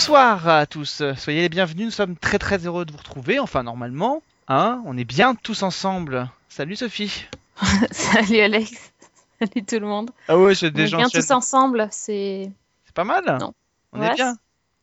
Bonsoir 0.00 0.48
à 0.48 0.64
tous, 0.64 1.02
soyez 1.18 1.42
les 1.42 1.50
bienvenus, 1.50 1.84
nous 1.84 1.90
sommes 1.90 2.16
très 2.16 2.38
très 2.38 2.56
heureux 2.64 2.86
de 2.86 2.90
vous 2.90 2.96
retrouver, 2.96 3.38
enfin 3.38 3.62
normalement, 3.62 4.22
hein, 4.48 4.80
on 4.86 4.96
est 4.96 5.04
bien 5.04 5.34
tous 5.34 5.62
ensemble. 5.62 6.30
Salut 6.48 6.74
Sophie. 6.74 7.26
Salut 7.90 8.38
Alex. 8.38 8.92
Salut 9.38 9.62
tout 9.66 9.78
le 9.78 9.86
monde. 9.86 10.10
Ah 10.26 10.38
ouais, 10.38 10.54
c'est 10.54 10.74
On 10.74 10.78
est 10.78 10.86
bien 10.86 11.06
tous 11.10 11.30
ensemble, 11.30 11.86
c'est. 11.90 12.50
C'est 12.86 12.94
pas 12.94 13.04
mal. 13.04 13.24
Non. 13.38 13.52
On 13.92 14.00
Ouais, 14.00 14.06
est 14.12 14.14
bien. 14.14 14.36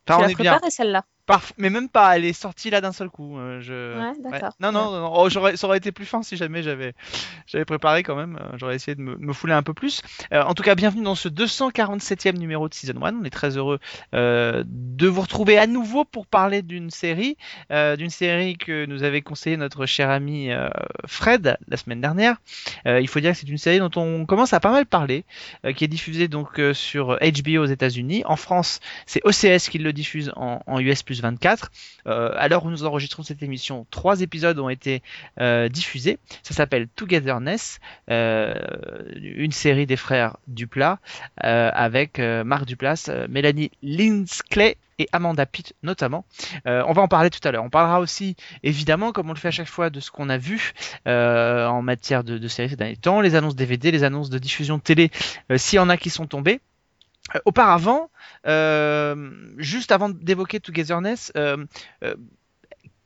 Enfin, 0.07 0.23
on 0.23 0.27
est 0.27 0.35
bien. 0.35 0.59
celle-là. 0.69 1.03
Parf- 1.27 1.51
Mais 1.57 1.69
même 1.69 1.89
pas, 1.89 2.15
elle 2.15 2.23
est 2.25 2.31
sortie 2.33 2.69
là 2.69 2.79
d'un 2.81 2.91
seul 2.93 3.09
coup. 3.09 3.37
euh, 3.37 3.59
je... 3.61 3.99
Ouais, 3.99 4.13
d'accord. 4.31 4.53
Non, 4.61 4.71
non, 4.71 4.91
non, 4.91 5.01
non. 5.01 5.11
Oh, 5.13 5.29
j'aurais- 5.29 5.57
ça 5.57 5.67
aurait 5.67 5.77
été 5.77 5.91
plus 5.91 6.05
fin 6.05 6.23
si 6.23 6.37
jamais 6.37 6.63
j'avais 6.63 6.93
j'avais 7.47 7.65
préparé 7.65 8.01
quand 8.03 8.15
même. 8.15 8.37
euh, 8.41 8.55
J'aurais 8.57 8.75
essayé 8.75 8.95
de 8.95 9.01
me, 9.01 9.17
me 9.17 9.33
fouler 9.33 9.53
un 9.53 9.63
peu 9.63 9.73
plus. 9.73 10.01
Euh, 10.33 10.41
en 10.43 10.53
tout 10.53 10.63
cas, 10.63 10.75
bienvenue 10.75 11.03
dans 11.03 11.15
ce 11.15 11.27
247e 11.29 12.37
numéro 12.37 12.69
de 12.69 12.73
Season 12.73 13.03
1. 13.03 13.15
On 13.19 13.23
est 13.25 13.29
très 13.29 13.57
heureux 13.57 13.79
euh, 14.13 14.63
de 14.65 15.07
vous 15.07 15.21
retrouver 15.21 15.57
à 15.57 15.67
nouveau 15.67 16.05
pour 16.05 16.27
parler 16.27 16.61
d'une 16.61 16.89
série. 16.89 17.35
d'une 17.69 18.09
série 18.09 18.57
que 18.57 18.85
nous 18.85 19.03
avait 19.03 19.21
conseillé 19.21 19.57
notre 19.57 19.85
cher 19.85 20.09
ami 20.09 20.49
Fred 21.05 21.57
la 21.67 21.77
semaine 21.77 22.01
dernière. 22.01 22.37
Il 22.85 23.07
faut 23.07 23.19
dire 23.19 23.31
que 23.33 23.37
c'est 23.37 23.49
une 23.49 23.57
série 23.57 23.79
dont 23.79 23.91
on 23.97 24.25
commence 24.25 24.53
à 24.53 24.59
pas 24.59 24.71
mal 24.71 24.85
parler, 24.85 25.25
qui 25.75 25.83
est 25.83 25.87
diffusée 25.89 26.27
donc 26.27 26.61
sur 26.73 27.17
HBO 27.19 27.63
aux 27.63 27.65
États-Unis. 27.65 28.23
En 28.25 28.35
France, 28.37 28.79
c'est 29.05 29.21
OCS 29.25 29.69
qui 29.69 29.77
le 29.79 29.91
diffuse 29.93 30.31
en, 30.35 30.61
en 30.65 30.79
US 30.79 31.03
plus 31.03 31.16
24. 31.21 31.71
Euh, 32.07 32.31
à 32.35 32.47
l'heure 32.47 32.65
où 32.65 32.69
nous 32.69 32.83
enregistrons 32.83 33.23
cette 33.23 33.43
émission, 33.43 33.85
trois 33.91 34.21
épisodes 34.21 34.57
ont 34.59 34.69
été 34.69 35.01
euh, 35.39 35.69
diffusés. 35.69 36.19
Ça 36.43 36.53
s'appelle 36.53 36.87
Togetherness, 36.87 37.79
euh, 38.09 38.53
une 39.15 39.51
série 39.51 39.85
des 39.85 39.97
frères 39.97 40.37
Duplat, 40.47 40.99
avec 41.37 42.19
Marc 42.19 42.65
Duplass, 42.65 43.09
euh, 43.09 43.27
Mélanie 43.29 43.71
Linsclay 43.83 44.77
et 44.99 45.07
Amanda 45.11 45.45
Pitt 45.45 45.73
notamment. 45.83 46.25
On 46.65 46.93
va 46.93 47.01
en 47.01 47.07
parler 47.07 47.29
tout 47.29 47.45
à 47.47 47.51
l'heure. 47.51 47.63
On 47.63 47.69
parlera 47.69 47.99
aussi, 47.99 48.35
évidemment, 48.63 49.11
comme 49.11 49.29
on 49.29 49.33
le 49.33 49.39
fait 49.39 49.49
à 49.49 49.51
chaque 49.51 49.67
fois, 49.67 49.89
de 49.91 49.99
ce 49.99 50.09
qu'on 50.09 50.29
a 50.29 50.37
vu 50.37 50.73
en 51.05 51.81
matière 51.83 52.23
de, 52.23 52.47
séries 52.47 52.69
ces 52.69 52.75
derniers 52.75 52.95
temps, 52.95 53.21
les 53.21 53.35
annonces 53.35 53.55
DVD, 53.55 53.91
les 53.91 54.03
annonces 54.03 54.31
de 54.31 54.39
diffusion 54.39 54.77
de 54.77 54.81
télé, 54.81 55.11
s'il 55.55 55.77
y 55.77 55.79
en 55.79 55.89
a 55.89 55.97
qui 55.97 56.09
sont 56.09 56.25
tombées. 56.25 56.61
Euh, 57.35 57.39
auparavant, 57.45 58.09
euh, 58.45 59.31
juste 59.57 59.91
avant 59.91 60.09
d'évoquer 60.09 60.59
Togetherness, 60.59 61.31
euh, 61.35 61.65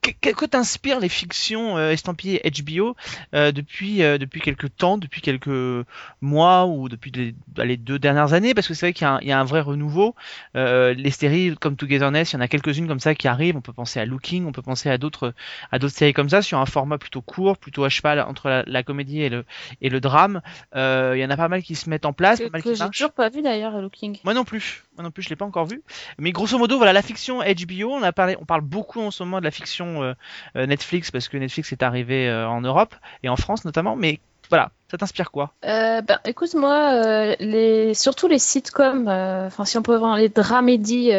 que, 0.01 0.31
que- 0.31 0.45
t'inspirent 0.45 0.99
les 0.99 1.09
fictions 1.09 1.77
euh, 1.77 1.91
estampillées 1.91 2.41
HBO 2.43 2.95
euh, 3.33 3.51
depuis 3.51 4.03
euh, 4.03 4.17
depuis 4.17 4.41
quelques 4.41 4.75
temps, 4.75 4.97
depuis 4.97 5.21
quelques 5.21 5.85
mois 6.21 6.65
ou 6.65 6.89
depuis 6.89 7.11
les, 7.11 7.35
les 7.63 7.77
deux 7.77 7.99
dernières 7.99 8.33
années? 8.33 8.53
Parce 8.53 8.67
que 8.67 8.73
c'est 8.73 8.87
vrai 8.87 8.93
qu'il 8.93 9.05
y, 9.05 9.07
a 9.07 9.13
un- 9.13 9.19
il 9.21 9.27
y 9.27 9.31
a 9.31 9.39
un 9.39 9.43
vrai 9.43 9.61
renouveau. 9.61 10.15
Euh, 10.55 10.93
les 10.93 11.11
séries 11.11 11.55
comme 11.59 11.75
Togetherness, 11.75 12.31
il 12.31 12.35
y 12.35 12.37
en 12.37 12.41
a 12.41 12.47
quelques-unes 12.47 12.87
comme 12.87 12.99
ça 12.99 13.15
qui 13.15 13.27
arrivent. 13.27 13.55
On 13.55 13.61
peut 13.61 13.73
penser 13.73 13.99
à 13.99 14.05
Looking, 14.05 14.45
on 14.45 14.51
peut 14.51 14.61
penser 14.61 14.89
à 14.89 14.97
d'autres 14.97 15.33
à 15.71 15.79
d'autres 15.79 15.95
séries 15.95 16.13
comme 16.13 16.29
ça 16.29 16.41
sur 16.41 16.57
un 16.59 16.65
format 16.65 16.97
plutôt 16.97 17.21
court, 17.21 17.57
plutôt 17.57 17.83
à 17.83 17.89
cheval 17.89 18.19
entre 18.21 18.49
la, 18.49 18.63
la 18.65 18.83
comédie 18.83 19.21
et 19.21 19.29
le 19.29 19.45
et 19.81 19.89
le 19.89 19.99
drame. 19.99 20.41
Euh, 20.75 21.13
il 21.15 21.21
y 21.21 21.25
en 21.25 21.29
a 21.29 21.37
pas 21.37 21.47
mal 21.47 21.63
qui 21.63 21.75
se 21.75 21.89
mettent 21.89 22.05
en 22.05 22.13
place, 22.13 22.39
Que, 22.39 22.45
pas 22.45 22.49
mal 22.51 22.63
que 22.63 22.73
j'ai 22.73 22.89
toujours 22.89 23.11
pas 23.13 23.29
vu 23.29 23.41
d'ailleurs, 23.41 23.79
Looking. 23.81 24.17
Moi 24.23 24.33
non 24.33 24.43
plus. 24.43 24.83
Non 25.01 25.11
plus, 25.11 25.23
je 25.23 25.29
l'ai 25.29 25.35
pas 25.35 25.45
encore 25.45 25.65
vu. 25.65 25.81
Mais 26.17 26.31
grosso 26.31 26.57
modo, 26.57 26.77
voilà, 26.77 26.93
la 26.93 27.01
fiction 27.01 27.39
HBO, 27.39 27.91
on 27.91 28.03
a 28.03 28.11
parlé, 28.11 28.35
on 28.39 28.45
parle 28.45 28.61
beaucoup 28.61 29.01
en 29.01 29.11
ce 29.11 29.23
moment 29.23 29.39
de 29.39 29.43
la 29.43 29.51
fiction 29.51 30.03
euh, 30.03 30.13
euh, 30.55 30.65
Netflix 30.65 31.11
parce 31.11 31.27
que 31.27 31.37
Netflix 31.37 31.71
est 31.71 31.83
arrivé 31.83 32.27
euh, 32.27 32.47
en 32.47 32.61
Europe 32.61 32.95
et 33.23 33.29
en 33.29 33.35
France 33.35 33.65
notamment. 33.65 33.95
Mais 33.95 34.19
voilà, 34.49 34.71
ça 34.89 34.97
t'inspire 34.97 35.31
quoi? 35.31 35.53
Ben, 35.63 36.19
écoute, 36.25 36.53
moi, 36.55 36.93
euh, 36.93 37.35
les... 37.39 37.93
surtout 37.93 38.27
les 38.27 38.39
sitcoms, 38.39 39.07
enfin, 39.07 39.65
si 39.65 39.77
on 39.77 39.81
peut 39.81 39.95
voir 39.95 40.17
les 40.17 40.29
dramédies 40.29 41.11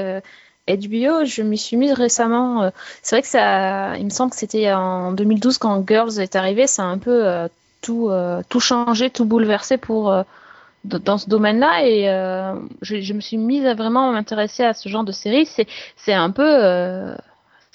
HBO, 0.68 1.24
je 1.24 1.42
m'y 1.42 1.56
suis 1.56 1.76
mise 1.76 1.92
récemment. 1.92 2.70
c'est 3.02 3.16
vrai 3.16 3.22
que 3.22 3.28
ça, 3.28 3.96
il 3.96 4.04
me 4.04 4.10
semble 4.10 4.32
que 4.32 4.36
c'était 4.36 4.72
en 4.72 5.12
2012 5.12 5.58
quand 5.58 5.86
Girls 5.88 6.20
est 6.20 6.36
arrivé, 6.36 6.66
ça 6.66 6.82
a 6.82 6.86
un 6.86 6.98
peu 6.98 7.48
tout, 7.80 8.10
tout 8.50 8.60
changé, 8.60 9.08
tout 9.08 9.24
bouleversé 9.24 9.78
pour, 9.78 10.14
dans 10.84 11.18
ce 11.18 11.28
domaine-là. 11.28 11.86
Et 11.86 12.08
euh, 12.08 12.54
je, 12.82 13.12
me 13.12 13.20
suis 13.20 13.38
mise 13.38 13.66
à 13.66 13.74
vraiment 13.74 14.12
m'intéresser 14.12 14.64
à 14.64 14.74
ce 14.74 14.88
genre 14.88 15.04
de 15.04 15.12
série. 15.12 15.46
C'est, 15.46 15.66
c'est 15.96 16.12
un 16.12 16.30
peu. 16.30 16.46
euh, 16.46 17.14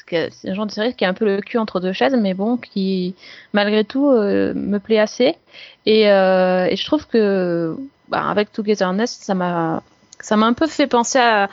c'est 0.09 0.49
un 0.49 0.53
genre 0.53 0.65
de 0.65 0.71
série 0.71 0.93
qui 0.93 1.03
est 1.03 1.07
un 1.07 1.13
peu 1.13 1.25
le 1.25 1.41
cul 1.41 1.57
entre 1.57 1.79
deux 1.79 1.93
chaises, 1.93 2.15
mais 2.15 2.33
bon, 2.33 2.57
qui 2.57 3.15
malgré 3.53 3.83
tout 3.83 4.09
euh, 4.09 4.53
me 4.53 4.79
plaît 4.79 4.99
assez. 4.99 5.35
Et, 5.85 6.09
euh, 6.09 6.65
et 6.65 6.75
je 6.75 6.85
trouve 6.85 7.07
que 7.07 7.77
bah, 8.09 8.29
avec 8.29 8.51
Togetherness, 8.51 9.11
ça 9.11 9.33
m'a 9.35 9.83
ça 10.19 10.37
m'a 10.37 10.45
un 10.47 10.53
peu 10.53 10.67
fait 10.67 10.87
penser 10.87 11.19
à, 11.19 11.49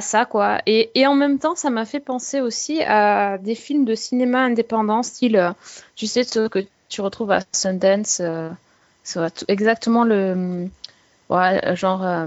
ça, 0.00 0.26
quoi. 0.26 0.58
Et, 0.66 0.90
et 0.94 1.06
en 1.06 1.14
même 1.14 1.38
temps, 1.38 1.54
ça 1.54 1.70
m'a 1.70 1.86
fait 1.86 2.00
penser 2.00 2.40
aussi 2.40 2.82
à 2.82 3.38
des 3.38 3.54
films 3.54 3.84
de 3.86 3.94
cinéma 3.94 4.40
indépendant, 4.40 5.02
style, 5.02 5.54
tu 5.94 6.06
sais, 6.06 6.22
ceux 6.22 6.48
que 6.50 6.58
tu 6.90 7.00
retrouves 7.00 7.30
à 7.30 7.40
Sundance, 7.52 8.20
exactement 9.48 10.04
le. 10.04 10.68
Ouais, 11.28 11.76
genre. 11.76 12.04
euh, 12.04 12.26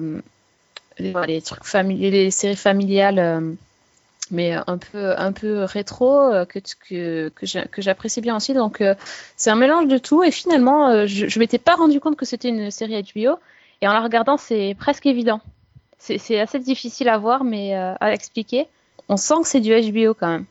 les, 0.99 1.41
trucs 1.41 1.63
familiers, 1.63 2.11
les 2.11 2.31
séries 2.31 2.55
familiales. 2.55 3.19
euh, 3.19 3.53
mais 4.31 4.53
un 4.67 4.77
peu 4.77 5.17
un 5.17 5.31
peu 5.31 5.63
rétro 5.63 6.19
euh, 6.21 6.45
que 6.45 6.59
que 6.59 7.29
que 7.29 7.45
j'a- 7.45 7.65
que 7.65 7.81
j'apprécie 7.81 8.21
bien 8.21 8.35
aussi 8.35 8.53
donc 8.53 8.81
euh, 8.81 8.95
c'est 9.37 9.49
un 9.49 9.55
mélange 9.55 9.87
de 9.87 9.97
tout 9.97 10.23
et 10.23 10.31
finalement 10.31 10.89
euh, 10.89 11.07
je 11.07 11.27
je 11.27 11.39
m'étais 11.39 11.57
pas 11.57 11.75
rendu 11.75 11.99
compte 11.99 12.15
que 12.15 12.25
c'était 12.25 12.49
une 12.49 12.71
série 12.71 13.01
HBO 13.01 13.39
et 13.81 13.87
en 13.87 13.93
la 13.93 14.01
regardant 14.01 14.37
c'est 14.37 14.75
presque 14.79 15.05
évident 15.07 15.41
c'est 15.97 16.39
assez 16.39 16.59
difficile 16.59 17.09
à 17.09 17.17
voir 17.17 17.43
mais 17.43 17.73
à 17.75 18.13
expliquer 18.13 18.67
on 19.09 19.17
sent 19.17 19.35
que 19.43 19.47
c'est 19.47 19.61
du 19.61 19.71
HBO 19.73 20.13
quand 20.13 20.27
même 20.29 20.45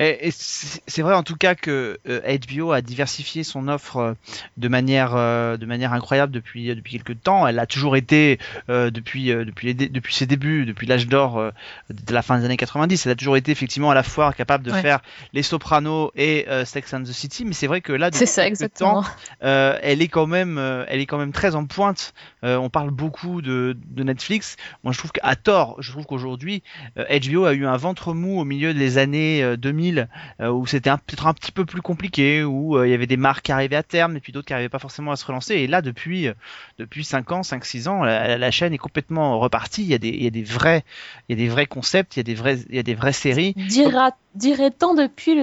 Et, 0.00 0.28
et 0.28 0.30
c'est 0.32 1.02
vrai 1.02 1.14
en 1.14 1.22
tout 1.22 1.36
cas 1.36 1.54
que 1.54 1.98
euh, 2.08 2.38
HBO 2.48 2.72
a 2.72 2.80
diversifié 2.80 3.44
son 3.44 3.68
offre 3.68 3.96
euh, 3.98 4.14
de 4.56 4.66
manière 4.68 5.12
euh, 5.14 5.56
de 5.56 5.66
manière 5.66 5.92
incroyable 5.92 6.32
depuis 6.32 6.74
depuis 6.74 6.92
quelques 6.98 7.22
temps. 7.22 7.46
Elle 7.46 7.58
a 7.58 7.66
toujours 7.66 7.96
été 7.96 8.38
euh, 8.70 8.90
depuis 8.90 9.30
euh, 9.30 9.44
depuis 9.44 9.68
les 9.68 9.74
depuis 9.88 10.14
ses 10.14 10.26
débuts, 10.26 10.64
depuis 10.64 10.86
l'âge 10.86 11.06
d'or 11.06 11.38
euh, 11.38 11.50
de 11.90 12.12
la 12.14 12.22
fin 12.22 12.38
des 12.38 12.44
années 12.46 12.56
90. 12.56 13.06
Elle 13.06 13.12
a 13.12 13.14
toujours 13.14 13.36
été 13.36 13.52
effectivement 13.52 13.90
à 13.90 13.94
la 13.94 14.02
fois 14.02 14.32
capable 14.32 14.64
de 14.64 14.70
Ouais. 14.72 14.82
faire 14.82 15.00
Les 15.32 15.42
Sopranos 15.42 16.10
et 16.16 16.46
euh, 16.48 16.64
Sex 16.64 16.94
and 16.94 17.02
the 17.02 17.12
City. 17.12 17.44
Mais 17.44 17.52
c'est 17.52 17.66
vrai 17.66 17.80
que 17.82 17.92
là, 17.92 18.10
depuis 18.10 18.26
ça 18.26 18.46
exactement 18.46 19.02
temps, 19.02 19.08
euh, 19.42 19.76
elle 19.82 20.00
est 20.00 20.08
quand 20.08 20.26
même 20.26 20.56
euh, 20.58 20.84
elle 20.88 21.00
est 21.00 21.06
quand 21.06 21.18
même 21.18 21.32
très 21.32 21.54
en 21.54 21.66
pointe. 21.66 22.14
Euh, 22.42 22.56
on 22.56 22.70
parle 22.70 22.90
beaucoup 22.90 23.42
de, 23.42 23.76
de 23.88 24.02
Netflix. 24.02 24.56
Moi, 24.82 24.92
je 24.94 24.98
trouve 24.98 25.12
qu'à 25.12 25.36
tort, 25.36 25.76
je 25.80 25.90
trouve 25.92 26.06
qu'aujourd'hui 26.06 26.62
euh, 26.96 27.04
HBO 27.28 27.44
a 27.44 27.52
eu 27.52 27.66
un 27.66 27.76
ventre 27.76 28.14
mou 28.14 28.40
au 28.40 28.44
milieu 28.44 28.72
des 28.72 28.96
années 28.96 29.42
euh, 29.42 29.56
2000 29.90 30.08
euh, 30.40 30.50
où 30.50 30.66
c'était 30.66 30.90
peut-être 30.90 31.26
un 31.26 31.34
petit 31.34 31.52
peu 31.52 31.64
plus 31.64 31.82
compliqué, 31.82 32.42
où 32.44 32.76
euh, 32.76 32.86
il 32.86 32.90
y 32.90 32.94
avait 32.94 33.06
des 33.06 33.16
marques 33.16 33.46
qui 33.46 33.52
arrivaient 33.52 33.76
à 33.76 33.82
terme 33.82 34.16
et 34.16 34.20
puis 34.20 34.32
d'autres 34.32 34.46
qui 34.46 34.52
n'arrivaient 34.52 34.68
pas 34.68 34.78
forcément 34.78 35.12
à 35.12 35.16
se 35.16 35.24
relancer. 35.24 35.54
Et 35.54 35.66
là, 35.66 35.82
depuis 35.82 36.28
euh, 36.28 36.34
depuis 36.78 37.04
5 37.04 37.32
ans, 37.32 37.40
5-6 37.42 37.88
ans, 37.88 38.02
la, 38.02 38.38
la 38.38 38.50
chaîne 38.50 38.72
est 38.72 38.78
complètement 38.78 39.38
repartie. 39.38 39.82
Il 39.82 39.88
y 39.88 39.94
a 39.94 39.98
des 39.98 40.08
il 40.08 40.24
y 40.24 40.26
a 40.26 40.30
des 40.30 40.42
vrais 40.42 40.84
il 41.28 41.38
y 41.38 41.40
a 41.40 41.44
des 41.44 41.48
vrais 41.48 41.66
concepts, 41.66 42.16
il 42.16 42.18
y 42.18 42.20
a 42.20 42.24
des 42.24 42.34
vrais 42.34 42.58
il 42.68 42.76
y 42.76 42.78
a 42.78 42.82
des 42.82 42.94
vraies 42.94 43.12
séries. 43.12 43.54
Dira, 43.56 44.12
dirait-on 44.34 44.94
depuis 44.94 45.34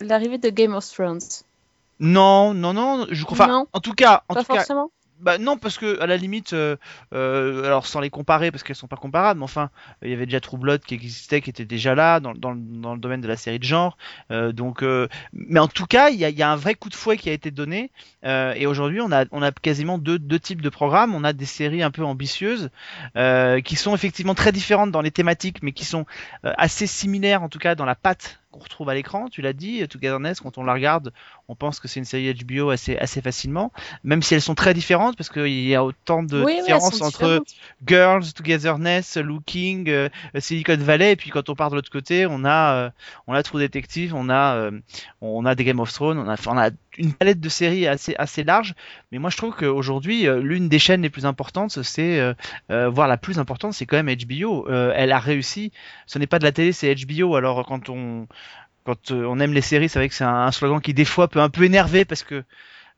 l'arrivée 0.00 0.38
de 0.38 0.50
Game 0.50 0.74
of 0.74 0.88
Thrones? 0.90 1.20
Non, 2.00 2.54
non, 2.54 2.72
non. 2.72 3.06
Je 3.10 3.24
crois. 3.24 3.44
Enfin, 3.44 3.48
Non. 3.48 3.66
en 3.72 3.80
tout 3.80 3.92
cas, 3.92 4.24
en 4.28 4.34
pas 4.34 4.40
tout 4.40 4.52
cas, 4.52 4.56
forcément? 4.56 4.90
Bah 5.20 5.36
non, 5.38 5.58
parce 5.58 5.76
que 5.76 6.00
à 6.00 6.06
la 6.06 6.16
limite, 6.16 6.54
euh, 6.54 6.76
euh, 7.12 7.64
alors 7.64 7.86
sans 7.86 8.00
les 8.00 8.08
comparer, 8.08 8.50
parce 8.50 8.62
qu'elles 8.62 8.76
sont 8.76 8.86
pas 8.86 8.96
comparables, 8.96 9.38
mais 9.38 9.44
enfin, 9.44 9.70
il 10.02 10.10
y 10.10 10.14
avait 10.14 10.24
déjà 10.24 10.40
True 10.40 10.58
qui 10.78 10.94
existait, 10.94 11.42
qui 11.42 11.50
était 11.50 11.66
déjà 11.66 11.94
là 11.94 12.20
dans, 12.20 12.32
le 12.32 12.98
domaine 12.98 13.20
de 13.20 13.28
la 13.28 13.36
série 13.36 13.58
de 13.58 13.64
genre. 13.64 13.98
Euh, 14.30 14.52
donc, 14.52 14.82
mais 15.32 15.60
en 15.60 15.68
tout 15.68 15.86
cas, 15.86 16.08
il 16.08 16.18
y 16.18 16.42
a, 16.42 16.50
un 16.50 16.56
vrai 16.56 16.74
coup 16.74 16.88
de 16.88 16.94
fouet 16.94 17.16
qui 17.16 17.28
a 17.28 17.32
été 17.32 17.50
donné. 17.50 17.90
et 18.24 18.66
aujourd'hui, 18.66 19.00
on 19.00 19.12
a, 19.12 19.26
on 19.30 19.42
a 19.42 19.52
quasiment 19.52 19.98
deux, 19.98 20.18
deux 20.18 20.38
types 20.40 20.62
de 20.62 20.70
programmes. 20.70 21.14
On 21.14 21.24
a 21.24 21.32
des 21.32 21.46
séries 21.46 21.82
un 21.82 21.90
peu 21.90 22.04
ambitieuses, 22.04 22.70
qui 23.64 23.76
sont 23.76 23.94
effectivement 23.94 24.34
très 24.34 24.52
différentes 24.52 24.90
dans 24.90 25.02
les 25.02 25.10
thématiques, 25.10 25.62
mais 25.62 25.72
qui 25.72 25.84
sont 25.84 26.06
assez 26.42 26.86
similaires, 26.86 27.42
en 27.42 27.48
tout 27.48 27.58
cas 27.58 27.74
dans 27.74 27.84
la 27.84 27.94
patte 27.94 28.40
qu'on 28.50 28.60
retrouve 28.60 28.88
à 28.88 28.94
l'écran. 28.94 29.28
Tu 29.28 29.42
l'as 29.42 29.52
dit, 29.52 29.86
Togetherness, 29.88 30.40
quand 30.40 30.58
on 30.58 30.64
la 30.64 30.74
regarde, 30.74 31.12
on 31.48 31.54
pense 31.54 31.80
que 31.80 31.88
c'est 31.88 32.00
une 32.00 32.06
série 32.06 32.32
HBO 32.34 32.70
assez, 32.70 32.96
assez 32.96 33.20
facilement, 33.20 33.72
même 34.04 34.22
si 34.22 34.34
elles 34.34 34.42
sont 34.42 34.54
très 34.54 34.74
différentes, 34.74 35.16
parce 35.16 35.28
qu'il 35.28 35.66
y 35.66 35.74
a 35.74 35.84
autant 35.84 36.22
de 36.22 36.42
oui, 36.42 36.56
différences 36.60 37.00
entre. 37.00 37.42
Girls, 37.86 38.32
Togetherness, 38.34 39.16
Looking, 39.16 39.88
euh, 39.88 40.08
Silicon 40.38 40.76
Valley, 40.76 41.12
et 41.12 41.16
puis 41.16 41.30
quand 41.30 41.48
on 41.48 41.54
part 41.54 41.70
de 41.70 41.76
l'autre 41.76 41.90
côté, 41.90 42.26
on 42.26 42.44
a, 42.44 42.74
euh, 42.74 42.90
on 43.26 43.34
a 43.34 43.42
True 43.42 43.60
Detective, 43.60 44.14
on 44.14 44.28
a, 44.28 44.54
euh, 44.54 44.70
on 45.20 45.44
a 45.46 45.54
des 45.54 45.64
Game 45.64 45.80
of 45.80 45.92
Thrones, 45.92 46.18
on 46.18 46.28
a, 46.28 46.36
on 46.46 46.58
a 46.58 46.70
une 46.98 47.12
palette 47.12 47.40
de 47.40 47.48
séries 47.48 47.86
assez, 47.86 48.14
assez 48.18 48.44
large. 48.44 48.74
Mais 49.12 49.18
moi, 49.18 49.30
je 49.30 49.36
trouve 49.36 49.54
qu'aujourd'hui, 49.54 50.26
euh, 50.26 50.40
l'une 50.40 50.68
des 50.68 50.78
chaînes 50.78 51.02
les 51.02 51.10
plus 51.10 51.26
importantes, 51.26 51.82
c'est, 51.82 52.34
voire 52.68 53.08
la 53.08 53.16
plus 53.16 53.38
importante, 53.38 53.74
c'est 53.74 53.86
quand 53.86 54.02
même 54.02 54.14
HBO. 54.14 54.68
Elle 54.68 55.12
a 55.12 55.18
réussi. 55.18 55.72
Ce 56.06 56.18
n'est 56.18 56.26
pas 56.26 56.38
de 56.38 56.44
la 56.44 56.52
télé, 56.52 56.72
c'est 56.72 56.94
HBO. 56.94 57.36
Alors 57.36 57.64
quand 57.66 57.88
on 57.88 58.26
quand 58.84 59.10
euh, 59.10 59.24
on 59.24 59.38
aime 59.40 59.52
les 59.52 59.60
séries, 59.60 59.88
c'est 59.88 59.98
vrai 59.98 60.08
que 60.08 60.14
c'est 60.14 60.24
un, 60.24 60.50
slogan 60.52 60.80
qui 60.80 60.94
des 60.94 61.04
fois 61.04 61.28
peut 61.28 61.40
un 61.40 61.50
peu 61.50 61.64
énerver 61.64 62.04
parce 62.04 62.22
que 62.22 62.44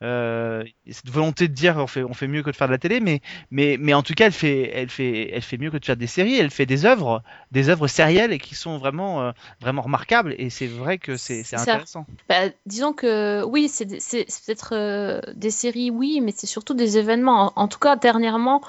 euh, 0.03 0.65
cette 0.91 1.11
volonté 1.11 1.47
de 1.47 1.55
dire 1.55 1.77
on 1.77 1.87
fait 1.87 2.03
on 2.03 2.13
fait 2.13 2.27
mieux 2.27 2.43
que 2.43 2.51
de 2.51 2.57
faire 2.57 2.67
de 2.67 2.73
la 2.73 2.79
télé, 2.79 2.99
mais 2.99 3.21
mais 3.53 3.77
mais 3.79 3.95
en 3.95 4.03
tout 4.03 4.15
cas 4.15 4.27
elle 4.27 4.33
fait 4.33 4.71
elle 4.75 4.89
fait 4.89 5.31
elle 5.33 5.43
fait 5.43 5.59
mieux 5.59 5.71
que 5.71 5.77
de 5.77 5.85
faire 5.85 5.97
des 5.97 6.09
séries. 6.09 6.39
Elle 6.39 6.51
fait 6.51 6.67
des 6.67 6.87
œuvres, 6.87 7.23
des 7.53 7.69
œuvres 7.69 7.87
sérielles 7.87 8.33
et 8.33 8.41
qui 8.41 8.57
sont 8.57 8.79
vraiment 8.79 9.23
euh, 9.23 9.31
vraiment 9.61 9.83
remarquables. 9.83 10.35
Et 10.39 10.51
c'est 10.51 10.67
vrai 10.67 10.99
que 10.99 11.17
c'est 11.17 11.45
intéressant. 11.55 12.05
Bah, 12.29 12.49
disons 12.67 12.93
que 12.93 13.45
oui, 13.45 13.69
c'est 13.69 13.87
peut-être 13.87 14.75
euh, 14.75 15.21
des 15.35 15.53
séries, 15.53 15.91
oui, 15.91 16.21
mais 16.21 16.33
c'est 16.35 16.49
surtout 16.49 16.75
des 16.75 16.99
événements. 16.99 17.53
En, 17.57 17.63
en 17.63 17.69
tout 17.69 17.79
cas, 17.79 17.95
dernièrement, 17.95 18.61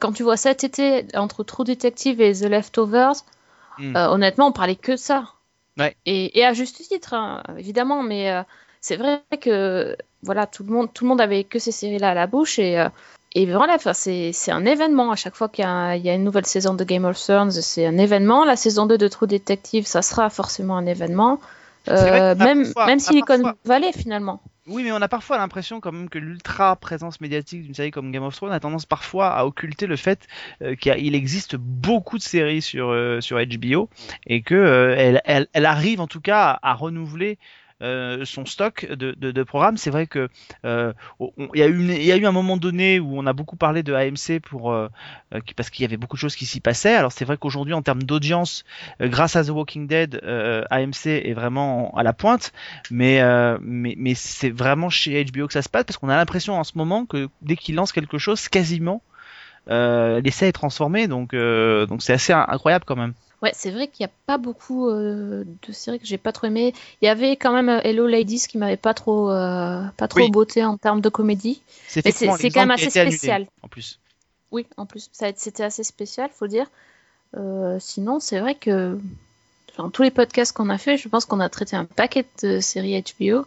quand 0.00 0.12
tu 0.12 0.22
vois 0.22 0.36
cet 0.36 0.64
été 0.64 1.06
entre 1.14 1.44
True 1.44 1.64
Detective 1.64 2.20
et 2.20 2.32
The 2.34 2.44
Leftovers, 2.44 3.24
Mm. 3.78 3.96
euh, 3.96 4.08
honnêtement, 4.10 4.48
on 4.48 4.52
parlait 4.52 4.76
que 4.76 4.92
de 4.92 4.96
ça. 4.96 5.32
Et, 6.06 6.44
à 6.44 6.52
juste 6.52 6.82
titre, 6.88 7.14
hein, 7.14 7.42
évidemment, 7.58 8.02
mais 8.02 8.30
euh, 8.30 8.42
c'est 8.80 8.96
vrai 8.96 9.22
que 9.40 9.96
voilà, 10.22 10.46
tout 10.46 10.64
le 10.64 10.72
monde, 10.72 10.92
tout 10.92 11.04
le 11.04 11.08
monde 11.08 11.20
avait 11.20 11.44
que 11.44 11.58
ces 11.58 11.72
séries-là 11.72 12.10
à 12.10 12.14
la 12.14 12.26
bouche 12.26 12.58
et 12.58 12.78
euh, 12.78 12.88
et 13.36 13.46
voilà, 13.46 13.78
c'est 13.94 14.30
c'est 14.32 14.52
un 14.52 14.64
événement 14.64 15.10
à 15.10 15.16
chaque 15.16 15.34
fois 15.34 15.48
qu'il 15.48 15.64
y, 15.64 15.66
a 15.66 15.96
y 15.96 16.08
a 16.08 16.14
une 16.14 16.22
nouvelle 16.22 16.46
saison 16.46 16.74
de 16.74 16.84
Game 16.84 17.04
of 17.04 17.20
Thrones, 17.20 17.50
c'est 17.50 17.84
un 17.84 17.98
événement. 17.98 18.44
La 18.44 18.54
saison 18.54 18.86
2 18.86 18.96
de 18.96 19.08
True 19.08 19.26
Detective, 19.26 19.86
ça 19.86 20.02
sera 20.02 20.30
forcément 20.30 20.76
un 20.76 20.86
événement. 20.86 21.40
Euh, 21.88 22.34
même, 22.34 22.64
parfois- 22.64 22.86
même 22.86 22.98
Silicon 22.98 23.26
parfois- 23.42 23.54
Valley 23.64 23.92
finalement. 23.92 24.40
Oui, 24.66 24.82
mais 24.82 24.92
on 24.92 25.02
a 25.02 25.08
parfois 25.08 25.36
l'impression 25.36 25.80
quand 25.80 25.92
même 25.92 26.08
que 26.08 26.18
l'ultra 26.18 26.74
présence 26.76 27.20
médiatique 27.20 27.62
d'une 27.64 27.74
série 27.74 27.90
comme 27.90 28.10
Game 28.10 28.22
of 28.22 28.34
Thrones 28.34 28.52
a 28.52 28.60
tendance 28.60 28.86
parfois 28.86 29.28
à 29.28 29.44
occulter 29.44 29.86
le 29.86 29.96
fait 29.96 30.26
euh, 30.62 30.74
qu'il 30.74 31.14
existe 31.14 31.56
beaucoup 31.56 32.16
de 32.16 32.22
séries 32.22 32.62
sur 32.62 32.88
euh, 32.88 33.20
sur 33.20 33.38
HBO 33.38 33.90
et 34.26 34.40
que 34.40 34.94
elle, 34.96 35.20
elle, 35.26 35.48
elle 35.52 35.66
arrive 35.66 36.00
en 36.00 36.06
tout 36.06 36.22
cas 36.22 36.58
à, 36.62 36.70
à 36.70 36.72
renouveler 36.74 37.38
euh, 37.84 38.24
son 38.24 38.46
stock 38.46 38.86
de, 38.86 39.42
programmes. 39.42 39.76
C'est 39.76 39.90
vrai 39.90 40.06
que 40.06 40.28
euh, 40.64 40.92
il 41.54 41.60
y 41.60 42.12
a 42.12 42.16
eu 42.16 42.26
un 42.26 42.32
moment 42.32 42.56
donné 42.56 42.98
où 42.98 43.18
on 43.18 43.26
a 43.26 43.32
beaucoup 43.34 43.56
parlé 43.56 43.82
de 43.82 43.92
AMC 43.92 44.40
pour 44.40 44.72
euh, 44.72 44.88
parce 45.54 45.68
qu'il 45.68 45.82
y 45.82 45.86
avait 45.86 45.98
beaucoup 45.98 46.16
de 46.16 46.20
choses 46.20 46.34
qui 46.34 46.46
s'y 46.46 46.60
passaient. 46.60 46.94
Alors 46.94 47.12
c'est 47.12 47.24
vrai 47.24 47.36
qu'aujourd'hui 47.36 47.74
en 47.74 47.82
termes 47.82 48.02
d'audience, 48.02 48.64
grâce 49.00 49.36
à 49.36 49.44
The 49.44 49.50
Walking 49.50 49.86
Dead, 49.86 50.20
AMC 50.70 51.06
est 51.06 51.34
vraiment 51.34 51.94
à 51.96 52.02
la 52.02 52.12
pointe 52.12 52.52
mais 52.90 53.20
c'est 54.14 54.50
vraiment 54.50 54.88
chez 54.88 55.24
HBO 55.24 55.46
que 55.46 55.52
ça 55.52 55.62
se 55.62 55.68
passe 55.68 55.84
parce 55.84 55.98
qu'on 55.98 56.08
a 56.08 56.16
l'impression 56.16 56.58
en 56.58 56.64
ce 56.64 56.72
moment 56.76 57.04
que 57.06 57.28
dès 57.42 57.56
qu'ils 57.56 57.74
lancent 57.74 57.92
quelque 57.92 58.18
chose 58.18 58.48
quasiment 58.48 59.02
euh, 59.68 60.20
l'essai 60.20 60.48
est 60.48 60.52
transformé 60.52 61.06
donc 61.08 61.30
c'est 62.00 62.12
assez 62.12 62.32
in- 62.32 62.46
incroyable 62.48 62.84
quand 62.86 62.96
même 62.96 63.14
Ouais, 63.42 63.52
c'est 63.54 63.70
vrai 63.70 63.88
qu'il 63.88 64.04
n'y 64.06 64.10
a 64.10 64.14
pas 64.26 64.38
beaucoup 64.38 64.88
euh, 64.88 65.44
de 65.66 65.72
séries 65.72 65.98
que 65.98 66.06
j'ai 66.06 66.16
pas 66.18 66.32
trop 66.32 66.46
aimées. 66.46 66.72
Il 67.02 67.06
y 67.06 67.08
avait 67.08 67.36
quand 67.36 67.52
même 67.52 67.68
euh, 67.68 67.80
Hello 67.82 68.06
Ladies 68.06 68.44
qui 68.48 68.56
m'avait 68.58 68.76
pas 68.78 68.94
trop 68.94 69.28
pas 69.28 70.08
trop 70.08 70.20
Oui. 70.20 70.30
beauté 70.30 70.64
en 70.64 70.76
termes 70.78 71.00
de 71.00 71.08
comédie. 71.10 71.60
c'est 71.88 72.12
quand 72.50 72.60
même 72.60 72.70
a 72.70 72.74
assez 72.74 73.00
annulé, 73.00 73.16
spécial. 73.16 73.46
en 73.62 73.68
plus 73.68 73.98
Oui, 74.50 74.66
en 74.76 74.86
plus, 74.86 75.10
a- 75.20 75.32
c'était 75.36 75.64
assez 75.64 75.84
spécial, 75.84 76.30
faut 76.32 76.46
dire. 76.46 76.66
Euh, 77.36 77.78
sinon, 77.80 78.20
c'est 78.20 78.38
vrai 78.38 78.54
que 78.54 78.98
dans 79.76 79.90
tous 79.90 80.02
les 80.04 80.10
podcasts 80.12 80.56
qu'on 80.56 80.70
a 80.70 80.78
fait, 80.78 80.96
je 80.96 81.08
pense 81.08 81.24
qu'on 81.24 81.40
a 81.40 81.48
traité 81.48 81.76
un 81.76 81.84
paquet 81.84 82.24
de 82.42 82.60
séries 82.60 83.02
HBO. 83.02 83.44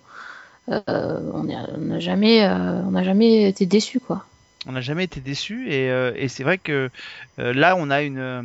Euh, 0.70 1.32
on 1.34 1.44
n'a 1.46 2.00
jamais, 2.00 2.44
euh, 2.44 2.82
on 2.86 2.92
n'a 2.92 3.04
jamais 3.04 3.48
été 3.50 3.66
déçus, 3.66 4.02
quoi. 4.02 4.26
on 4.68 4.74
n'a 4.74 4.82
jamais 4.82 5.06
été 5.06 5.22
déçu 5.22 5.72
et, 5.72 5.90
euh, 5.90 6.12
et 6.18 6.28
c'est 6.28 6.44
vrai 6.44 6.58
que 6.58 6.90
euh, 7.40 7.54
là 7.54 7.76
on 7.78 7.90
a 7.90 8.02
une 8.02 8.18
euh, 8.20 8.42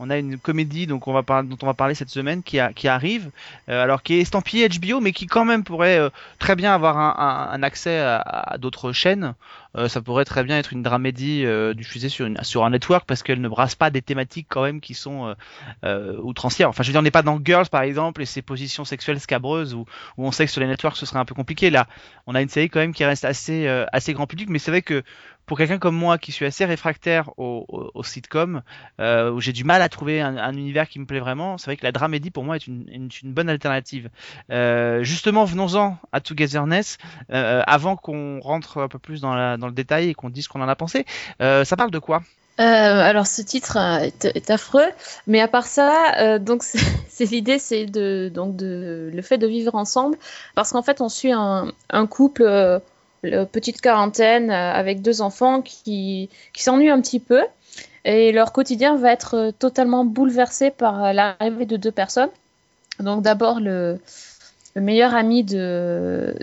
on 0.00 0.10
a 0.10 0.18
une 0.18 0.38
comédie 0.38 0.86
dont 0.86 1.00
on 1.06 1.12
va 1.12 1.74
parler 1.74 1.94
cette 1.94 2.08
semaine 2.08 2.42
qui, 2.42 2.58
arrive 2.58 3.30
euh, 3.68 3.82
alors 3.82 4.02
qui 4.02 4.14
est 4.14 4.20
estampillée 4.20 4.68
HBO 4.68 5.00
mais 5.00 5.12
qui 5.12 5.26
quand 5.26 5.44
même 5.44 5.62
pourrait 5.62 5.98
euh, 5.98 6.08
très 6.38 6.56
bien 6.56 6.74
avoir 6.74 6.98
un, 6.98 7.62
accès 7.62 7.98
à 7.98 8.56
d'autres 8.58 8.92
chaînes 8.92 9.34
Euh, 9.76 9.88
ça 9.88 10.00
pourrait 10.00 10.24
très 10.24 10.42
bien 10.42 10.58
être 10.58 10.72
une 10.72 10.82
dramédie 10.82 11.44
euh, 11.44 11.74
diffusée 11.74 12.08
sur, 12.08 12.26
un 12.64 12.70
network 12.70 13.06
parce 13.06 13.22
qu'elle 13.22 13.40
ne 13.40 13.48
brasse 13.48 13.76
pas 13.76 13.90
des 13.90 14.02
thématiques 14.02 14.48
quand 14.48 14.62
même 14.62 14.80
qui 14.80 14.94
sont 14.94 15.34
euh, 15.84 16.16
outrancières 16.22 16.68
enfin 16.68 16.82
je 16.82 16.88
veux 16.88 16.92
dire 16.92 17.00
on 17.00 17.04
n'est 17.04 17.12
pas 17.12 17.22
dans 17.22 17.40
Girls 17.42 17.68
par 17.68 17.82
exemple 17.82 18.20
et 18.20 18.26
ses 18.26 18.42
positions 18.42 18.84
sexuelles 18.84 19.20
scabreuses 19.20 19.74
où, 19.74 19.86
on 20.18 20.32
sait 20.32 20.46
que 20.46 20.52
sur 20.52 20.60
les 20.60 20.66
networks 20.66 20.96
ce 20.96 21.06
serait 21.06 21.20
un 21.20 21.24
peu 21.24 21.34
compliqué 21.34 21.70
là 21.70 21.86
on 22.26 22.34
a 22.34 22.42
une 22.42 22.48
série 22.48 22.68
quand 22.68 22.80
même 22.80 22.92
qui 22.92 23.04
reste 23.04 23.24
assez 23.24 23.68
assez 23.92 24.12
grand 24.12 24.26
public 24.26 24.48
mais 24.50 24.58
c'est 24.58 24.72
vrai 24.72 24.82
que 24.82 25.04
pour 25.46 25.58
quelqu'un 25.58 25.78
comme 25.78 25.96
moi 25.96 26.16
qui 26.16 26.30
suis 26.30 26.46
assez 26.46 26.64
réfractaire 26.64 27.30
au, 27.36 27.66
au, 27.68 28.02
où 28.02 29.40
j'ai 29.40 29.52
du 29.52 29.64
mal 29.64 29.82
à 29.82 29.88
trouver 29.88 30.20
un, 30.20 30.36
un 30.36 30.56
univers 30.56 30.88
qui 30.88 31.00
me 31.00 31.06
plaît 31.06 31.18
vraiment, 31.18 31.58
c'est 31.58 31.64
vrai 31.64 31.76
que 31.76 31.82
la 31.82 31.90
dramédie 31.90 32.30
pour 32.30 32.44
moi 32.44 32.54
est 32.54 32.68
une, 32.68 33.08
bonne 33.24 33.48
alternative. 33.48 34.10
Justement, 34.48 35.44
venons-en 35.44 35.98
à 36.12 36.20
Togetherness, 36.20 36.98
avant 37.30 37.96
qu'on 37.96 38.38
rentre 38.38 38.78
un 38.78 38.86
peu 38.86 39.00
plus 39.00 39.20
dans, 39.20 39.34
la, 39.34 39.56
dans 39.60 39.68
le 39.68 39.72
détail 39.72 40.08
et 40.08 40.14
qu'on 40.14 40.30
dise 40.30 40.44
ce 40.44 40.48
qu'on 40.48 40.62
en 40.62 40.68
a 40.68 40.74
pensé. 40.74 41.06
Euh, 41.40 41.64
ça 41.64 41.76
parle 41.76 41.90
de 41.90 41.98
quoi? 41.98 42.22
Euh, 42.58 42.62
alors 42.62 43.26
ce 43.26 43.40
titre 43.40 43.78
est, 43.78 44.50
affreux, 44.50 44.88
mais 45.26 45.40
à 45.40 45.48
part 45.48 45.66
ça, 45.66 46.14
euh, 46.18 46.38
donc 46.38 46.62
c'est 47.08 47.24
l'idée, 47.26 47.58
c'est 47.58 47.86
de 47.86 48.30
donc 48.34 48.56
de 48.56 49.10
le 49.12 49.22
fait 49.22 49.38
de 49.38 49.46
vivre 49.46 49.74
ensemble, 49.76 50.18
parce 50.54 50.72
qu'en 50.72 50.82
fait 50.82 51.00
on 51.00 51.08
suit 51.08 51.32
un, 51.32 51.72
couple 52.08 52.42
le- 53.22 53.44
petite 53.44 53.80
quarantaine 53.80 54.50
avec 54.50 55.00
deux 55.00 55.22
enfants 55.22 55.62
qui 55.62 56.28
qui 56.52 56.62
s'ennuient 56.62 56.90
un 56.90 57.00
petit 57.00 57.20
peu 57.20 57.42
et 58.04 58.32
leur 58.32 58.52
quotidien 58.52 58.96
va 58.96 59.12
être 59.12 59.52
totalement 59.58 60.04
bouleversé 60.04 60.70
par 60.70 61.14
l'arrivée 61.14 61.66
de 61.66 61.76
deux 61.76 61.92
personnes. 61.92 62.30
Donc 62.98 63.22
d'abord 63.22 63.60
le 63.60 63.98
meilleur 64.76 65.14
ami 65.14 65.44
de 65.44 66.34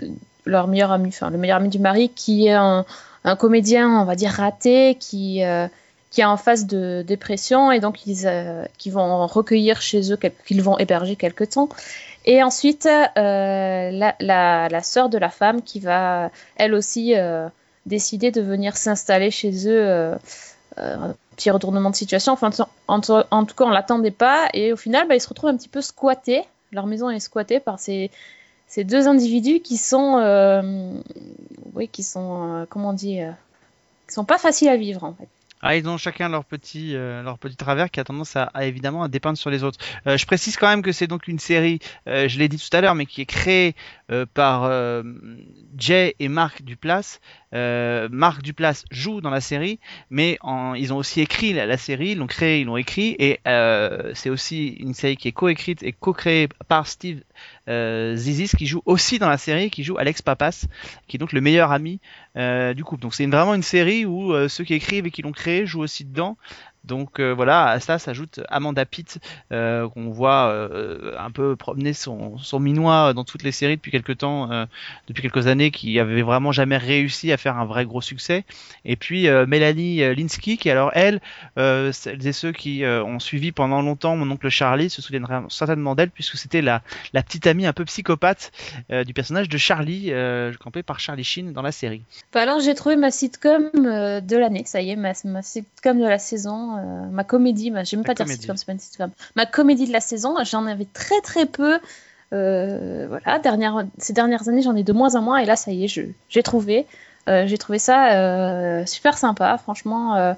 leur 0.48 0.66
meilleur 0.66 0.90
ami, 0.90 1.08
enfin 1.08 1.30
le 1.30 1.38
meilleur 1.38 1.58
ami 1.58 1.68
du 1.68 1.78
mari 1.78 2.10
qui 2.14 2.46
est 2.46 2.52
un, 2.52 2.84
un 3.24 3.36
comédien, 3.36 4.00
on 4.00 4.04
va 4.04 4.14
dire 4.16 4.30
raté, 4.30 4.96
qui 4.98 5.44
euh, 5.44 5.66
qui 6.10 6.20
est 6.22 6.24
en 6.24 6.36
phase 6.36 6.66
de 6.66 7.02
dépression 7.06 7.70
et 7.70 7.80
donc 7.80 8.06
ils 8.06 8.26
euh, 8.26 8.64
qui 8.78 8.90
vont 8.90 9.26
recueillir 9.26 9.80
chez 9.82 10.12
eux, 10.12 10.18
qu'ils 10.46 10.62
vont 10.62 10.78
héberger 10.78 11.16
quelque 11.16 11.44
temps. 11.44 11.68
Et 12.24 12.42
ensuite, 12.42 12.86
euh, 12.86 13.90
la, 13.90 14.14
la, 14.68 14.82
sœur 14.82 15.08
de 15.08 15.18
la 15.18 15.30
femme 15.30 15.62
qui 15.62 15.80
va, 15.80 16.30
elle 16.56 16.74
aussi, 16.74 17.14
décider 17.86 18.30
de 18.30 18.42
venir 18.42 18.76
s'installer 18.76 19.30
chez 19.30 19.66
eux. 19.68 20.12
petit 21.36 21.50
retournement 21.50 21.90
de 21.90 21.96
situation. 21.96 22.32
Enfin, 22.34 22.50
en, 22.88 23.00
en- 23.08 23.24
en 23.30 23.44
tout 23.44 23.54
cas, 23.54 23.64
on 23.64 23.70
l'attendait 23.70 24.10
pas. 24.10 24.48
Et 24.52 24.72
au 24.72 24.76
final, 24.76 25.08
bah, 25.08 25.14
ils 25.14 25.20
se 25.20 25.28
retrouvent 25.28 25.50
un 25.50 25.56
petit 25.56 25.68
peu 25.68 25.80
squattés. 25.80 26.44
Leur 26.72 26.86
maison 26.86 27.08
est 27.08 27.20
squattée 27.20 27.60
par 27.60 27.78
ces, 27.78 28.10
ces 28.68 28.84
deux 28.84 29.08
individus 29.08 29.60
qui 29.60 29.76
sont, 29.76 30.18
euh, 30.18 30.92
oui, 31.74 31.88
qui 31.88 32.02
sont, 32.02 32.52
euh, 32.52 32.66
comment 32.68 32.90
on 32.90 32.92
dit, 32.92 33.20
euh, 33.20 33.32
qui 34.06 34.14
sont 34.14 34.24
pas 34.24 34.38
faciles 34.38 34.68
à 34.68 34.76
vivre 34.76 35.02
en 35.04 35.14
fait. 35.14 35.28
Ah, 35.60 35.74
ils 35.76 35.88
ont 35.88 35.96
chacun 35.96 36.28
leur 36.28 36.44
petit, 36.44 36.94
euh, 36.94 37.22
leur 37.22 37.36
petit 37.38 37.56
travers 37.56 37.90
qui 37.90 37.98
a 37.98 38.04
tendance 38.04 38.36
à, 38.36 38.50
évidemment 38.60 39.02
à 39.02 39.08
dépeindre 39.08 39.36
sur 39.36 39.50
les 39.50 39.64
autres. 39.64 39.78
Euh, 40.06 40.16
je 40.16 40.24
précise 40.24 40.56
quand 40.56 40.68
même 40.68 40.82
que 40.82 40.92
c'est 40.92 41.08
donc 41.08 41.26
une 41.26 41.40
série, 41.40 41.80
euh, 42.06 42.28
je 42.28 42.38
l'ai 42.38 42.48
dit 42.48 42.58
tout 42.58 42.76
à 42.76 42.80
l'heure, 42.80 42.94
mais 42.94 43.06
qui 43.06 43.22
est 43.22 43.26
créée 43.26 43.74
euh, 44.10 44.24
par 44.32 44.64
euh, 44.64 45.02
Jay 45.76 46.14
et 46.18 46.28
Marc 46.28 46.62
Duplass. 46.62 47.20
Euh, 47.52 48.08
Marc 48.10 48.40
Duplass 48.40 48.86
joue 48.90 49.20
dans 49.20 49.28
la 49.28 49.42
série, 49.42 49.80
mais 50.08 50.38
en, 50.40 50.72
ils 50.72 50.94
ont 50.94 50.96
aussi 50.96 51.20
écrit 51.20 51.52
la, 51.52 51.76
série, 51.76 52.12
ils 52.12 52.18
l'ont 52.18 52.26
créée, 52.26 52.60
ils 52.60 52.64
l'ont 52.64 52.78
écrit, 52.78 53.16
et 53.18 53.40
c'est 54.14 54.30
aussi 54.30 54.68
une 54.80 54.94
série 54.94 55.18
qui 55.18 55.28
est 55.28 55.32
co-écrite 55.32 55.82
et 55.82 55.92
co-créée 55.92 56.48
par 56.68 56.86
Steve 56.86 57.20
Zizis 57.68 58.50
qui 58.56 58.66
joue 58.66 58.82
aussi 58.86 59.18
dans 59.18 59.28
la 59.28 59.38
série, 59.38 59.70
qui 59.70 59.84
joue 59.84 59.98
Alex 59.98 60.22
Papas, 60.22 60.66
qui 61.06 61.16
est 61.16 61.18
donc 61.18 61.32
le 61.32 61.40
meilleur 61.40 61.72
ami 61.72 62.00
du 62.34 62.84
couple. 62.84 63.02
Donc 63.02 63.14
c'est 63.14 63.26
vraiment 63.26 63.54
une 63.54 63.62
série 63.62 64.06
où 64.06 64.34
ceux 64.48 64.64
qui 64.64 64.74
écrivent 64.74 65.06
et 65.06 65.10
qui 65.10 65.22
l'ont 65.22 65.32
créée 65.32 65.66
jouent 65.66 65.82
aussi 65.82 66.04
dedans. 66.04 66.36
Donc 66.88 67.20
euh, 67.20 67.34
voilà, 67.34 67.66
à 67.66 67.80
ça 67.80 67.98
s'ajoute 67.98 68.40
Amanda 68.48 68.86
Pitt, 68.86 69.18
euh, 69.52 69.88
qu'on 69.90 70.08
voit 70.08 70.48
euh, 70.48 71.12
un 71.18 71.30
peu 71.30 71.54
promener 71.54 71.92
son, 71.92 72.38
minois 72.58 73.12
dans 73.12 73.24
toutes 73.24 73.42
les 73.42 73.52
séries 73.52 73.76
depuis 73.76 73.90
quelques 73.90 74.18
temps, 74.18 74.48
depuis 75.06 75.22
quelques 75.22 75.46
années, 75.46 75.70
qui 75.70 76.00
avait 76.00 76.22
vraiment 76.22 76.50
jamais 76.50 76.78
réussi 76.78 77.30
à 77.30 77.36
faire 77.36 77.58
un 77.58 77.66
vrai 77.66 77.84
gros 77.84 78.00
succès. 78.00 78.44
Et 78.84 78.96
puis 78.96 79.28
Mélanie 79.46 79.98
Linsky, 80.14 80.56
qui 80.56 80.70
alors 80.70 80.90
elle, 80.94 81.20
celles 81.56 82.26
et 82.26 82.32
ceux 82.32 82.52
qui 82.52 82.84
ont 82.84 83.20
suivi 83.20 83.52
pendant 83.52 83.82
longtemps 83.82 84.16
mon 84.16 84.30
oncle 84.30 84.48
Charlie 84.48 84.88
se 84.88 85.02
souviendraient 85.02 85.42
certainement 85.50 85.94
d'elle, 85.94 86.10
puisque 86.10 86.36
c'était 86.36 86.62
la, 86.62 86.82
petite 87.12 87.46
amie 87.46 87.66
un 87.66 87.72
peu 87.74 87.84
psychopathe 87.84 88.50
du 89.06 89.12
personnage 89.12 89.48
de 89.48 89.58
Charlie, 89.58 90.10
campé 90.58 90.82
par 90.82 90.98
Charlie 90.98 91.24
Sheen 91.24 91.52
dans 91.52 91.62
la 91.62 91.72
série. 91.72 92.02
Bah 92.32 92.42
alors 92.42 92.60
j'ai 92.60 92.74
trouvé 92.74 92.96
ma 92.96 93.10
sitcom 93.10 93.70
de 93.74 94.36
l'année, 94.36 94.62
ça 94.64 94.80
y 94.80 94.90
est, 94.90 94.96
ma 94.96 95.42
sitcom 95.42 96.00
de 96.00 96.06
la 96.06 96.18
saison, 96.18 96.77
euh, 96.78 97.06
ma 97.10 97.24
comédie, 97.24 97.72
j'aime 97.84 98.04
pas 98.04 98.14
dire 98.14 98.28
sitcom, 98.28 98.56
c'est 98.56 98.66
pas 98.66 98.72
une 98.72 98.78
sitcom, 98.78 99.10
ma 99.36 99.46
comédie 99.46 99.86
de 99.86 99.92
la 99.92 100.00
saison, 100.00 100.34
j'en 100.44 100.66
avais 100.66 100.86
très 100.86 101.20
très 101.20 101.46
peu. 101.46 101.78
Euh, 102.32 103.06
voilà, 103.08 103.40
ces 103.98 104.12
dernières 104.12 104.48
années, 104.48 104.62
j'en 104.62 104.76
ai 104.76 104.82
de 104.82 104.92
moins 104.92 105.14
en 105.14 105.22
moins, 105.22 105.38
et 105.38 105.44
là, 105.44 105.56
ça 105.56 105.72
y 105.72 105.84
est, 105.84 105.88
j'ai 106.28 106.42
trouvé. 106.42 106.86
Euh, 107.28 107.46
j'ai 107.46 107.58
trouvé 107.58 107.78
ça 107.78 108.84
super 108.86 109.18
sympa, 109.18 109.58
franchement. 109.58 110.34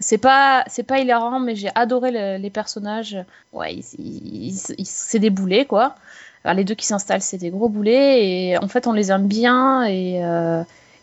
C'est 0.00 0.18
pas, 0.18 0.64
hilarant, 0.90 1.40
mais 1.40 1.54
j'ai 1.54 1.70
adoré 1.74 2.38
les 2.38 2.50
personnages. 2.50 3.16
Ouais, 3.52 3.74
ils, 3.98 4.54
c'est 4.84 5.18
des 5.18 5.30
boulets, 5.30 5.66
quoi. 5.66 5.96
Les 6.44 6.64
deux 6.64 6.74
qui 6.74 6.86
s'installent, 6.86 7.22
c'est 7.22 7.38
des 7.38 7.50
gros 7.50 7.68
boulets. 7.68 8.24
Et 8.24 8.58
en 8.58 8.68
fait, 8.68 8.86
on 8.86 8.92
les 8.92 9.10
aime 9.10 9.26
bien. 9.26 9.84
Et, 9.84 10.20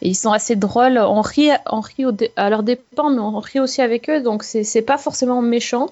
ils 0.01 0.15
sont 0.15 0.31
assez 0.31 0.55
drôles. 0.55 0.97
On 0.97 1.21
rit, 1.21 1.49
on 1.67 1.79
rit 1.79 2.05
à 2.35 2.49
leur 2.49 2.63
dépens, 2.63 3.09
mais 3.09 3.19
on 3.19 3.39
rit 3.39 3.59
aussi 3.59 3.81
avec 3.81 4.09
eux. 4.09 4.21
Donc, 4.21 4.43
c'est 4.43 4.81
pas 4.81 4.97
forcément 4.97 5.41
méchant. 5.41 5.91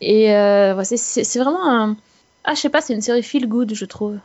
Et 0.00 0.34
euh, 0.34 0.82
c'est 0.84 1.38
vraiment 1.38 1.70
un. 1.70 1.96
Ah, 2.44 2.54
je 2.54 2.60
sais 2.60 2.68
pas, 2.68 2.80
c'est 2.80 2.94
une 2.94 3.02
série 3.02 3.22
feel 3.22 3.48
good, 3.48 3.74
je 3.74 3.84
trouve. 3.84 4.18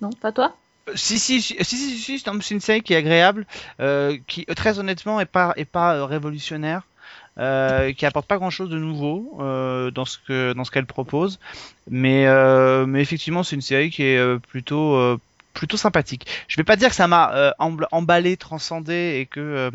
Non, 0.00 0.10
pas 0.10 0.32
toi? 0.32 0.54
Euh, 0.88 0.92
si 0.96 1.18
si 1.18 1.40
si 1.40 1.56
si, 1.62 1.76
si, 1.76 1.98
si 1.98 2.18
c'est 2.18 2.54
une 2.54 2.60
série 2.60 2.82
qui 2.82 2.94
est 2.94 2.96
agréable, 2.96 3.46
euh, 3.80 4.18
qui 4.26 4.44
euh, 4.50 4.54
très 4.54 4.78
honnêtement 4.78 5.20
est 5.20 5.26
pas 5.26 5.54
révolutionnaire, 6.06 6.82
qui 7.36 8.06
apporte 8.06 8.26
pas 8.26 8.36
grand 8.36 8.50
chose 8.50 8.68
de 8.68 8.78
nouveau 8.78 9.38
dans 9.38 10.04
ce 10.04 10.70
qu'elle 10.70 10.86
propose, 10.86 11.38
mais 11.88 12.24
effectivement 13.00 13.42
c'est 13.42 13.56
une 13.56 13.62
série 13.62 13.90
qui 13.90 14.02
est 14.02 14.38
plutôt 14.40 15.18
plutôt 15.52 15.76
sympathique. 15.76 16.26
Je 16.48 16.56
vais 16.56 16.64
pas 16.64 16.76
dire 16.76 16.88
que 16.88 16.94
ça 16.94 17.08
m'a 17.08 17.32
euh, 17.34 17.52
emballé, 17.90 18.36
transcendé 18.36 19.18
et 19.20 19.26
que 19.26 19.40
euh, 19.40 19.70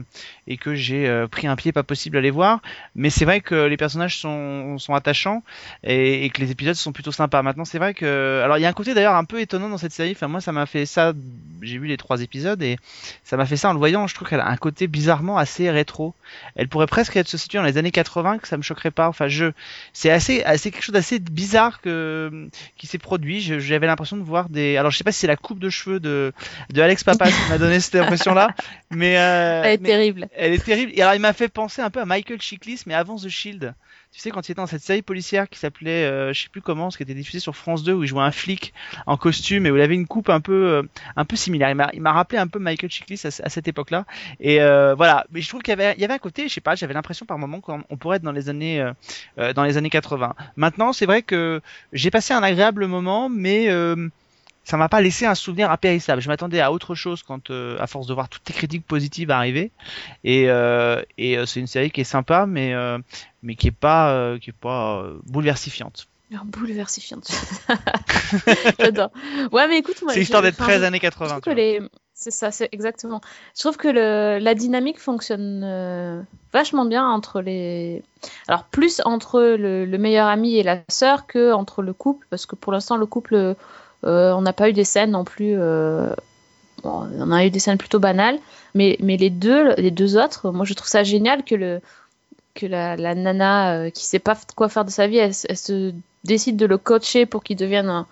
et 0.48 0.58
que 0.58 0.76
j'ai 0.76 1.08
euh, 1.08 1.28
pris 1.28 1.48
un 1.48 1.56
pied 1.56 1.72
pas 1.72 1.84
possible 1.84 2.18
à 2.18 2.22
les 2.22 2.32
voir, 2.32 2.62
mais 2.96 3.10
c'est 3.10 3.26
vrai 3.26 3.42
que 3.42 3.56
les 3.66 3.78
personnages 3.78 4.18
sont, 4.18 4.78
attachants 4.94 5.44
et, 5.84 6.30
que 6.30 6.42
les 6.42 6.52
épisodes 6.52 6.76
sont 6.76 6.92
plutôt 6.92 7.12
sympas. 7.12 7.42
Maintenant, 7.42 7.66
c'est 7.66 7.78
vrai 7.78 7.94
que 7.94 8.42
alors 8.44 8.58
il 8.58 8.62
y 8.62 8.66
a 8.66 8.70
un 8.70 8.74
côté 8.74 8.94
d'ailleurs 8.94 9.16
un 9.16 9.26
peu 9.26 9.40
étonnant 9.40 9.70
dans 9.70 9.78
cette 9.78 9.92
série. 9.92 10.12
Enfin 10.12 10.28
moi 10.28 10.42
ça 10.42 10.52
m'a 10.52 10.66
fait 10.66 10.86
ça, 10.86 11.14
j'ai 11.62 11.78
vu 11.78 11.88
les 11.88 11.98
trois 11.98 12.22
épisodes 12.22 12.62
et 12.62 12.78
ça 13.24 13.38
m'a 13.38 13.46
fait 13.46 13.58
ça 13.58 13.70
en 13.70 13.74
le 13.74 13.80
voyant. 13.80 14.08
Je 14.08 14.16
trouve 14.16 14.28
qu'elle 14.28 14.40
a 14.40 14.48
un 14.48 14.58
côté 14.58 14.88
bizarrement 14.88 15.38
assez 15.38 15.70
rétro. 15.70 16.16
Elle 16.56 16.68
pourrait 16.68 16.88
presque 16.88 17.16
être 17.16 17.28
se 17.28 17.38
situer 17.38 17.60
dans 17.60 17.66
les 17.66 17.78
années 17.78 17.92
80 17.92 18.40
que 18.40 18.48
ça 18.48 18.58
me 18.58 18.64
choquerait 18.64 18.92
pas. 18.92 19.08
Enfin 19.08 19.28
je 19.28 19.52
c'est 19.94 20.10
assez 20.10 20.44
assez 20.44 20.72
quelque 20.72 20.84
chose 20.84 20.94
d'assez 20.94 21.20
bizarre 21.20 21.82
que 21.82 22.50
qui 22.78 22.88
s'est 22.88 22.98
produit. 22.98 23.42
J'avais 23.42 23.88
l'impression 23.88 24.18
de 24.18 24.24
voir 24.24 24.50
des 24.50 24.78
alors 24.78 24.92
je 24.92 24.98
sais 24.98 25.04
pas 25.04 25.12
si 25.12 25.20
c'est 25.20 25.28
la 25.28 25.36
coupe 25.36 25.60
de 25.60 25.67
de 25.68 25.72
cheveux 25.72 26.00
de, 26.00 26.34
de 26.72 26.82
Alex 26.82 27.04
Papas 27.04 27.28
qui 27.28 27.50
m'a 27.50 27.58
donné 27.58 27.80
cette 27.80 27.96
impression-là. 28.02 28.56
Mais, 28.92 29.18
euh, 29.18 29.62
elle 29.66 29.74
est 29.74 29.78
terrible. 29.78 30.28
Elle 30.36 30.54
est 30.54 30.64
terrible. 30.64 30.94
Il 30.96 31.20
m'a 31.20 31.34
fait 31.34 31.50
penser 31.50 31.82
un 31.82 31.90
peu 31.90 32.02
à 32.02 32.06
Michael 32.06 32.42
Chiklis, 32.42 32.84
mais 32.86 32.94
avant 32.94 33.18
The 33.18 33.30
Shield. 33.30 33.76
Tu 34.14 34.22
sais, 34.22 34.32
quand 34.32 34.48
il 34.48 34.54
était 34.54 34.62
dans 34.62 34.68
cette 34.68 34.82
série 34.82 35.02
policière 35.02 35.50
qui 35.50 35.60
s'appelait, 35.60 36.06
euh, 36.06 36.32
je 36.34 36.44
sais 36.44 36.50
plus 36.50 36.62
comment, 36.62 36.90
ce 36.90 36.98
qui 36.98 37.04
était 37.04 37.14
diffusé 37.14 37.40
sur 37.40 37.56
France 37.56 37.84
2, 37.84 37.94
où 37.94 38.04
il 38.04 38.08
jouait 38.08 38.24
un 38.24 38.32
flic 38.32 38.74
en 39.06 39.18
costume 39.18 39.66
et 39.66 39.72
où 39.72 39.76
il 39.76 39.82
avait 39.82 39.96
une 39.96 40.08
coupe 40.08 40.30
un 40.30 40.40
peu, 40.40 40.54
euh, 40.54 40.84
un 41.18 41.26
peu 41.26 41.36
similaire. 41.36 41.70
Il 41.94 42.02
m'a 42.02 42.12
rappelé 42.14 42.40
un 42.40 42.48
peu 42.48 42.58
Michael 42.58 42.90
Chiklis 42.90 43.22
à, 43.26 43.50
cette 43.50 43.68
époque-là. 43.68 44.06
Et 44.40 44.58
voilà. 44.58 45.26
Mais 45.32 45.42
je 45.42 45.50
trouve 45.50 45.62
qu'il 45.62 45.72
y 45.72 45.74
avait, 45.74 45.94
il 45.98 46.02
y 46.02 46.06
avait 46.06 46.14
un 46.14 46.20
côté, 46.20 46.48
je 46.48 46.54
sais 46.54 46.62
pas, 46.62 46.76
j'avais 46.76 46.94
l'impression 46.94 47.26
par 47.26 47.38
moment 47.38 47.60
qu'on 47.60 47.98
pourrait 47.98 48.18
être 48.18 48.24
dans 48.24 48.32
les 48.32 48.50
années, 48.50 48.84
dans 49.38 49.64
les 49.64 49.78
années 49.78 49.90
80. 49.90 50.34
Maintenant, 50.56 50.94
c'est 50.94 51.06
vrai 51.06 51.22
que 51.22 51.62
j'ai 51.92 52.10
passé 52.10 52.34
un 52.34 52.44
agréable 52.44 52.88
moment, 52.88 53.30
mais 53.30 53.68
ça 54.68 54.76
m'a 54.76 54.90
pas 54.90 55.00
laissé 55.00 55.26
un 55.26 55.34
souvenir 55.34 55.72
impérissable. 55.72 56.22
Je 56.22 56.28
m'attendais 56.28 56.60
à 56.60 56.74
autre 56.74 56.94
chose 56.94 57.24
quand, 57.24 57.52
euh, 57.52 57.78
à 57.80 57.88
force 57.88 58.06
de 58.06 58.14
voir 58.14 58.28
toutes 58.28 58.46
les 58.50 58.54
critiques 58.54 58.86
positives 58.86 59.32
arriver. 59.32 59.72
Et, 60.26 60.50
euh, 60.50 61.02
euh, 61.22 61.46
c'est 61.46 61.62
une 61.62 61.68
série 61.68 61.90
qui 61.90 62.02
est 62.02 62.04
sympa, 62.04 62.46
mais 62.46 62.76
qui 63.58 63.68
est 63.68 63.72
pas 63.72 64.38
qui 64.42 64.50
est 64.50 64.60
pas 64.60 65.06
bouleversifiante. 65.26 66.10
Ah, 66.36 66.42
bouleversifiante. 66.44 67.32
J'adore. 68.80 69.12
Ouais, 69.54 69.70
mais 69.70 69.78
écoute, 69.78 70.02
moi. 70.02 70.12
C'est 70.12 70.22
histoire 70.22 70.42
d'être 70.42 70.58
13 70.58 70.84
années 70.84 71.00
80. 71.00 71.40
C'est 72.14 72.32
ça, 72.32 72.52
c'est 72.52 72.68
exactement. 72.74 73.22
Je 73.56 73.62
trouve 73.62 73.78
que 73.78 73.88
la 73.88 74.54
dynamique 74.54 75.00
fonctionne 75.00 76.26
vachement 76.52 76.84
bien 76.84 77.08
entre 77.08 77.40
les. 77.40 78.04
Alors, 78.50 78.66
plus 78.66 79.02
entre 79.06 79.40
le, 79.40 79.86
le 79.86 79.98
meilleur 79.98 80.28
ami 80.28 80.58
et 80.58 80.64
la 80.64 80.80
sœur 80.90 81.26
que 81.26 81.54
entre 81.54 81.82
le 81.82 81.94
couple, 81.94 82.28
parce 82.30 82.46
que 82.46 82.58
pour 82.58 82.74
l'instant, 82.74 82.98
le 82.98 83.06
couple 83.06 83.56
euh, 84.06 84.32
on 84.34 84.42
n'a 84.42 84.54
pas 84.54 84.70
eu 84.70 84.74
des 84.74 84.84
scènes 84.84 85.12
non 85.12 85.24
plus. 85.24 85.56
Euh, 85.58 86.14
on 86.84 87.32
a 87.32 87.46
eu 87.46 87.50
des 87.50 87.60
scènes 87.60 87.78
plutôt 87.78 88.00
banales, 88.00 88.38
mais, 88.76 88.98
mais 89.00 89.18
les, 89.18 89.30
deux, 89.30 89.74
les 89.76 89.92
deux 89.92 90.18
autres, 90.18 90.52
moi 90.52 90.66
je 90.66 90.74
trouve 90.74 90.88
ça 90.88 91.04
génial 91.04 91.44
que, 91.44 91.56
le, 91.56 91.82
que 92.54 92.66
la, 92.66 92.96
nana 93.16 93.74
euh, 93.74 93.90
qui 93.90 94.06
sait 94.06 94.20
pas 94.20 94.38
quoi 94.56 94.70
faire 94.70 94.86
de 94.86 94.92
sa 94.92 95.08
vie, 95.08 95.18
elle, 95.18 95.34
se 95.34 95.94
décide 96.24 96.56
de 96.56 96.66
le 96.66 96.78
coacher 96.78 97.26
pour 97.26 97.44
qu'il 97.44 97.58
devienne 97.58 97.90
un, 97.90 98.06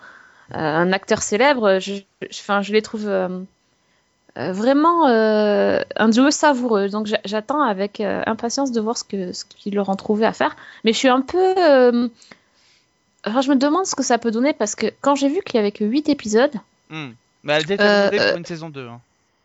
euh, 0.54 0.92
acteur 0.92 1.22
célèbre. 1.22 1.78
Je, 1.78 1.94
enfin, 2.30 2.60
je 2.60 2.72
les 2.72 2.82
trouve 2.82 3.08
vraiment 4.36 5.06
un 5.06 6.08
duo 6.08 6.30
savoureux. 6.30 6.88
Donc 6.88 7.08
j'attends 7.24 7.62
avec 7.62 8.00
impatience 8.00 8.72
de 8.72 8.80
voir 8.80 8.98
ce 8.98 9.04
qu'ils 9.04 9.34
ce 9.34 9.44
leur 9.70 9.88
ont 9.88 9.96
trouvé 9.96 10.26
à 10.26 10.32
faire. 10.32 10.56
Mais 10.84 10.92
je 10.92 10.98
suis 10.98 11.08
un 11.08 11.22
peu 11.22 11.54
Enfin, 13.26 13.40
je 13.40 13.50
me 13.50 13.56
demande 13.56 13.86
ce 13.86 13.94
que 13.94 14.04
ça 14.04 14.18
peut 14.18 14.30
donner 14.30 14.52
parce 14.52 14.74
que 14.74 14.86
quand 15.00 15.16
j'ai 15.16 15.28
vu 15.28 15.40
qu'il 15.44 15.56
y 15.56 15.58
avait 15.58 15.72
que 15.72 15.84
8 15.84 16.08
épisodes. 16.08 16.54
Mmh. 16.90 17.08
Mais 17.42 17.52
elle 17.52 17.62
était 17.62 17.80
euh, 17.80 18.10
pour 18.10 18.38
une 18.38 18.44
saison 18.44 18.70
2. 18.70 18.86
Hein. 18.86 19.00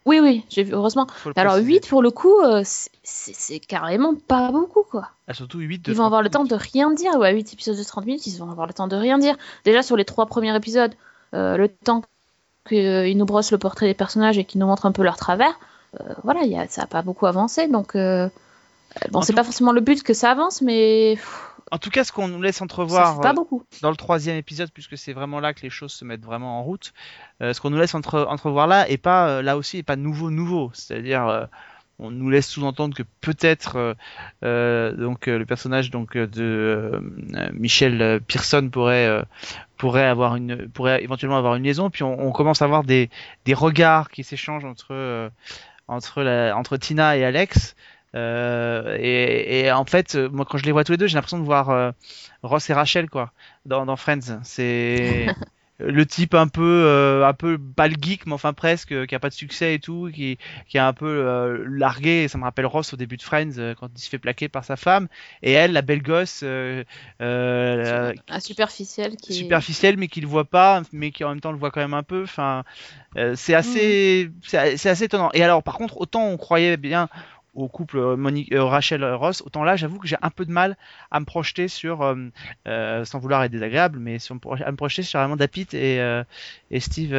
Oui, 0.05 0.19
oui, 0.19 0.43
j'ai 0.49 0.63
vu, 0.63 0.73
heureusement. 0.73 1.07
Alors, 1.35 1.57
8 1.57 1.87
pour 1.87 2.01
le 2.01 2.09
coup, 2.09 2.39
euh, 2.39 2.63
c'est 3.03 3.59
carrément 3.59 4.15
pas 4.15 4.51
beaucoup 4.51 4.83
quoi. 4.83 5.09
Ah, 5.27 5.33
surtout 5.33 5.59
8 5.59 5.83
Ils 5.87 5.93
vont 5.93 6.05
avoir 6.05 6.21
le 6.21 6.29
temps 6.29 6.43
de 6.43 6.55
rien 6.55 6.91
dire. 6.91 7.15
Ouais, 7.15 7.33
8 7.33 7.53
épisodes 7.53 7.77
de 7.77 7.83
30 7.83 8.05
minutes, 8.05 8.27
ils 8.27 8.37
vont 8.37 8.49
avoir 8.49 8.67
le 8.67 8.73
temps 8.73 8.87
de 8.87 8.95
rien 8.95 9.17
dire. 9.17 9.35
Déjà 9.65 9.83
sur 9.83 9.95
les 9.95 10.05
3 10.05 10.27
premiers 10.27 10.55
épisodes, 10.55 10.93
euh, 11.33 11.57
le 11.57 11.67
temps 11.67 12.03
qu'ils 12.67 13.17
nous 13.17 13.25
brossent 13.25 13.51
le 13.51 13.57
portrait 13.57 13.87
des 13.87 13.93
personnages 13.93 14.37
et 14.37 14.45
qu'ils 14.45 14.59
nous 14.59 14.67
montrent 14.67 14.85
un 14.85 14.91
peu 14.91 15.03
leur 15.03 15.17
travers, 15.17 15.59
voilà, 16.23 16.43
y 16.43 16.57
a, 16.57 16.67
ça 16.67 16.81
n'a 16.81 16.87
pas 16.87 17.01
beaucoup 17.01 17.25
avancé 17.25 17.67
donc. 17.67 17.95
Bon, 19.09 19.21
c'est 19.21 19.33
pas 19.33 19.45
forcément 19.45 19.71
le 19.71 19.79
but 19.79 20.03
que 20.03 20.13
ça 20.13 20.31
avance, 20.31 20.61
mais 20.61 21.17
en 21.71 21.77
tout 21.77 21.89
cas, 21.89 22.03
ce 22.03 22.11
qu'on 22.11 22.27
nous 22.27 22.41
laisse 22.41 22.61
entrevoir 22.61 23.25
euh, 23.25 23.33
dans 23.81 23.89
le 23.89 23.95
troisième 23.95 24.35
épisode, 24.35 24.69
puisque 24.73 24.97
c'est 24.97 25.13
vraiment 25.13 25.39
là 25.39 25.53
que 25.53 25.61
les 25.61 25.69
choses 25.69 25.93
se 25.93 26.03
mettent 26.03 26.25
vraiment 26.25 26.59
en 26.59 26.63
route, 26.63 26.93
euh, 27.41 27.53
ce 27.53 27.61
qu'on 27.61 27.69
nous 27.69 27.77
laisse 27.77 27.95
entre, 27.95 28.25
entrevoir 28.29 28.67
là 28.67 28.89
et 28.89 28.97
pas 28.97 29.29
euh, 29.29 29.41
là 29.41 29.55
aussi 29.55 29.77
et 29.77 29.83
pas 29.83 29.95
nouveau 29.95 30.29
nouveau. 30.31 30.69
C'est-à-dire, 30.73 31.47
on 31.97 32.11
nous 32.11 32.29
laisse 32.29 32.47
sous-entendre 32.47 32.93
que 32.93 33.03
peut-être 33.21 33.95
donc 34.41 35.27
le 35.27 35.43
personnage 35.45 35.91
donc 35.91 36.17
de 36.17 37.01
Michel 37.53 38.19
Pearson 38.27 38.69
pourrait 38.69 39.23
pourrait 39.77 40.07
avoir 40.07 40.35
une 40.35 40.67
pourrait 40.67 41.01
éventuellement 41.03 41.37
avoir 41.37 41.55
une 41.55 41.63
liaison. 41.63 41.89
Puis 41.89 42.03
on, 42.03 42.31
commence 42.31 42.61
à 42.61 42.65
avoir 42.65 42.83
des, 42.83 43.09
des 43.45 43.53
regards 43.53 44.09
qui 44.09 44.23
s'échangent 44.23 44.65
entre 44.65 45.31
entre, 45.87 46.51
entre 46.53 46.77
Tina 46.77 47.15
et 47.17 47.23
Alex 47.23 47.75
euh, 48.15 48.97
et, 48.99 49.71
en 49.71 49.85
fait, 49.85 50.15
euh, 50.15 50.29
moi, 50.29 50.45
quand 50.45 50.57
je 50.57 50.65
les 50.65 50.71
vois 50.71 50.83
tous 50.83 50.91
les 50.91 50.97
deux, 50.97 51.07
j'ai 51.07 51.15
l'impression 51.15 51.39
de 51.39 51.45
voir 51.45 51.69
euh, 51.69 51.91
Ross 52.43 52.69
et 52.69 52.73
Rachel 52.73 53.09
quoi, 53.09 53.31
dans, 53.65 53.95
Friends. 53.95 54.39
C'est 54.43 55.27
le 55.79 56.05
type 56.05 56.33
un 56.33 56.47
peu, 56.47 56.83
euh, 56.85 57.25
un 57.25 57.33
peu 57.33 57.55
bal 57.57 57.93
geek, 57.99 58.25
mais 58.25 58.33
enfin 58.33 58.51
presque, 58.51 59.05
qui 59.05 59.15
a 59.15 59.19
pas 59.19 59.29
de 59.29 59.33
succès 59.33 59.75
et 59.75 59.79
tout, 59.79 60.11
qui, 60.13 60.37
qui 60.67 60.77
est 60.77 60.81
un 60.81 60.91
peu 60.91 61.63
largué. 61.69 62.27
Ça 62.27 62.37
me 62.37 62.43
rappelle 62.43 62.65
Ross 62.65 62.93
au 62.93 62.97
début 62.97 63.15
de 63.15 63.21
Friends 63.21 63.75
quand 63.79 63.87
il 63.95 64.01
se 64.01 64.09
fait 64.09 64.19
plaquer 64.19 64.49
par 64.49 64.65
sa 64.65 64.75
femme. 64.75 65.07
Et 65.41 65.53
elle, 65.53 65.71
la 65.71 65.81
belle 65.81 66.03
gosse, 66.03 66.43
la, 66.43 66.83
un 67.19 68.39
superficiel, 68.41 69.15
qui 69.15 69.33
superficiel, 69.33 69.95
mais 69.95 70.09
qui 70.09 70.19
le 70.19 70.27
voit 70.27 70.45
pas, 70.45 70.83
mais 70.91 71.11
qui 71.11 71.23
en 71.23 71.29
même 71.29 71.41
temps 71.41 71.53
le 71.53 71.57
voit 71.57 71.71
quand 71.71 71.81
même 71.81 71.93
un 71.93 72.03
peu. 72.03 72.23
Enfin, 72.23 72.65
c'est 73.35 73.53
assez, 73.53 74.29
mm. 74.29 74.75
c'est 74.75 74.89
assez 74.89 75.05
étonnant. 75.05 75.29
Et 75.33 75.43
alors, 75.43 75.63
par 75.63 75.77
contre, 75.77 76.01
autant 76.01 76.27
on 76.27 76.35
croyait 76.35 76.75
bien 76.75 77.07
au 77.53 77.67
couple 77.67 77.97
euh, 77.97 78.15
Monique, 78.15 78.51
euh, 78.53 78.63
Rachel 78.63 79.03
Ross, 79.03 79.41
autant 79.45 79.63
là, 79.63 79.75
j'avoue 79.75 79.99
que 79.99 80.07
j'ai 80.07 80.17
un 80.21 80.29
peu 80.29 80.45
de 80.45 80.51
mal 80.51 80.77
à 81.09 81.19
me 81.19 81.25
projeter 81.25 81.67
sur, 81.67 82.01
euh, 82.01 83.05
sans 83.05 83.19
vouloir 83.19 83.43
être 83.43 83.51
désagréable, 83.51 83.99
mais 83.99 84.19
sur, 84.19 84.35
à 84.65 84.71
me 84.71 84.77
projeter 84.77 85.03
sur 85.03 85.19
Amanda 85.19 85.47
Pitt 85.47 85.73
et, 85.73 85.99
et 86.71 86.79
Steve. 86.79 87.13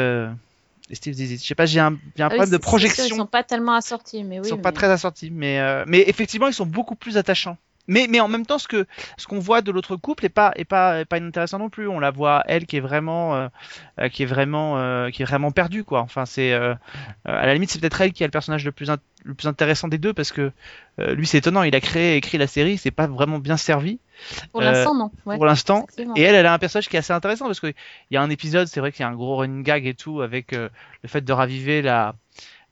Et 0.91 0.95
Steve 0.97 1.15
Zizit. 1.15 1.39
Je 1.39 1.47
sais 1.47 1.55
pas, 1.55 1.65
j'ai 1.65 1.81
un, 1.81 1.97
j'ai 2.17 2.23
un 2.23 2.27
ah 2.27 2.31
problème 2.31 2.51
de 2.51 2.57
projection. 2.59 3.05
Ils 3.05 3.15
sont 3.15 3.25
pas 3.25 3.45
tellement 3.45 3.75
assortis, 3.75 4.25
mais 4.25 4.41
oui. 4.41 4.47
Ils 4.47 4.51
sont 4.51 4.59
pas 4.59 4.73
très 4.73 4.91
assortis, 4.91 5.31
mais, 5.31 5.85
mais 5.87 6.05
effectivement, 6.07 6.49
ils 6.49 6.53
sont 6.53 6.67
beaucoup 6.67 6.97
plus 6.97 7.17
attachants 7.17 7.57
mais, 7.89 8.07
mais 8.09 8.21
en 8.21 8.29
même 8.29 8.47
temps, 8.47 8.59
ce 8.59 8.69
que 8.69 8.87
ce 9.17 9.27
qu'on 9.27 9.41
voit 9.41 9.61
de 9.61 9.73
l'autre 9.73 9.97
couple 9.97 10.25
est 10.25 10.29
pas 10.29 10.53
est 10.55 10.65
pas 10.65 11.05
pas 11.05 11.19
inintéressant 11.19 11.59
non 11.59 11.69
plus. 11.69 11.89
On 11.89 11.99
la 11.99 12.13
voit 12.13 12.45
elle 12.47 12.67
qui 12.67 12.77
est 12.77 12.81
vraiment 12.81 13.35
euh, 13.35 13.49
euh, 14.01 14.27
vraiment 14.27 14.79
euh, 14.79 15.11
vraiment 15.21 15.51
perdue 15.51 15.83
quoi. 15.83 16.01
Enfin 16.01 16.25
à 17.25 17.47
la 17.47 17.55
limite 17.55 17.71
c'est 17.71 17.81
peut-être 17.81 18.01
elle 18.01 18.13
qui 18.13 18.23
a 18.23 18.27
le 18.27 18.31
personnage 18.31 18.65
le 18.65 18.71
plus 18.71 18.89
le 19.25 19.35
plus 19.35 19.49
intéressant 19.49 19.89
des 19.89 19.99
deux 19.99 20.13
parce 20.13 20.31
que 20.31 20.53
lui 20.99 21.27
c'est 21.27 21.39
étonnant. 21.39 21.65
Il 21.65 21.75
a 21.75 21.81
créé 21.81 22.17
écrit 22.17 22.39
la 22.39 22.47
série, 22.47 22.79
c'est 22.79 22.93
pas 22.93 23.09
vraiment 23.09 23.41
bien 23.41 23.57
servi. 23.57 23.99
Pour 24.53 24.61
l'instant 24.61 24.95
non. 24.95 25.11
Pour 25.25 25.45
l'instant. 25.45 25.87
Et 26.17 26.23
elle 26.23 26.37
elle 26.37 26.47
a 26.47 26.55
un 26.55 26.59
personnage 26.59 26.89
qui 26.89 26.95
est 26.95 27.01
assez 27.01 27.13
intéressant 27.13 27.47
parce 27.47 27.61
que 27.61 27.67
il 27.67 28.15
y 28.15 28.17
a 28.17 28.23
un 28.23 28.31
épisode 28.31 28.69
c'est 28.69 28.79
vrai 28.79 28.93
qu'il 28.93 29.01
y 29.01 29.05
a 29.05 29.09
un 29.09 29.15
gros 29.15 29.37
running 29.37 29.65
gag 29.65 29.87
et 29.87 29.95
tout 29.95 30.21
avec 30.21 30.53
le 30.53 30.71
fait 31.07 31.23
de 31.23 31.33
raviver 31.33 31.83
la 31.83 32.15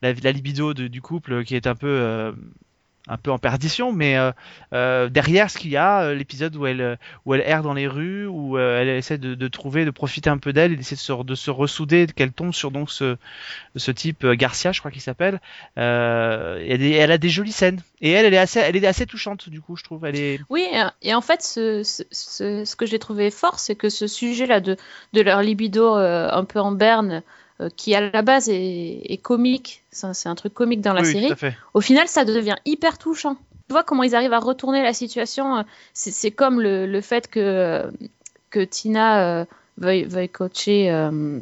la, 0.01 0.13
libido 0.31 0.73
du 0.73 1.01
couple 1.01 1.43
qui 1.43 1.55
est 1.55 1.67
un 1.67 1.75
peu 1.75 2.33
un 3.07 3.17
peu 3.17 3.31
en 3.31 3.39
perdition, 3.39 3.91
mais 3.91 4.15
euh, 4.17 4.31
euh, 4.73 5.09
derrière 5.09 5.49
ce 5.49 5.57
qu'il 5.57 5.71
y 5.71 5.77
a, 5.77 6.03
euh, 6.03 6.13
l'épisode 6.13 6.55
où 6.55 6.67
elle, 6.67 6.97
où 7.25 7.33
elle 7.33 7.41
erre 7.41 7.63
dans 7.63 7.73
les 7.73 7.87
rues, 7.87 8.27
où 8.27 8.57
elle 8.59 8.89
essaie 8.89 9.17
de, 9.17 9.47
trouver, 9.47 9.85
de 9.85 9.91
profiter 9.91 10.29
un 10.29 10.37
peu 10.37 10.53
d'elle, 10.53 10.73
et 10.73 10.75
d'essayer 10.75 10.95
de 10.97 11.01
se, 11.01 11.23
de 11.23 11.35
se 11.35 11.49
ressouder, 11.51 12.07
qu'elle 12.15 12.31
tombe 12.31 12.53
sur 12.53 12.69
donc 12.71 12.91
ce, 12.91 13.17
ce 13.75 13.91
type 13.91 14.25
Garcia, 14.27 14.71
je 14.71 14.79
crois 14.79 14.91
qu'il 14.91 15.01
s'appelle. 15.01 15.41
Elle 15.75 17.11
a 17.11 17.17
des 17.17 17.29
jolies 17.29 17.51
scènes, 17.51 17.81
et 18.01 18.11
elle, 18.11 18.25
elle 18.25 18.33
est 18.33 18.37
assez, 18.37 18.59
elle 18.59 18.75
est 18.75 18.85
assez 18.87 19.05
touchante 19.05 19.49
du 19.49 19.61
coup, 19.61 19.75
je 19.75 19.83
trouve. 19.83 20.05
Elle 20.05 20.15
est, 20.17 20.39
Oui, 20.49 20.67
et- 21.01 21.13
en 21.13 21.21
fait, 21.21 21.41
ce, 21.41 21.83
ce, 21.83 22.03
ce- 22.11 22.65
ce 22.65 22.75
que 22.75 22.85
j'ai 22.85 22.99
trouvé 22.99 23.31
fort, 23.31 23.59
c'est 23.59 23.75
que 23.75 23.89
ce 23.89 24.07
sujet-là 24.07 24.59
de, 24.59 24.77
de 25.13 25.21
leur 25.21 25.41
libido 25.41 25.93
un 25.95 26.45
peu 26.45 26.59
en 26.59 26.71
berne, 26.71 27.23
qui 27.69 27.93
à 27.95 28.01
la 28.01 28.21
base 28.21 28.49
est, 28.49 29.01
est 29.05 29.17
comique, 29.17 29.83
c'est 29.91 30.29
un 30.29 30.35
truc 30.35 30.53
comique 30.53 30.81
dans 30.81 30.93
la 30.93 31.01
oui, 31.01 31.11
série, 31.11 31.31
au 31.73 31.81
final, 31.81 32.07
ça 32.07 32.25
devient 32.25 32.55
hyper 32.65 32.97
touchant. 32.97 33.35
Tu 33.67 33.73
vois 33.73 33.83
comment 33.83 34.03
ils 34.03 34.15
arrivent 34.15 34.33
à 34.33 34.39
retourner 34.39 34.83
la 34.83 34.93
situation. 34.93 35.57
euh, 35.57 35.63
C'est 35.93 36.31
comme 36.31 36.59
le, 36.59 36.85
le 36.85 37.01
fait 37.01 37.29
que, 37.29 37.39
euh, 37.39 37.91
que 38.49 38.59
Tina 38.59 39.39
euh, 39.41 39.45
veuille, 39.77 40.03
veuille 40.03 40.29
coacher. 40.29 40.91
euh, 40.91 41.39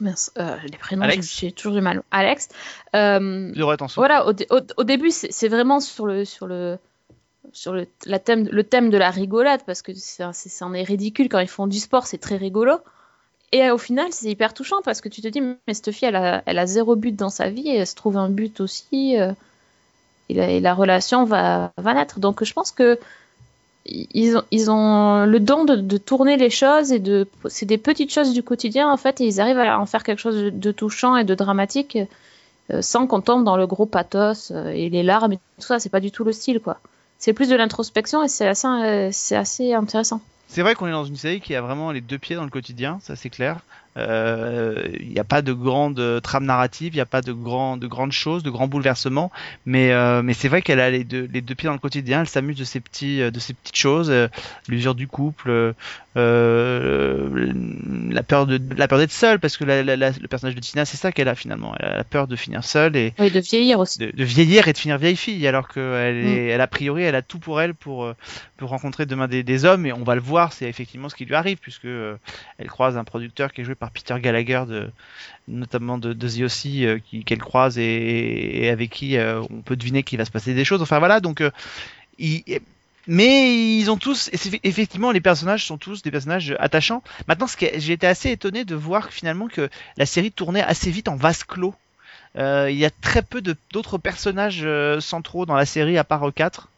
mince, 0.00 0.32
euh, 0.38 0.56
les 0.70 0.78
prénoms, 0.78 1.08
j'ai 1.20 1.52
toujours 1.52 1.74
du 1.74 1.80
mal. 1.80 2.02
Alex. 2.10 2.48
Euh, 2.94 3.52
voilà, 3.96 4.26
au, 4.26 4.32
au- 4.32 4.60
au 4.76 4.84
début, 4.84 5.10
c'est 5.10 5.48
vraiment 5.48 5.80
sur 5.80 6.06
le 6.06 6.24
sur 6.24 6.46
le 6.46 6.78
sur 7.52 7.72
le, 7.72 7.86
la 8.06 8.18
thème, 8.18 8.48
le 8.50 8.64
thème 8.64 8.90
de 8.90 8.98
la 8.98 9.10
rigolade 9.10 9.60
parce 9.66 9.80
que 9.82 9.92
c'est 9.94 10.24
c'en 10.48 10.74
est 10.74 10.82
ridicule 10.82 11.28
quand 11.28 11.38
ils 11.38 11.48
font 11.48 11.66
du 11.66 11.78
sport, 11.78 12.06
c'est 12.06 12.18
très 12.18 12.36
rigolo. 12.36 12.78
Et 13.52 13.62
euh, 13.62 13.74
au 13.74 13.78
final, 13.78 14.08
c'est 14.10 14.28
hyper 14.28 14.54
touchant 14.54 14.76
parce 14.84 15.00
que 15.00 15.08
tu 15.08 15.20
te 15.22 15.28
dis, 15.28 15.40
mais 15.40 15.56
cette 15.72 15.92
fille, 15.92 16.08
elle 16.08 16.16
a, 16.58 16.66
zéro 16.66 16.96
but 16.96 17.14
dans 17.14 17.30
sa 17.30 17.48
vie 17.48 17.68
et 17.68 17.76
elle 17.76 17.86
se 17.86 17.94
trouve 17.94 18.16
un 18.16 18.28
but 18.28 18.60
aussi. 18.60 19.18
euh, 19.18 19.32
et, 20.28 20.60
la, 20.60 20.74
relation 20.74 21.24
va, 21.24 21.72
naître. 21.84 22.18
Donc 22.18 22.42
je 22.42 22.52
pense 22.52 22.72
que 22.72 22.98
ils 23.88 24.70
ont, 24.70 25.26
le 25.26 25.38
don 25.38 25.64
de, 25.64 25.96
tourner 25.96 26.36
les 26.36 26.50
choses 26.50 26.90
et 26.90 26.98
de 26.98 27.28
c'est 27.48 27.66
des 27.66 27.78
petites 27.78 28.12
choses 28.12 28.32
du 28.32 28.42
quotidien 28.42 28.90
en 28.90 28.96
fait 28.96 29.20
et 29.20 29.26
ils 29.26 29.40
arrivent 29.40 29.60
à 29.60 29.78
en 29.78 29.86
faire 29.86 30.02
quelque 30.02 30.18
chose 30.18 30.50
de, 30.52 30.72
touchant 30.72 31.16
et 31.16 31.22
de 31.22 31.36
dramatique 31.36 31.96
euh, 32.72 32.82
sans 32.82 33.06
qu'on 33.06 33.20
tombe 33.20 33.44
dans 33.44 33.56
le 33.56 33.68
gros 33.68 33.86
pathos 33.86 34.50
et 34.50 34.90
les 34.90 35.04
larmes 35.04 35.34
et 35.34 35.36
tout 35.36 35.66
ça 35.66 35.78
c'est 35.78 35.88
pas 35.88 36.00
du 36.00 36.10
tout 36.10 36.24
le 36.24 36.32
style 36.32 36.58
quoi 36.58 36.80
c'est 37.18 37.32
plus 37.32 37.48
de 37.48 37.54
l'introspection 37.54 38.24
et 38.24 38.28
c'est 38.28 38.48
assez 39.36 39.72
intéressant 39.72 40.20
C'est 40.48 40.62
vrai 40.62 40.74
qu'on 40.74 40.86
est 40.86 40.92
dans 40.92 41.04
une 41.04 41.16
série 41.16 41.40
qui 41.40 41.54
a 41.54 41.60
vraiment 41.60 41.92
les 41.92 42.00
deux 42.00 42.18
pieds 42.18 42.36
dans 42.36 42.44
le 42.44 42.50
quotidien, 42.50 42.98
ça 43.00 43.16
c'est 43.16 43.30
clair. 43.30 43.60
Euh, 43.96 44.88
Il 45.00 45.08
n'y 45.10 45.18
a 45.18 45.24
pas 45.24 45.42
de 45.42 45.52
grande 45.52 45.98
euh, 46.00 46.20
trame 46.20 46.44
narrative, 46.44 46.94
il 46.94 46.96
n'y 46.96 47.00
a 47.02 47.06
pas 47.06 47.22
de, 47.22 47.32
grand, 47.32 47.76
de 47.76 47.86
grandes 47.86 48.12
choses, 48.12 48.42
de 48.42 48.50
grands 48.50 48.68
bouleversements, 48.68 49.30
mais, 49.64 49.92
euh, 49.92 50.22
mais 50.22 50.34
c'est 50.34 50.48
vrai 50.48 50.62
qu'elle 50.62 50.80
a 50.80 50.90
les 50.90 51.04
deux, 51.04 51.28
les 51.32 51.40
deux 51.40 51.54
pieds 51.54 51.66
dans 51.68 51.72
le 51.72 51.78
quotidien, 51.78 52.20
elle 52.20 52.28
s'amuse 52.28 52.56
de 52.56 52.64
ces, 52.64 52.80
petits, 52.80 53.18
de 53.18 53.38
ces 53.40 53.54
petites 53.54 53.76
choses, 53.76 54.12
l'usure 54.68 54.94
du 54.94 55.06
couple, 55.08 55.74
la 56.14 56.22
peur 58.22 58.46
de 58.46 58.60
la 58.76 58.88
peur 58.88 58.98
d'être 58.98 59.12
seule, 59.12 59.38
parce 59.38 59.56
que 59.56 59.64
la, 59.64 59.82
la- 59.82 59.96
la- 59.96 60.10
le 60.10 60.28
personnage 60.28 60.54
de 60.54 60.60
Tina, 60.60 60.84
c'est 60.84 60.96
ça 60.96 61.12
qu'elle 61.12 61.28
a 61.28 61.34
finalement, 61.34 61.74
elle 61.78 61.86
a 61.88 61.96
la 61.98 62.04
peur 62.04 62.26
de 62.26 62.36
finir 62.36 62.64
seule 62.64 62.96
et, 62.96 63.14
oui 63.18 63.30
de 63.30 63.40
vieillir 63.40 63.78
aussi 63.80 63.98
de, 63.98 64.10
de 64.10 64.24
vieillir 64.24 64.68
et 64.68 64.72
de 64.72 64.78
finir 64.78 64.98
vieille 64.98 65.16
fille 65.16 65.46
alors 65.46 65.68
qu'elle 65.68 66.16
Mm. 66.16 66.26
est, 66.28 66.46
elle 66.48 66.60
a 66.60 66.66
priori 66.66 67.02
elle 67.02 67.14
a 67.14 67.22
tout 67.22 67.38
pour 67.38 67.60
elle 67.60 67.74
pour 67.74 68.12
pour 68.56 68.70
rencontrer 68.70 69.06
demain 69.06 69.28
des, 69.28 69.42
des 69.42 69.64
hommes 69.64 69.86
et 69.86 69.92
on 69.92 70.02
va 70.04 70.14
le 70.14 70.20
voir 70.20 70.52
c'est 70.52 70.68
effectivement 70.68 71.08
ce 71.08 71.14
qui 71.14 71.24
lui 71.24 71.34
arrive 71.34 71.58
puisque 71.58 71.84
elle 71.86 72.68
croise 72.68 72.96
un 72.96 73.04
producteur 73.04 73.52
qui 73.52 73.60
est 73.60 73.64
joué 73.64 73.74
par 73.74 73.85
Peter 73.92 74.16
Gallagher 74.20 74.64
de 74.68 74.90
notamment 75.48 75.98
de, 75.98 76.12
de 76.12 76.28
The 76.28 76.42
O.C. 76.42 76.84
euh, 76.84 76.98
qui 76.98 77.22
qu'elle 77.24 77.38
croise 77.40 77.78
et, 77.78 78.64
et 78.64 78.68
avec 78.70 78.90
qui 78.90 79.16
euh, 79.16 79.40
on 79.50 79.62
peut 79.62 79.76
deviner 79.76 80.02
qu'il 80.02 80.18
va 80.18 80.24
se 80.24 80.30
passer 80.30 80.54
des 80.54 80.64
choses 80.64 80.82
enfin 80.82 80.98
voilà 80.98 81.20
donc 81.20 81.40
euh, 81.40 81.50
il- 82.18 82.42
mais 83.08 83.78
ils 83.78 83.88
ont 83.88 83.96
tous, 83.98 84.30
effectivement, 84.64 85.12
les 85.12 85.20
personnages 85.20 85.64
sont 85.64 85.78
tous 85.78 86.02
des 86.02 86.10
personnages 86.10 86.56
attachants. 86.58 87.04
Maintenant, 87.28 87.46
ce 87.46 87.56
qui 87.56 87.66
est- 87.66 87.78
j'ai 87.78 87.92
été 87.92 88.04
assez 88.08 88.32
étonné 88.32 88.64
de 88.64 88.74
voir 88.74 89.06
que, 89.06 89.14
finalement 89.14 89.46
que 89.46 89.70
la 89.96 90.06
série 90.06 90.32
tournait 90.32 90.62
assez 90.62 90.90
vite 90.90 91.06
en 91.06 91.14
vase 91.14 91.44
clos. 91.44 91.72
Euh, 92.36 92.68
il 92.68 92.76
y 92.76 92.84
a 92.84 92.90
très 92.90 93.22
peu 93.22 93.40
d'autres 93.72 93.98
personnages 93.98 94.62
euh, 94.64 95.00
centraux 95.00 95.46
dans 95.46 95.54
la 95.54 95.66
série 95.66 95.98
à 95.98 96.02
part 96.04 96.28
4 96.34 96.68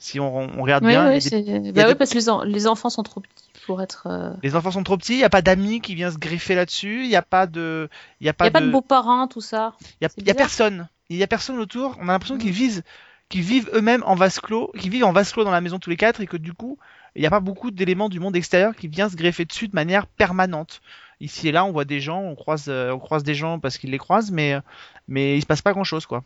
Si 0.00 0.18
on, 0.18 0.36
on 0.58 0.62
regarde 0.62 0.82
oui, 0.84 0.90
bien, 0.90 1.08
oui, 1.12 1.20
des- 1.20 1.72
bah 1.72 1.84
oui, 1.86 1.94
parce 1.94 2.10
que 2.10 2.18
les, 2.18 2.28
en- 2.28 2.42
les 2.42 2.66
enfants 2.66 2.90
sont 2.90 3.04
trop 3.04 3.20
petits 3.20 3.41
pour 3.66 3.82
être 3.82 4.06
euh, 4.06 4.32
les 4.42 4.56
enfants 4.56 4.70
sont 4.70 4.82
trop 4.82 4.96
petits. 4.96 5.14
Il 5.14 5.18
n'y 5.18 5.24
a 5.24 5.30
pas 5.30 5.42
d'amis 5.42 5.80
qui 5.80 5.94
vient 5.94 6.10
se 6.10 6.18
greffer 6.18 6.54
là-dessus. 6.54 7.04
Il 7.04 7.08
n'y 7.08 7.16
a 7.16 7.22
pas 7.22 7.46
de, 7.46 7.88
il 8.20 8.26
y 8.26 8.28
a 8.28 8.32
il 8.32 8.34
pas 8.34 8.44
n'y 8.44 8.48
a 8.48 8.52
pas 8.52 8.60
de, 8.60 8.70
beaux-parents 8.70 9.28
tout 9.28 9.40
ça 9.40 9.74
il 10.00 10.04
y 10.04 10.30
a, 10.30 10.32
y 10.32 10.34
personne. 10.34 10.88
Il 11.08 11.16
y 11.16 11.22
a 11.22 11.26
personne 11.26 11.58
autour. 11.58 11.96
On 12.00 12.08
a 12.08 12.12
l'impression 12.12 12.36
Mm. 12.36 12.38
qu'ils 12.38 12.52
visent, 12.52 12.82
qu'ils 13.28 13.42
vivent 13.42 13.70
eux-mêmes 13.74 14.02
en 14.06 14.14
vase 14.14 14.40
clos, 14.40 14.70
qu'ils 14.78 14.90
vivent 14.90 15.04
en 15.04 15.12
vase 15.12 15.32
clos 15.32 15.44
dans 15.44 15.50
la 15.50 15.60
maison 15.60 15.78
tous 15.78 15.90
les 15.90 15.96
quatre 15.96 16.20
et 16.20 16.26
que 16.26 16.36
du 16.36 16.52
coup, 16.52 16.78
il 17.14 17.20
n'y 17.20 17.26
a 17.26 17.30
pas 17.30 17.40
beaucoup 17.40 17.70
d'éléments 17.70 18.08
du 18.08 18.20
monde 18.20 18.36
extérieur 18.36 18.74
qui 18.74 18.88
vient 18.88 19.08
se 19.08 19.16
greffer 19.16 19.44
dessus 19.44 19.68
de 19.68 19.74
manière 19.74 20.06
permanente. 20.06 20.80
Ici 21.20 21.48
et 21.48 21.52
là, 21.52 21.64
on 21.64 21.70
voit 21.72 21.84
des 21.84 22.00
gens, 22.00 22.20
on 22.20 22.34
croise, 22.34 22.64
euh, 22.68 22.90
on 22.92 22.98
croise 22.98 23.22
des 23.22 23.34
gens 23.34 23.60
parce 23.60 23.78
qu'ils 23.78 23.90
les 23.90 23.98
croisent, 23.98 24.32
mais, 24.32 24.54
euh, 24.54 24.60
mais 25.06 25.36
il 25.36 25.40
se 25.40 25.46
passe 25.46 25.62
pas 25.62 25.72
grand-chose, 25.72 26.04
quoi. 26.06 26.24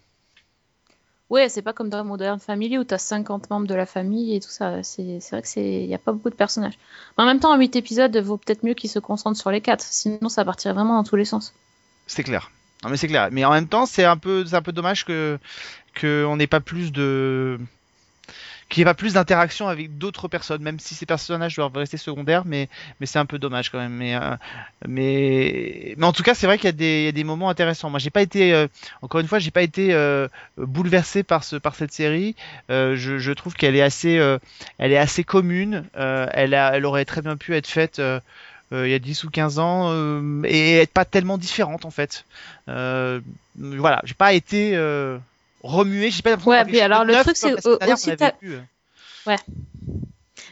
Ouais, 1.28 1.48
c'est 1.48 1.62
pas 1.62 1.72
comme 1.72 1.88
dans 1.88 2.04
Modern 2.04 2.38
Family 2.38 2.78
où 2.78 2.84
t'as 2.84 2.98
50 2.98 3.50
membres 3.50 3.66
de 3.66 3.74
la 3.74 3.86
famille 3.86 4.36
et 4.36 4.40
tout 4.40 4.50
ça. 4.50 4.82
C'est 4.84 5.18
vrai 5.30 5.42
que 5.42 5.48
c'est 5.48 5.84
y 5.84 5.94
a 5.94 5.98
pas 5.98 6.12
beaucoup 6.12 6.30
de 6.30 6.36
personnages. 6.36 6.78
Mais 7.18 7.24
en 7.24 7.26
même 7.26 7.40
temps, 7.40 7.52
en 7.52 7.58
8 7.58 7.74
épisodes, 7.74 8.16
vaut 8.18 8.36
peut-être 8.36 8.62
mieux 8.62 8.74
qu'ils 8.74 8.90
se 8.90 9.00
concentrent 9.00 9.38
sur 9.38 9.50
les 9.50 9.60
4, 9.60 9.80
sinon 9.80 10.28
ça 10.28 10.44
partirait 10.44 10.74
vraiment 10.74 10.96
dans 10.96 11.04
tous 11.04 11.16
les 11.16 11.24
sens. 11.24 11.52
C'est 12.06 12.22
clair. 12.22 12.52
Non, 12.84 12.90
mais 12.90 12.96
c'est 12.96 13.08
clair. 13.08 13.28
Mais 13.32 13.44
en 13.44 13.50
même 13.50 13.66
temps, 13.66 13.86
c'est 13.86 14.04
un 14.04 14.16
peu, 14.16 14.44
c'est 14.46 14.54
un 14.54 14.62
peu 14.62 14.70
dommage 14.70 15.04
que, 15.04 15.38
que 15.94 16.24
on 16.28 16.36
n'ait 16.36 16.46
pas 16.46 16.60
plus 16.60 16.92
de, 16.92 17.58
qu'il 18.68 18.80
n'y 18.80 18.82
ait 18.82 18.90
pas 18.90 18.94
plus 18.94 19.14
d'interaction 19.14 19.68
avec 19.68 19.96
d'autres 19.96 20.26
personnes, 20.26 20.62
même 20.62 20.80
si 20.80 20.94
ces 20.94 21.06
personnages 21.06 21.54
doivent 21.56 21.76
rester 21.76 21.96
secondaires, 21.96 22.44
mais, 22.44 22.68
c'est 23.04 23.18
un 23.18 23.26
peu 23.26 23.38
dommage 23.38 23.70
quand 23.70 23.78
même. 23.78 23.92
Mais, 23.92 24.16
euh, 24.16 24.36
mais, 24.88 25.94
en 26.02 26.12
tout 26.12 26.22
cas, 26.22 26.34
c'est 26.34 26.46
vrai 26.46 26.58
qu'il 26.58 26.66
y 26.66 27.08
a 27.08 27.12
des, 27.12 27.24
moments 27.24 27.48
intéressants. 27.48 27.90
Moi, 27.90 28.00
j'ai 28.00 28.10
pas 28.10 28.22
été, 28.22 28.52
euh, 28.52 28.66
encore 29.02 29.20
une 29.20 29.28
fois, 29.28 29.38
j'ai 29.38 29.52
pas 29.52 29.62
été 29.62 29.92
euh, 29.92 30.26
bouleversé 30.56 31.22
par 31.22 31.44
ce, 31.44 31.56
par 31.56 31.74
cette 31.76 31.92
série. 31.92 32.34
Je, 32.68 33.32
trouve 33.32 33.54
qu'elle 33.54 33.76
est 33.76 33.82
assez, 33.82 34.20
est 34.78 34.96
assez 34.96 35.24
commune. 35.24 35.84
Elle 35.94 36.84
aurait 36.84 37.04
très 37.04 37.22
bien 37.22 37.36
pu 37.36 37.54
être 37.54 37.68
faite. 37.68 38.00
il 38.72 38.88
y 38.88 38.94
a 38.94 38.98
10 38.98 39.24
ou 39.24 39.30
15 39.30 39.58
ans 39.60 40.42
et 40.44 40.78
être 40.78 40.92
pas 40.92 41.04
tellement 41.04 41.38
différente 41.38 41.84
en 41.84 41.90
fait. 41.90 42.24
Euh, 42.68 43.20
voilà, 43.56 44.00
j'ai 44.04 44.14
pas 44.14 44.32
été 44.32 44.76
remué, 45.62 46.10
j'ai 46.10 46.22
pas 46.22 46.30
l'impression 46.30 46.50
Ouais, 46.52 46.64
puis 46.64 46.80
alors, 46.80 47.04
le 47.04 47.14
truc, 47.22 47.36
c'est 47.36 47.52
aussi 47.54 47.68
euh. 48.10 48.60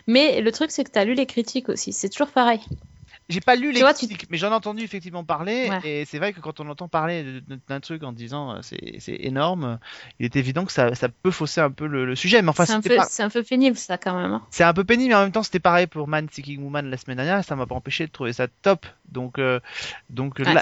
Mais 0.07 0.41
le 0.41 0.53
truc, 0.53 0.71
c'est 0.71 0.85
que 0.85 0.91
t'as 0.91 1.05
lu 1.05 1.15
les 1.15 1.27
critiques 1.27 1.69
aussi. 1.69 1.93
C'est 1.93 2.09
toujours 2.09 2.31
pareil. 2.31 2.61
J'ai 3.31 3.41
pas 3.41 3.57
lu 3.57 3.69
les 3.69 3.77
Tu 3.77 3.81
vois, 3.81 3.95
tu- 3.95 4.07
critiques, 4.07 4.27
mais 4.29 4.37
j'en 4.37 4.51
ai 4.51 4.55
entendu 4.55 4.83
effectivement 4.85 5.25
parler 5.25 5.71
Ouais. 5.71 6.01
et 6.03 6.05
c'est 6.05 6.19
vrai 6.19 6.35
que 6.35 6.41
quand 6.41 6.61
on 6.61 6.69
entend 6.69 6.89
parler 6.89 7.41
d'un 7.69 7.81
truc 7.81 8.03
en 8.03 8.13
disant 8.13 8.57
euh, 8.57 8.59
c'est 8.61 9.17
énorme, 9.19 9.79
il 10.19 10.27
est 10.27 10.37
évident 10.37 10.67
que 10.67 10.73
ça, 10.73 10.95
ça 10.95 11.09
peut 11.09 11.31
fausser 11.31 11.63
un 11.63 11.71
peu 11.71 11.87
le, 11.87 12.05
le 12.05 12.17
sujet. 12.17 12.43
Mais 12.43 12.51
enfin, 12.51 12.67
c'est 12.67 12.75
un, 12.75 12.77
un 13.27 13.31
peu 13.31 13.43
pénible, 13.43 13.79
ça, 13.79 13.97
quand 13.97 14.15
même. 14.21 14.31
hein. 14.33 14.43
c'est 14.51 14.65
un 14.65 14.75
peu 14.75 14.85
pénible, 14.85 15.09
mais 15.09 15.15
en 15.15 15.23
même 15.23 15.33
temps, 15.33 15.43
c'était 15.43 15.59
pareil 15.59 15.87
pour 15.87 16.07
Man 16.07 16.29
Seeking 16.31 16.63
Woman 16.63 16.91
la 16.91 16.99
semaine 16.99 17.17
dernière. 17.17 17.43
Ça 17.43 17.57
m'a 17.57 17.65
pas 17.65 17.75
empêché 17.75 18.07
de 18.07 18.13
trouver 18.13 18.35
ça 18.35 18.47
top. 18.61 18.85
Donc, 19.11 19.39
euh, 19.39 19.59
donc 20.11 20.39
Ouais, 20.41 20.53
là, 20.53 20.61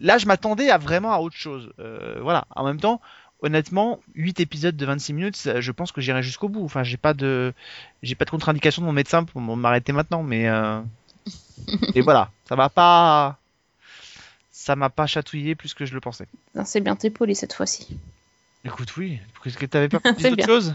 là, 0.00 0.16
je 0.16 0.24
m'attendais 0.24 0.70
à 0.70 0.78
vraiment 0.78 1.12
à 1.12 1.18
autre 1.18 1.36
chose. 1.36 1.74
Euh, 1.78 2.20
voilà. 2.22 2.46
En 2.56 2.64
même 2.64 2.80
temps, 2.80 3.02
honnêtement, 3.42 4.00
8 4.14 4.40
épisodes 4.40 4.76
de 4.76 4.86
26 4.86 5.12
minutes, 5.12 5.60
je 5.60 5.72
pense 5.72 5.92
que 5.92 6.00
j'irai 6.00 6.22
jusqu'au 6.22 6.48
bout. 6.48 6.64
Enfin, 6.64 6.82
j'ai 6.84 6.96
pas 6.96 7.12
de, 7.12 7.52
j'ai 8.02 8.14
pas 8.14 8.24
de 8.24 8.30
contre-indication 8.30 8.82
de 8.82 8.86
mon 8.86 8.92
médecin 8.92 9.24
pour 9.24 9.40
m'arrêter 9.40 9.92
maintenant, 9.92 10.22
mais 10.22 10.48
euh... 10.48 10.80
et 11.94 12.00
voilà, 12.00 12.30
ça 12.48 12.56
va 12.56 12.68
pas, 12.68 13.38
ça 14.50 14.76
m'a 14.76 14.90
pas 14.90 15.06
chatouillé 15.06 15.54
plus 15.54 15.74
que 15.74 15.84
je 15.84 15.94
le 15.94 16.00
pensais. 16.00 16.26
C'est 16.64 16.80
bien, 16.80 16.96
t'es 16.96 17.10
poli 17.10 17.34
cette 17.34 17.52
fois-ci. 17.52 17.98
Écoute, 18.64 18.96
oui. 18.96 19.18
Est-ce 19.44 19.58
que 19.58 19.66
t'avais 19.66 19.88
pas 19.88 19.98
C'est 20.18 20.30
d'autres 20.30 20.46
choses 20.46 20.74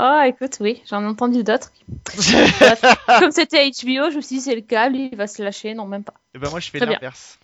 Oh, 0.00 0.20
écoute, 0.24 0.58
oui, 0.60 0.80
j'en 0.88 1.02
ai 1.02 1.06
entendu 1.06 1.42
d'autres. 1.42 1.72
Comme 3.18 3.32
c'était 3.32 3.68
HBO, 3.68 4.10
je 4.10 4.16
me 4.16 4.20
suis 4.20 4.36
dit, 4.36 4.40
c'est 4.40 4.54
le 4.54 4.60
câble, 4.60 4.94
il 4.94 5.16
va 5.16 5.26
se 5.26 5.42
lâcher. 5.42 5.74
Non, 5.74 5.86
même 5.86 6.04
pas. 6.04 6.14
Et 6.34 6.38
ben 6.38 6.50
moi, 6.50 6.60
je 6.60 6.70
fais 6.70 6.78
l'inverse. 6.78 7.38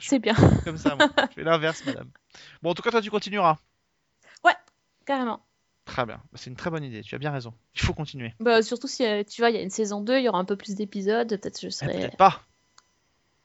C'est 0.00 0.18
bien, 0.20 0.34
comme 0.64 0.76
ça, 0.76 0.94
moi. 0.94 1.08
Je 1.30 1.34
fais 1.34 1.42
l'inverse, 1.42 1.84
madame. 1.84 2.08
Bon, 2.62 2.70
en 2.70 2.74
tout 2.74 2.82
cas, 2.82 2.92
toi, 2.92 3.02
tu 3.02 3.10
continueras. 3.10 3.58
Carrément. 5.06 5.44
Très 5.84 6.06
bien. 6.06 6.22
C'est 6.34 6.48
une 6.50 6.56
très 6.56 6.70
bonne 6.70 6.84
idée. 6.84 7.02
Tu 7.02 7.14
as 7.14 7.18
bien 7.18 7.32
raison. 7.32 7.52
Il 7.74 7.80
faut 7.80 7.92
continuer. 7.94 8.34
Bah, 8.40 8.62
surtout 8.62 8.86
si, 8.86 9.04
euh, 9.04 9.24
tu 9.24 9.42
vois, 9.42 9.50
il 9.50 9.56
y 9.56 9.58
a 9.58 9.62
une 9.62 9.70
saison 9.70 10.00
2, 10.00 10.18
il 10.18 10.24
y 10.24 10.28
aura 10.28 10.38
un 10.38 10.44
peu 10.44 10.56
plus 10.56 10.74
d'épisodes, 10.76 11.28
peut-être 11.28 11.60
je 11.60 11.66
Eh, 11.66 11.70
serai... 11.70 11.92
Peut-être 11.92 12.16
pas. 12.16 12.42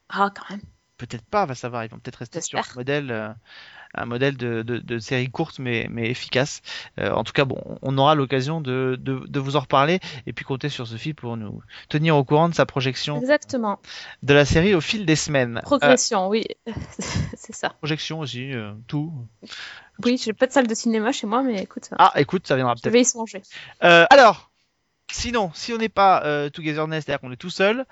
Ah, 0.09 0.31
quand 0.35 0.49
même. 0.51 0.61
Peut-être 0.97 1.25
pas, 1.25 1.45
va 1.45 1.55
savoir. 1.55 1.83
Ils 1.85 1.89
vont 1.89 1.99
peut-être 1.99 2.17
rester 2.17 2.41
sur 2.41 2.59
un 2.59 2.63
modèle. 2.75 3.11
euh, 3.11 3.29
un 3.93 4.05
modèle 4.05 4.37
de, 4.37 4.61
de, 4.61 4.77
de 4.77 4.99
série 4.99 5.29
courte 5.29 5.59
mais, 5.59 5.87
mais 5.89 6.09
efficace. 6.09 6.61
Euh, 6.99 7.11
en 7.11 7.23
tout 7.23 7.33
cas, 7.33 7.45
bon, 7.45 7.61
on 7.81 7.97
aura 7.97 8.15
l'occasion 8.15 8.61
de, 8.61 8.97
de, 8.99 9.19
de 9.27 9.39
vous 9.39 9.55
en 9.55 9.61
reparler 9.61 9.99
et 10.25 10.33
puis 10.33 10.45
compter 10.45 10.69
sur 10.69 10.85
Sophie 10.87 11.13
pour 11.13 11.37
nous 11.37 11.61
tenir 11.89 12.15
au 12.17 12.23
courant 12.23 12.49
de 12.49 12.53
sa 12.55 12.65
projection 12.65 13.19
Exactement. 13.19 13.79
de 14.23 14.33
la 14.33 14.45
série 14.45 14.75
au 14.75 14.81
fil 14.81 15.05
des 15.05 15.15
semaines. 15.15 15.57
Euh, 15.57 15.61
Progression, 15.61 16.27
oui. 16.27 16.43
c'est 17.35 17.53
ça. 17.55 17.69
projection 17.79 18.19
aussi, 18.19 18.53
euh, 18.53 18.73
tout. 18.87 19.13
Oui, 20.03 20.19
j'ai 20.23 20.33
pas 20.33 20.45
de 20.47 20.51
salle 20.51 20.67
de 20.67 20.75
cinéma 20.75 21.11
chez 21.11 21.25
moi, 21.27 21.41
mais 21.41 21.63
écoute, 21.63 21.89
Ah, 21.97 22.11
écoute, 22.17 22.45
ça 22.45 22.55
viendra 22.55 22.75
je 22.75 22.81
peut-être. 22.83 22.93
vais 22.93 23.01
y 23.01 23.05
songer. 23.05 23.41
Alors, 23.79 24.51
sinon, 25.11 25.51
si 25.53 25.73
on 25.73 25.77
n'est 25.77 25.89
pas 25.89 26.23
euh, 26.25 26.49
Togetherness, 26.49 27.05
c'est-à-dire 27.05 27.21
qu'on 27.21 27.31
est 27.31 27.37
tout 27.37 27.49
seul, 27.49 27.85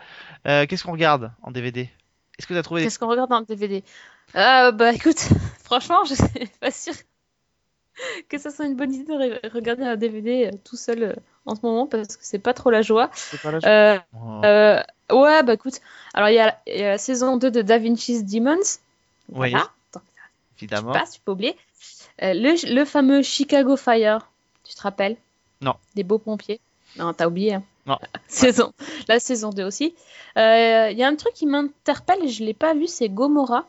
qu'est-ce 0.44 0.84
qu'on 0.84 0.92
regarde 0.92 1.32
en 1.42 1.52
DVD 1.52 1.90
Est-ce 2.38 2.46
que 2.48 2.54
tu 2.54 2.60
as 2.60 2.64
trouvé. 2.64 2.84
Qu'est-ce 2.84 3.00
qu'on 3.00 3.08
regarde 3.10 3.30
dans 3.30 3.40
le 3.40 3.46
DVD 3.46 3.84
euh, 4.36 4.72
Bah 4.72 4.94
écoute, 4.94 5.20
franchement, 5.64 6.04
je 6.06 6.16
suis 6.16 6.48
pas 6.60 6.72
sûre 6.72 6.94
que 8.28 8.38
ça 8.38 8.52
soit 8.52 8.66
une 8.66 8.76
bonne 8.76 8.94
idée 8.94 9.06
de 9.06 9.14
re- 9.14 9.52
regarder 9.54 9.84
un 9.84 9.96
DVD 9.96 10.48
euh, 10.48 10.58
tout 10.66 10.76
seul 10.76 11.04
euh, 11.04 11.14
en 11.46 11.56
ce 11.56 11.62
moment 11.64 11.88
parce 11.88 12.18
que 12.18 12.24
c'est 12.26 12.40
pas 12.40 12.54
trop 12.54 12.70
la 12.70 12.82
joie. 12.82 13.10
C'est 13.14 13.42
pas 13.42 13.58
je- 13.58 13.66
Euh, 13.68 13.98
Oh. 14.14 14.42
euh, 14.44 14.82
ouais, 15.12 15.44
bah 15.44 15.54
écoute, 15.54 15.80
alors 16.14 16.28
il 16.30 16.36
y, 16.36 16.40
a 16.40 16.60
il 16.68 16.78
y 16.80 16.84
a 16.84 16.90
la 16.90 16.98
saison 16.98 17.38
2 17.38 17.52
de 17.52 17.62
Da 17.62 17.78
Vinci's 17.78 18.26
Demons. 18.26 18.58
Oui. 19.30 19.52
Voilà, 19.52 19.70
Attends, 19.92 20.06
évidemment. 20.58 20.92
passes, 20.92 21.12
tu 21.14 21.20
peux 21.22 21.32
oublier. 21.32 21.56
Euh, 22.22 22.34
le, 22.34 22.74
le 22.74 22.84
fameux 22.86 23.22
Chicago 23.22 23.78
Fire, 23.78 24.30
tu 24.66 24.76
te 24.76 24.82
rappelles? 24.82 25.16
Non. 25.62 25.76
Des 25.96 26.04
beaux 26.04 26.18
pompiers. 26.20 26.60
Non, 26.98 27.14
t'as 27.14 27.28
oublié. 27.28 27.54
hein. 27.56 27.64
Non. 27.86 27.98
saison, 28.28 28.74
la 29.08 29.20
saison 29.22 29.52
2 29.52 29.64
aussi. 29.64 29.96
Il 30.36 30.42
y 30.98 31.04
a 31.04 31.08
un 31.08 31.16
truc 31.16 31.34
qui 31.34 31.46
m'interpelle 31.46 32.24
et 32.26 32.28
je 32.28 32.44
l'ai 32.44 32.54
pas 32.54 32.74
vu, 32.74 32.88
c'est 32.88 33.08
Gomorrah. 33.10 33.66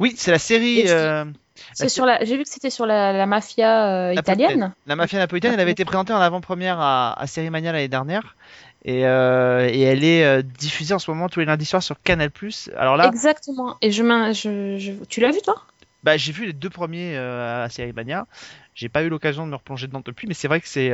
Oui, 0.00 0.14
c'est 0.16 0.30
la 0.30 0.38
série. 0.38 0.84
Euh, 0.88 1.24
C'est 1.72 1.84
La- 1.84 1.88
sur 1.88 2.06
la. 2.06 2.24
J'ai 2.24 2.36
vu 2.36 2.42
que 2.42 2.48
c'était 2.48 2.70
sur 2.70 2.86
la, 2.86 3.12
la 3.12 3.26
mafia 3.26 4.08
euh, 4.08 4.14
italienne. 4.14 4.72
La 4.86 4.96
mafia 4.96 5.18
napolitaine, 5.18 5.52
elle 5.54 5.60
avait 5.60 5.72
été 5.72 5.84
présentée 5.84 6.12
en 6.12 6.20
avant-première 6.20 6.80
à, 6.80 7.18
à 7.20 7.26
Série 7.26 7.50
Mania 7.50 7.72
l'année 7.72 7.88
dernière. 7.88 8.36
Et, 8.84 9.06
euh, 9.06 9.66
et 9.66 9.80
elle 9.80 10.04
est 10.04 10.24
euh, 10.24 10.42
diffusée 10.42 10.92
en 10.92 10.98
ce 10.98 11.10
moment 11.10 11.28
tous 11.28 11.40
les 11.40 11.46
lundis 11.46 11.64
soirs 11.64 11.82
sur 11.82 12.02
Canal+. 12.02 12.30
Alors 12.76 12.96
là, 12.96 13.06
Exactement. 13.08 13.76
Et 13.80 13.90
je, 13.92 14.02
je, 14.02 14.78
je... 14.78 14.92
tu 15.08 15.20
l'as 15.20 15.30
vu 15.30 15.40
toi? 15.40 15.62
bah, 16.02 16.18
j'ai 16.18 16.32
vu 16.32 16.44
les 16.44 16.52
deux 16.52 16.68
premiers 16.68 17.16
euh, 17.16 17.64
à 17.64 17.70
Série 17.70 17.94
Mania. 17.94 18.26
J'ai 18.74 18.88
pas 18.88 19.02
eu 19.04 19.08
l'occasion 19.08 19.46
de 19.46 19.50
me 19.52 19.56
replonger 19.56 19.86
dedans 19.86 20.02
depuis, 20.04 20.26
mais 20.26 20.34
c'est 20.34 20.48
vrai 20.48 20.60
que 20.60 20.66
c'est, 20.68 20.92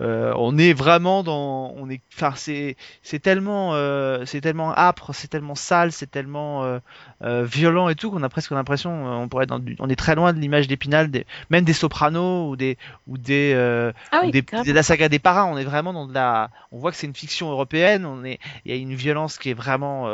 euh, 0.00 0.34
on 0.36 0.58
est 0.58 0.72
vraiment 0.74 1.22
dans, 1.22 1.72
on 1.76 1.88
est, 1.88 2.00
enfin 2.14 2.32
c'est, 2.36 2.76
c'est 3.02 3.20
tellement, 3.20 3.70
euh, 3.74 4.24
c'est 4.26 4.40
tellement 4.42 4.74
âpre, 4.76 5.12
c'est 5.14 5.28
tellement 5.28 5.54
sale, 5.54 5.92
c'est 5.92 6.10
tellement 6.10 6.62
euh, 6.64 6.78
euh, 7.22 7.44
violent 7.44 7.88
et 7.88 7.94
tout 7.94 8.10
qu'on 8.10 8.22
a 8.22 8.28
presque 8.28 8.50
l'impression, 8.50 9.06
euh, 9.06 9.14
on 9.16 9.28
pourrait 9.28 9.44
être 9.44 9.48
dans 9.50 9.58
du- 9.60 9.76
on 9.78 9.88
est 9.88 9.96
très 9.96 10.14
loin 10.14 10.32
de 10.34 10.38
l'image 10.40 10.68
d'Épinal, 10.68 11.10
des, 11.10 11.24
même 11.48 11.64
des 11.64 11.72
Sopranos 11.72 12.50
ou 12.50 12.56
des, 12.56 12.76
ou 13.06 13.16
des, 13.16 13.52
euh, 13.54 13.92
Ah 14.10 14.20
ou 14.22 14.26
oui, 14.26 14.30
des- 14.32 14.42
grave. 14.42 14.66
de 14.66 14.72
la 14.72 14.82
saga 14.82 15.08
des 15.08 15.18
parrains. 15.18 15.46
On 15.46 15.56
est 15.56 15.64
vraiment 15.64 15.92
dans 15.94 16.06
de 16.06 16.12
la, 16.14 16.50
on 16.70 16.78
voit 16.78 16.90
que 16.90 16.96
c'est 16.98 17.06
une 17.06 17.14
fiction 17.14 17.50
européenne. 17.50 18.04
On 18.04 18.24
est, 18.24 18.38
il 18.66 18.72
y 18.72 18.74
a 18.74 18.78
une 18.78 18.94
violence 18.94 19.38
qui 19.38 19.50
est 19.50 19.54
vraiment 19.54 20.06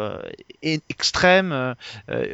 extrême. 0.63 1.75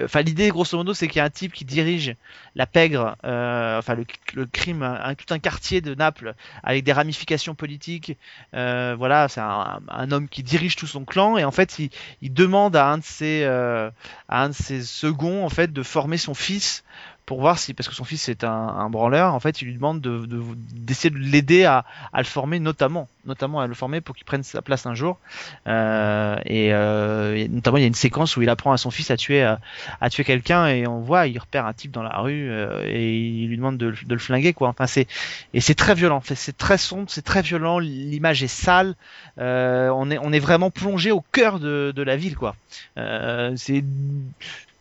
Enfin, 0.05 0.23
l'idée, 0.23 0.49
grosso 0.49 0.77
modo, 0.77 0.95
c'est 0.95 1.09
qu'il 1.09 1.19
y 1.19 1.21
a 1.21 1.25
un 1.25 1.31
type 1.31 1.53
qui 1.53 1.65
dirige 1.65 2.15
la 2.57 2.67
pègre, 2.67 3.17
euh, 3.25 3.79
enfin 3.79 3.95
le, 3.95 4.05
le 4.35 4.47
crime, 4.47 4.83
un, 4.83 5.15
tout 5.15 5.33
un 5.35 5.39
quartier 5.39 5.81
de 5.81 5.95
Naples 5.95 6.35
avec 6.63 6.85
des 6.85 6.93
ramifications 6.93 7.55
politiques. 7.55 8.17
Euh, 8.55 8.95
voilà, 8.97 9.29
c'est 9.29 9.41
un, 9.41 9.81
un 9.89 10.11
homme 10.13 10.29
qui 10.29 10.43
dirige 10.43 10.77
tout 10.77 10.87
son 10.87 11.05
clan 11.05 11.37
et 11.37 11.45
en 11.45 11.51
fait, 11.51 11.79
il, 11.79 11.91
il 12.23 12.33
demande 12.33 12.77
à 12.77 12.87
un 12.87 12.99
de 12.99 13.05
ses, 13.05 13.43
euh, 13.45 13.91
à 14.29 14.43
un 14.45 14.49
de 14.51 14.55
ses 14.55 14.83
seconds 14.83 15.45
en 15.45 15.49
fait 15.51 15.73
de 15.73 15.83
former 15.83 16.17
son 16.17 16.35
fils 16.35 16.85
pour 17.27 17.41
voir 17.41 17.59
si, 17.59 17.73
parce 17.73 17.89
que 17.89 17.95
son 17.95 18.05
fils 18.05 18.29
est 18.29 18.45
un, 18.45 18.91
branleur, 18.91 19.33
en 19.33 19.41
fait, 19.41 19.63
il 19.63 19.67
lui 19.67 19.75
demande 19.75 20.01
de, 20.01 20.27
de- 20.27 20.43
d'essayer 20.75 21.11
de 21.11 21.17
l'aider 21.19 21.65
à, 21.65 21.85
le 22.17 22.25
former, 22.25 22.61
notamment, 22.61 23.09
notamment 23.25 23.61
à 23.61 23.67
le 23.67 23.75
former 23.75 24.03
pour 24.03 24.15
qu'il 24.15 24.27
prenne 24.27 24.43
sa 24.43 24.61
place 24.61 24.85
un 24.85 24.95
jour. 24.95 25.19
Euh, 25.67 26.37
et, 26.45 26.75
euh, 26.75 27.49
notamment, 27.49 27.79
il 27.79 27.81
y 27.81 27.85
a 27.85 27.89
une 27.89 27.95
séquence 27.95 28.37
où 28.37 28.43
il 28.43 28.51
apprend 28.51 28.73
à 28.73 28.77
son 28.77 28.91
fils 28.91 29.11
à 29.11 29.17
tuer, 29.17 29.43
à, 29.43 30.11
tuer 30.11 30.25
quelqu'un 30.25 30.67
et 30.67 30.87
on 30.87 31.01
voit, 31.01 31.27
il 31.27 31.39
repère 31.39 31.65
un 31.65 31.73
type 31.73 31.93
dans 31.93 32.03
la 32.03 32.19
rue 32.19 32.51
euh, 32.51 32.85
et 32.87 33.17
il 33.17 33.49
lui 33.49 33.57
demande 33.57 33.79
de, 33.79 33.95
le- 34.09 34.19
flinguer, 34.19 34.53
quoi. 34.53 34.69
Enfin, 34.69 34.87
c'est 34.87 35.07
et 35.55 35.61
c'est 35.61 35.75
très 35.75 35.95
violent. 35.95 36.23
C'est 36.25 36.57
très 36.57 36.79
sombre, 36.79 37.07
c'est 37.09 37.25
très 37.25 37.43
violent. 37.43 37.79
L'image 37.79 38.43
est 38.43 38.49
sale. 38.49 38.95
Euh, 39.39 39.89
on 39.89 40.11
est 40.11 40.19
on 40.19 40.33
est 40.33 40.39
vraiment 40.39 40.71
plongé 40.71 41.11
au 41.11 41.21
cœur 41.33 41.59
de, 41.59 41.93
de 41.95 42.03
la 42.03 42.17
ville, 42.17 42.37
quoi. 42.37 42.55
Euh, 42.99 43.53
c'est 43.57 43.83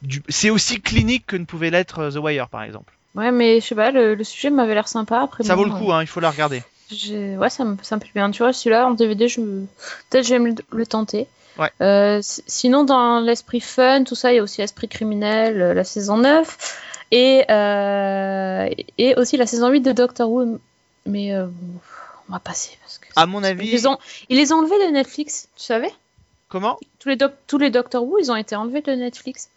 du- 0.03 0.23
c'est 0.29 0.49
aussi 0.49 0.79
clinique 0.81 1.25
que 1.25 1.35
ne 1.35 1.45
pouvait 1.45 1.69
l'être 1.71 1.99
euh, 1.99 2.11
The 2.11 2.17
Wire, 2.17 2.49
par 2.49 2.63
exemple. 2.63 2.93
Ouais, 3.15 3.31
mais 3.31 3.59
je 3.61 3.65
sais 3.67 3.75
pas, 3.75 3.91
le, 3.91 4.15
le 4.15 4.23
sujet 4.23 4.49
m'avait 4.49 4.73
l'air 4.73 4.87
sympa. 4.87 5.21
Après, 5.21 5.43
Ça 5.43 5.55
bon, 5.55 5.63
vaut 5.63 5.67
le 5.69 5.73
coup, 5.75 5.91
hein, 5.91 6.01
il 6.01 6.07
faut 6.07 6.19
la 6.19 6.31
regarder. 6.31 6.63
euh, 7.11 7.35
Ouais, 7.37 7.49
ça 7.49 7.63
me, 7.63 7.77
ça 7.81 7.95
me 7.95 8.01
plaît 8.01 8.11
bien. 8.15 8.29
Tu 8.31 8.39
vois, 8.43 8.53
celui-là 8.53 8.87
en 8.87 8.91
DVD, 8.91 9.27
je... 9.27 9.39
peut-être 10.09 10.25
j'aime 10.25 10.47
le, 10.47 10.55
le 10.71 10.85
tenter. 10.85 11.27
Ouais. 11.59 11.69
Euh, 11.81 12.19
si- 12.23 12.43
sinon, 12.47 12.83
dans 12.83 13.19
l'esprit 13.19 13.59
fun, 13.59 14.03
tout 14.03 14.15
ça, 14.15 14.31
il 14.33 14.37
y 14.37 14.39
a 14.39 14.43
aussi 14.43 14.61
l'esprit 14.61 14.87
criminel, 14.87 15.57
la 15.73 15.83
saison 15.83 16.17
9. 16.17 16.79
Et, 17.11 17.45
euh, 17.51 18.69
et 18.97 19.15
aussi 19.15 19.37
la 19.37 19.45
saison 19.45 19.69
8 19.69 19.81
de 19.81 19.91
Doctor 19.91 20.29
Who. 20.31 20.59
Mais 21.05 21.33
euh, 21.33 21.45
on 22.27 22.33
va 22.33 22.39
passer. 22.39 22.71
Parce 22.81 22.97
que 22.97 23.05
À 23.15 23.27
mon 23.27 23.41
Ils 23.43 23.45
avis, 23.45 23.69
les 23.69 23.85
ont, 23.85 23.99
ils 24.29 24.37
les 24.37 24.51
ont 24.51 24.57
enlevés 24.59 24.87
de 24.87 24.91
Netflix, 24.93 25.47
tu 25.55 25.63
savais? 25.63 25.91
Comment 26.53 26.77
tous 26.99 27.09
les, 27.09 27.15
doc- 27.17 27.35
tous 27.47 27.57
les 27.57 27.69
Doctor 27.69 28.03
Who, 28.03 28.19
ils 28.19 28.31
ont 28.31 28.35
été 28.37 28.55
enlevés 28.55 28.81
de 28.81 28.91
Netflix. 28.93 29.49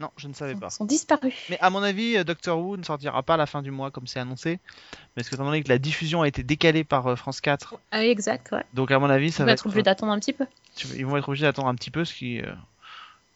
Non, 0.00 0.10
je 0.16 0.28
ne 0.28 0.32
savais 0.32 0.54
pas. 0.54 0.68
Ils 0.68 0.74
sont 0.76 0.84
disparus. 0.84 1.34
Mais 1.50 1.58
à 1.60 1.70
mon 1.70 1.82
avis, 1.82 2.16
euh, 2.16 2.22
Doctor 2.22 2.56
Who 2.56 2.76
ne 2.76 2.84
sortira 2.84 3.20
pas 3.24 3.34
à 3.34 3.36
la 3.36 3.46
fin 3.46 3.62
du 3.62 3.72
mois 3.72 3.90
comme 3.90 4.06
c'est 4.06 4.20
annoncé, 4.20 4.60
parce 5.16 5.28
que 5.28 5.34
étant 5.34 5.44
donné 5.44 5.60
que 5.60 5.68
la 5.68 5.78
diffusion 5.78 6.22
a 6.22 6.28
été 6.28 6.44
décalée 6.44 6.84
par 6.84 7.08
euh, 7.08 7.16
France 7.16 7.40
4, 7.40 7.74
Ah 7.90 7.98
oui, 7.98 8.06
exact, 8.06 8.52
ouais. 8.52 8.62
donc 8.74 8.92
à 8.92 8.98
mon 9.00 9.10
avis, 9.10 9.32
ça 9.32 9.42
On 9.42 9.46
va 9.46 9.50
va 9.50 9.52
être, 9.54 9.66
obligé 9.66 9.82
d'attendre 9.82 10.12
un 10.12 10.18
petit 10.20 10.32
peu. 10.32 10.46
ils 10.94 11.04
vont 11.04 11.16
être 11.16 11.28
obligés 11.28 11.46
d'attendre 11.46 11.66
un 11.66 11.74
petit 11.74 11.90
peu, 11.90 12.04
ce 12.04 12.14
qui 12.14 12.40
euh, 12.40 12.46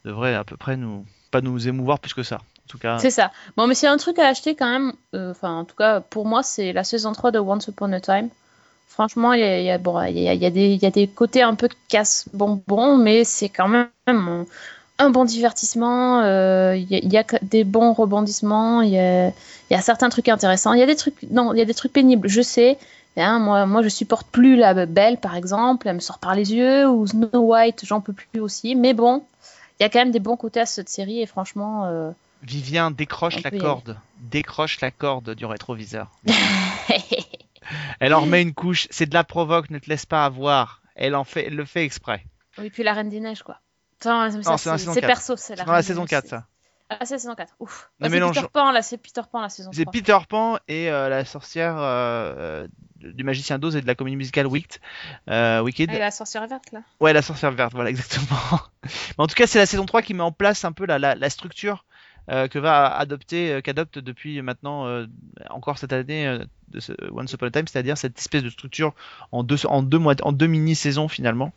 devrait 0.04 0.34
à 0.36 0.44
peu 0.44 0.56
près 0.56 0.76
nous 0.76 1.04
pas 1.32 1.40
nous 1.40 1.66
émouvoir 1.66 1.98
plus 1.98 2.14
que 2.14 2.22
ça. 2.22 2.36
En 2.36 2.68
tout 2.68 2.78
cas, 2.78 2.98
C'est 3.00 3.10
ça. 3.10 3.32
Bon, 3.56 3.66
mais 3.66 3.74
c'est 3.74 3.88
un 3.88 3.96
truc 3.96 4.20
à 4.20 4.28
acheter 4.28 4.54
quand 4.54 4.70
même. 4.70 4.92
euh, 5.16 5.32
Enfin, 5.32 5.52
en 5.58 5.64
tout 5.64 5.74
cas, 5.74 6.00
pour 6.00 6.26
moi, 6.26 6.44
c'est 6.44 6.72
la 6.72 6.84
saison 6.84 7.12
3 7.12 7.32
de 7.32 7.40
Once 7.40 7.66
Upon 7.66 7.92
a 7.92 8.00
Time. 8.00 8.28
Franchement, 8.92 9.32
il 9.32 9.40
y 9.40 9.42
a, 9.42 9.60
y 9.60 9.70
a- 9.70 9.78
bon, 9.78 9.98
y 10.02 10.28
a- 10.28 10.34
il 10.34 10.42
y 10.42 10.46
a 10.46 10.50
des- 10.50 10.74
il 10.74 10.82
y 10.82 10.86
a 10.86 10.90
des 10.90 11.06
côtés 11.08 11.40
un 11.42 11.54
peu 11.54 11.68
casse-bonbon, 11.88 12.98
mais 12.98 13.24
c'est 13.24 13.48
quand 13.48 13.66
même 13.68 13.88
un, 14.06 14.44
un 14.98 15.10
bon 15.10 15.24
divertissement. 15.24 16.20
euh, 16.20 16.76
Il 16.76 16.90
y, 16.90 17.16
a- 17.16 17.22
y 17.22 17.24
des 17.42 17.64
bons 17.64 17.94
rebondissements. 17.94 18.82
Il 18.82 18.90
y 18.90 18.98
a, 18.98 19.32
certains 19.80 20.10
trucs 20.10 20.28
intéressants. 20.28 20.74
Il 20.74 20.80
y 20.80 20.82
a 20.82 20.86
des 20.86 20.96
trucs, 20.96 21.14
non, 21.30 21.54
il 21.54 21.58
y 21.58 21.62
a 21.62 21.64
des 21.64 21.74
trucs 21.74 21.92
pénibles. 21.92 22.28
Je 22.28 22.42
sais. 22.42 22.78
Hein, 23.16 23.38
moi, 23.38 23.66
moi, 23.66 23.82
je 23.82 23.88
supporte 23.88 24.26
plus 24.26 24.56
la 24.56 24.86
Belle, 24.86 25.16
par 25.18 25.36
exemple. 25.36 25.88
Elle 25.88 25.96
me 25.96 26.00
sort 26.00 26.18
par 26.18 26.34
les 26.34 26.52
yeux. 26.52 26.86
Ou 26.88 27.06
Snow 27.06 27.28
White, 27.34 27.84
j'en 27.84 28.00
peux 28.02 28.12
plus 28.12 28.40
aussi. 28.40 28.74
Mais 28.74 28.92
bon, 28.94 29.22
il 29.80 29.82
y 29.82 29.86
a 29.86 29.88
quand 29.88 30.00
même 30.00 30.10
des 30.12 30.20
bons 30.20 30.36
côtés 30.36 30.60
à 30.60 30.66
cette 30.66 30.88
série. 30.90 31.20
Et 31.22 31.26
franchement, 31.26 31.86
euh, 31.86 32.10
Vivien 32.42 32.90
décroche 32.90 33.42
la 33.42 33.50
corde, 33.50 33.96
décroche 34.20 34.80
la 34.80 34.90
corde 34.90 35.34
du 35.34 35.44
rétroviseur. 35.46 36.08
Elle 38.00 38.14
en 38.14 38.20
remet 38.20 38.42
une 38.42 38.54
couche, 38.54 38.86
c'est 38.90 39.06
de 39.06 39.14
la 39.14 39.24
provoque, 39.24 39.70
ne 39.70 39.78
te 39.78 39.88
laisse 39.88 40.06
pas 40.06 40.24
avoir. 40.24 40.82
Elle 40.94 41.14
en 41.14 41.24
fait, 41.24 41.46
elle 41.46 41.56
le 41.56 41.64
fait 41.64 41.84
exprès. 41.84 42.24
Oui, 42.58 42.70
puis 42.70 42.82
la 42.82 42.92
Reine 42.92 43.08
des 43.08 43.20
Neiges, 43.20 43.42
quoi. 43.42 43.60
Attends, 44.00 44.30
c'est 44.30 44.40
dans 44.40 44.50
la 44.52 44.58
c'est 44.58 44.70
saison 44.78 44.92
c'est 44.94 45.00
4. 45.00 45.06
perso, 45.08 45.36
c'est 45.36 45.56
la 45.56 45.64
la 45.64 45.82
saison 45.82 46.02
Neiges, 46.02 46.10
4 46.10 46.24
c'est- 46.24 46.30
ça. 46.30 46.46
Ah, 46.90 46.96
c'est 47.06 47.14
la 47.14 47.18
saison 47.20 47.34
4. 47.34 47.54
Ouf. 47.60 47.90
Peter 47.98 48.46
Pan, 48.52 48.70
là, 48.70 48.82
c'est 48.82 48.98
Peter 48.98 49.22
Pan, 49.30 49.40
la 49.40 49.48
saison 49.48 49.70
C'est 49.72 49.84
3. 49.84 49.92
Peter 49.92 50.18
Pan 50.28 50.58
et 50.68 50.90
euh, 50.90 51.08
la 51.08 51.24
sorcière 51.24 51.78
euh, 51.78 52.34
euh, 52.36 52.68
du 53.00 53.24
magicien 53.24 53.58
d'Oz 53.58 53.76
et 53.76 53.80
de 53.80 53.86
la 53.86 53.94
comédie 53.94 54.16
musicale 54.16 54.46
Wicked. 54.46 54.78
Euh, 55.30 55.60
Wicked. 55.62 55.88
Ah, 55.90 55.94
et 55.96 55.98
la 55.98 56.10
sorcière 56.10 56.46
verte, 56.46 56.70
là. 56.72 56.82
Ouais, 57.00 57.14
la 57.14 57.22
sorcière 57.22 57.52
verte, 57.52 57.72
voilà, 57.72 57.88
exactement. 57.90 58.60
Mais 58.82 59.24
en 59.24 59.26
tout 59.26 59.34
cas, 59.34 59.46
c'est 59.46 59.58
la 59.58 59.64
saison 59.66 59.86
3 59.86 60.02
qui 60.02 60.12
met 60.12 60.22
en 60.22 60.32
place 60.32 60.66
un 60.66 60.72
peu 60.72 60.84
la, 60.84 60.98
la, 60.98 61.14
la 61.14 61.30
structure 61.30 61.86
que 62.28 62.58
va 62.58 62.94
adopter, 62.96 63.60
qu'adopte 63.64 63.98
depuis 63.98 64.40
maintenant, 64.42 64.86
encore 65.50 65.78
cette 65.78 65.92
année, 65.92 66.38
de 66.72 66.80
ce 66.80 66.92
Once 67.12 67.32
Upon 67.32 67.46
a 67.46 67.50
Time, 67.50 67.66
c'est-à-dire 67.66 67.96
cette 67.96 68.18
espèce 68.18 68.42
de 68.42 68.50
structure 68.50 68.94
en 69.30 69.42
deux, 69.42 69.64
en 69.66 69.82
deux, 69.82 69.98
mois, 69.98 70.14
en 70.22 70.32
deux 70.32 70.46
mini-saisons 70.46 71.08
finalement. 71.08 71.52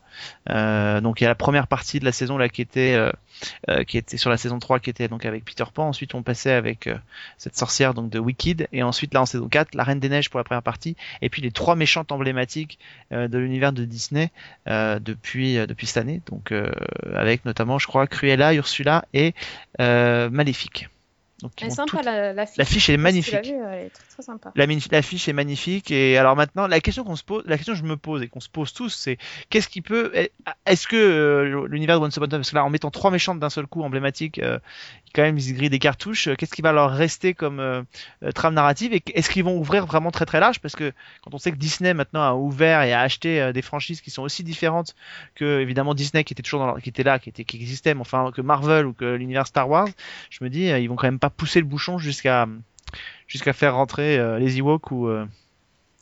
Euh, 0.50 1.02
donc 1.02 1.22
il 1.22 1.24
y 1.24 1.28
a 1.28 1.30
la 1.30 1.36
première 1.36 1.68
partie 1.68 2.00
de 2.00 2.06
la 2.06 2.12
saison 2.12 2.38
là 2.38 2.50
qui 2.50 2.62
était, 2.62 2.94
euh, 2.94 3.12
euh, 3.70 3.84
qui 3.84 3.98
était 3.98 4.18
sur 4.18 4.30
la 4.30 4.38
saison 4.38 4.60
3 4.60 4.80
qui 4.80 4.90
était 4.90 5.08
donc 5.08 5.26
avec 5.26 5.44
Peter 5.46 5.64
Pan. 5.74 5.88
Ensuite 5.88 6.14
on 6.14 6.24
passait 6.24 6.52
avec 6.52 6.88
euh, 6.88 6.96
cette 7.38 7.56
sorcière 7.58 7.94
donc 7.94 8.10
de 8.10 8.20
Wicked 8.20 8.68
et 8.72 8.84
ensuite 8.84 9.14
là 9.14 9.22
en 9.22 9.26
saison 9.26 9.48
4 9.48 9.76
la 9.76 9.84
Reine 9.84 10.00
des 10.00 10.10
Neiges 10.10 10.30
pour 10.30 10.40
la 10.40 10.44
première 10.44 10.64
partie 10.64 10.96
et 11.22 11.30
puis 11.30 11.42
les 11.42 11.52
trois 11.52 11.76
méchantes 11.76 12.12
emblématiques 12.12 12.80
euh, 13.12 13.28
de 13.28 13.38
l'univers 13.38 13.74
de 13.74 13.86
Disney 13.86 14.32
euh, 14.68 15.00
depuis 15.00 15.56
depuis 15.68 15.88
cette 15.88 15.98
année. 15.98 16.22
Donc 16.28 16.54
avec 17.14 17.46
notamment 17.46 17.80
je 17.80 17.88
crois 17.88 18.08
Cruella, 18.08 18.54
Ursula 18.54 19.06
et 19.14 19.34
Maléfique. 19.80 20.90
Donc, 21.42 21.52
Elle 21.62 21.68
est 21.68 21.72
sympa 21.72 22.02
la, 22.02 22.32
la 22.34 22.46
fiche. 22.46 22.90
Est 22.90 22.96
magnifique. 22.96 23.34
vue, 23.46 23.52
elle 23.52 23.88
est 23.88 23.90
très 23.90 24.04
très 24.08 24.24
sympa. 24.24 24.52
La 24.56 24.66
l'affiche 24.92 25.28
est 25.28 25.34
magnifique 25.34 25.92
et 25.92 26.18
alors 26.18 26.38
maintenant 26.38 26.66
la 26.66 26.80
question 26.80 27.04
qu'on 27.04 27.18
se 27.18 27.26
pose, 27.26 27.44
la 27.46 27.58
question 27.58 27.74
que 27.74 27.80
je 27.80 27.84
me 27.84 27.98
pose 27.98 28.22
et 28.22 28.30
qu'on 28.30 28.40
se 28.40 28.48
pose 28.48 28.72
tous, 28.72 28.90
c'est 28.90 29.18
qu'est-ce 29.50 29.68
qui 29.68 29.82
peut, 29.82 30.14
est-ce 30.66 30.88
que 30.88 30.96
euh, 30.96 31.68
l'univers 31.68 32.00
de 32.00 32.06
Once 32.06 32.16
Upon 32.16 32.24
a 32.24 32.28
Time, 32.30 32.38
parce 32.40 32.52
que 32.52 32.56
là 32.56 32.64
en 32.64 32.70
mettant 32.70 32.90
trois 32.90 33.12
méchants 33.12 33.36
d'un 33.36 33.50
seul 33.50 33.68
coup 33.68 33.84
emblématiques, 33.84 34.40
euh, 34.40 34.60
quand 35.14 35.24
même 35.24 35.38
ils 35.38 35.54
grillent 35.54 35.70
des 35.70 35.78
cartouches, 35.80 36.30
euh, 36.30 36.36
qu'est-ce 36.36 36.54
qui 36.54 36.62
va 36.62 36.72
leur 36.72 36.92
rester 36.92 37.34
comme 37.34 37.86
trame 38.34 38.54
narrative 38.54 38.94
et 38.94 39.04
est-ce 39.14 39.30
qu'ils 39.30 39.44
vont 39.44 39.58
ouvrir 39.58 39.86
vraiment 39.86 40.12
très 40.12 40.26
très 40.26 40.40
large? 40.40 40.60
Parce 40.62 40.76
que 40.78 40.94
quand 41.24 41.34
on 41.34 41.38
sait 41.38 41.52
que 41.52 41.58
Disney 41.58 41.94
maintenant 41.94 42.22
a 42.22 42.34
ouvert 42.34 42.82
et 42.84 42.94
a 42.94 43.02
acheté 43.02 43.52
des 43.54 43.62
franchises 43.62 44.00
qui 44.00 44.10
sont 44.10 44.22
aussi 44.24 44.44
différentes 44.46 44.96
que 45.36 45.60
évidemment 45.60 45.94
Disney 45.94 46.24
qui 46.24 46.34
était 46.34 46.44
toujours 46.44 46.62
dans 46.62 46.68
leur- 46.68 46.82
qui 46.82 46.90
était 46.90 47.04
là, 47.04 47.20
qui 47.20 47.28
était 47.28 47.44
qui 47.44 47.58
existait, 47.58 47.94
mais 47.94 48.02
enfin 48.02 48.32
que 48.34 48.42
Marvel 48.42 48.86
ou 48.86 48.94
que 48.94 49.04
l'univers 49.16 49.48
Star 49.48 49.70
Wars, 49.70 49.90
je 50.30 50.42
me 50.44 50.50
dis 50.50 50.68
ils 50.68 50.88
vont 50.88 50.96
quand 50.96 51.08
même 51.08 51.20
pas 51.20 51.25
pousser 51.30 51.60
le 51.60 51.66
bouchon 51.66 51.98
jusqu'à 51.98 52.48
jusqu'à 53.28 53.54
faire 53.54 53.76
rentrer 53.76 54.18
euh, 54.18 54.40
les 54.40 54.60
Ewoks 54.60 54.92
ou, 54.92 55.08
euh, 55.08 55.26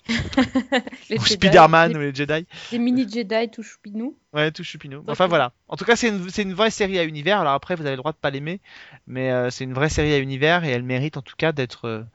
Les 1.10 1.18
ou 1.18 1.26
Spider-Man 1.26 1.92
les- 1.92 1.98
ou 1.98 2.00
les 2.02 2.14
Jedi. 2.14 2.46
Des 2.72 2.80
mini 2.80 3.08
Jedi 3.10 3.50
tout 3.50 3.64
choupinou. 3.64 4.18
Ouais, 4.34 4.52
tout 4.52 4.64
choupinou. 4.64 5.04
Enfin 5.08 5.26
euh, 5.26 5.28
voilà. 5.28 5.54
En 5.68 5.78
tout 5.78 5.86
cas, 5.86 5.96
c'est 5.96 6.10
une, 6.10 6.54
vraie 6.54 6.72
série 6.72 7.00
à 7.00 7.04
univers. 7.04 7.40
Alors 7.40 7.54
après, 7.54 7.76
vous 7.76 7.84
avez 7.86 7.92
le 7.92 7.98
droit 7.98 8.12
de 8.12 8.18
pas 8.18 8.30
l'aimer, 8.30 8.60
mais 9.08 9.32
euh, 9.32 9.50
c'est 9.50 9.64
une 9.64 9.74
vraie 9.74 9.90
série 9.90 10.14
à 10.14 10.18
univers 10.18 10.66
et 10.66 10.70
elle 10.70 10.84
mérite 10.84 11.18
en 11.18 11.22
tout 11.22 11.36
cas 11.38 11.52
d'être 11.52 12.06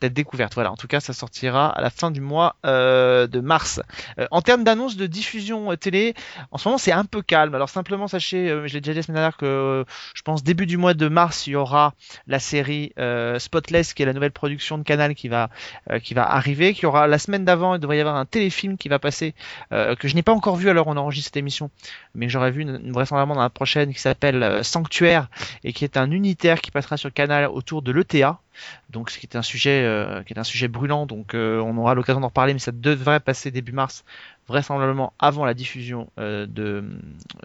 d'être 0.00 0.12
découverte. 0.14 0.54
Voilà. 0.54 0.70
En 0.72 0.76
tout 0.76 0.86
cas, 0.86 1.00
ça 1.00 1.12
sortira 1.12 1.68
à 1.68 1.80
la 1.80 1.90
fin 1.90 2.10
du 2.10 2.20
mois 2.20 2.56
euh, 2.66 3.26
de 3.26 3.40
mars. 3.40 3.80
Euh, 4.18 4.26
en 4.30 4.42
termes 4.42 4.64
d'annonces 4.64 4.96
de 4.96 5.06
diffusion 5.06 5.72
euh, 5.72 5.76
télé, 5.76 6.14
en 6.50 6.58
ce 6.58 6.68
moment, 6.68 6.78
c'est 6.78 6.92
un 6.92 7.04
peu 7.04 7.22
calme. 7.22 7.54
Alors 7.54 7.68
simplement, 7.68 8.08
sachez, 8.08 8.48
je 8.66 8.74
l'ai 8.74 8.80
déjà 8.80 8.92
dit 8.92 8.98
la 8.98 9.02
semaine 9.02 9.16
dernière 9.16 9.36
que 9.36 9.84
je 10.14 10.22
pense 10.22 10.42
début 10.42 10.66
du 10.66 10.76
mois 10.76 10.94
de 10.94 11.08
mars, 11.08 11.46
il 11.46 11.50
y 11.50 11.56
aura 11.56 11.94
la 12.26 12.38
série 12.38 12.92
Spotless, 13.38 13.94
qui 13.94 14.02
est 14.02 14.06
la 14.06 14.12
nouvelle 14.12 14.32
production 14.32 14.78
de 14.78 14.82
Canal 14.82 15.14
qui 15.14 15.28
va 15.28 15.50
qui 16.02 16.14
va 16.14 16.30
arriver. 16.30 16.74
Qu'il 16.74 16.84
y 16.84 16.86
aura 16.86 17.06
la 17.06 17.18
semaine 17.18 17.44
d'avant, 17.44 17.74
il 17.74 17.80
devrait 17.80 17.98
y 17.98 18.00
avoir 18.00 18.16
un 18.16 18.24
téléfilm 18.26 18.76
qui 18.76 18.88
va 18.88 18.98
passer 18.98 19.34
que 19.70 20.08
je 20.08 20.14
n'ai 20.14 20.22
pas 20.22 20.32
encore 20.32 20.56
vu 20.56 20.68
alors 20.70 20.86
on 20.88 20.96
enregistre 20.96 21.28
cette 21.28 21.36
émission, 21.36 21.70
mais 22.14 22.28
j'aurais 22.28 22.50
vu 22.50 22.62
une- 22.62 22.80
une 22.84 22.92
vraisemblablement 22.92 23.34
dans 23.34 23.42
la 23.42 23.50
prochaine 23.50 23.92
qui 23.92 24.00
s'appelle 24.00 24.64
Sanctuaire 24.64 25.28
et 25.64 25.72
qui 25.72 25.84
est 25.84 25.96
un 25.96 26.10
unitaire 26.10 26.60
qui 26.60 26.70
passera 26.70 26.96
sur 26.96 27.12
Canal 27.12 27.46
autour 27.46 27.82
de 27.82 27.92
l'ETA. 27.92 28.38
Donc 28.90 29.10
ce 29.10 29.18
qui 29.18 29.26
est 29.26 29.36
un 29.36 29.42
sujet 29.42 29.82
euh, 29.84 30.22
qui 30.22 30.32
est 30.34 30.38
un 30.38 30.44
sujet 30.44 30.68
brûlant, 30.68 31.06
donc 31.06 31.34
euh, 31.34 31.60
on 31.60 31.76
aura 31.76 31.94
l'occasion 31.94 32.20
d'en 32.20 32.28
reparler, 32.28 32.52
mais 32.52 32.58
ça 32.58 32.72
devrait 32.72 33.20
passer 33.20 33.50
début 33.50 33.72
mars, 33.72 34.04
vraisemblablement 34.48 35.12
avant 35.18 35.44
la 35.44 35.54
diffusion 35.54 36.10
euh, 36.18 36.46
de, 36.46 36.84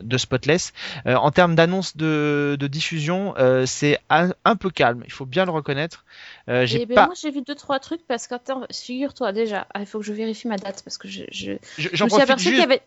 de 0.02 0.18
Spotless. 0.18 0.74
En 1.06 1.32
termes 1.32 1.56
d'annonce 1.56 1.98
de, 1.98 2.56
de 2.60 2.68
diffusion, 2.68 3.34
c'est 3.66 4.00
un, 4.10 4.32
un 4.46 4.56
peu 4.56 4.70
calme, 4.70 5.04
il 5.06 5.12
faut 5.12 5.26
bien 5.26 5.46
le 5.46 5.52
reconnaître. 5.52 6.06
J'ai 6.48 6.80
Et 6.80 6.86
ben, 6.86 6.96
pas, 6.96 7.06
moi 7.06 7.16
j'ai 7.20 7.32
vu 7.32 7.42
deux 7.42 7.56
trois 7.56 7.80
trucs 7.80 8.06
parce 8.08 8.28
qu'attends, 8.28 8.66
figure-toi 8.72 9.32
déjà, 9.34 9.68
ah, 9.74 9.80
il 9.82 9.86
faut 9.86 10.00
que 10.00 10.06
je 10.06 10.14
vérifie 10.14 10.48
ma 10.48 10.58
date 10.58 10.82
parce 10.84 10.98
que 10.98 11.08
je, 11.08 11.24
je, 11.32 11.54
je- 11.78 11.90
je 11.90 11.96
j'en 11.96 12.06
me 12.06 12.10
suis 12.10 12.22
aperçu 12.22 12.50
qu'il 12.50 12.60
y 12.60 12.62
avait. 12.62 12.82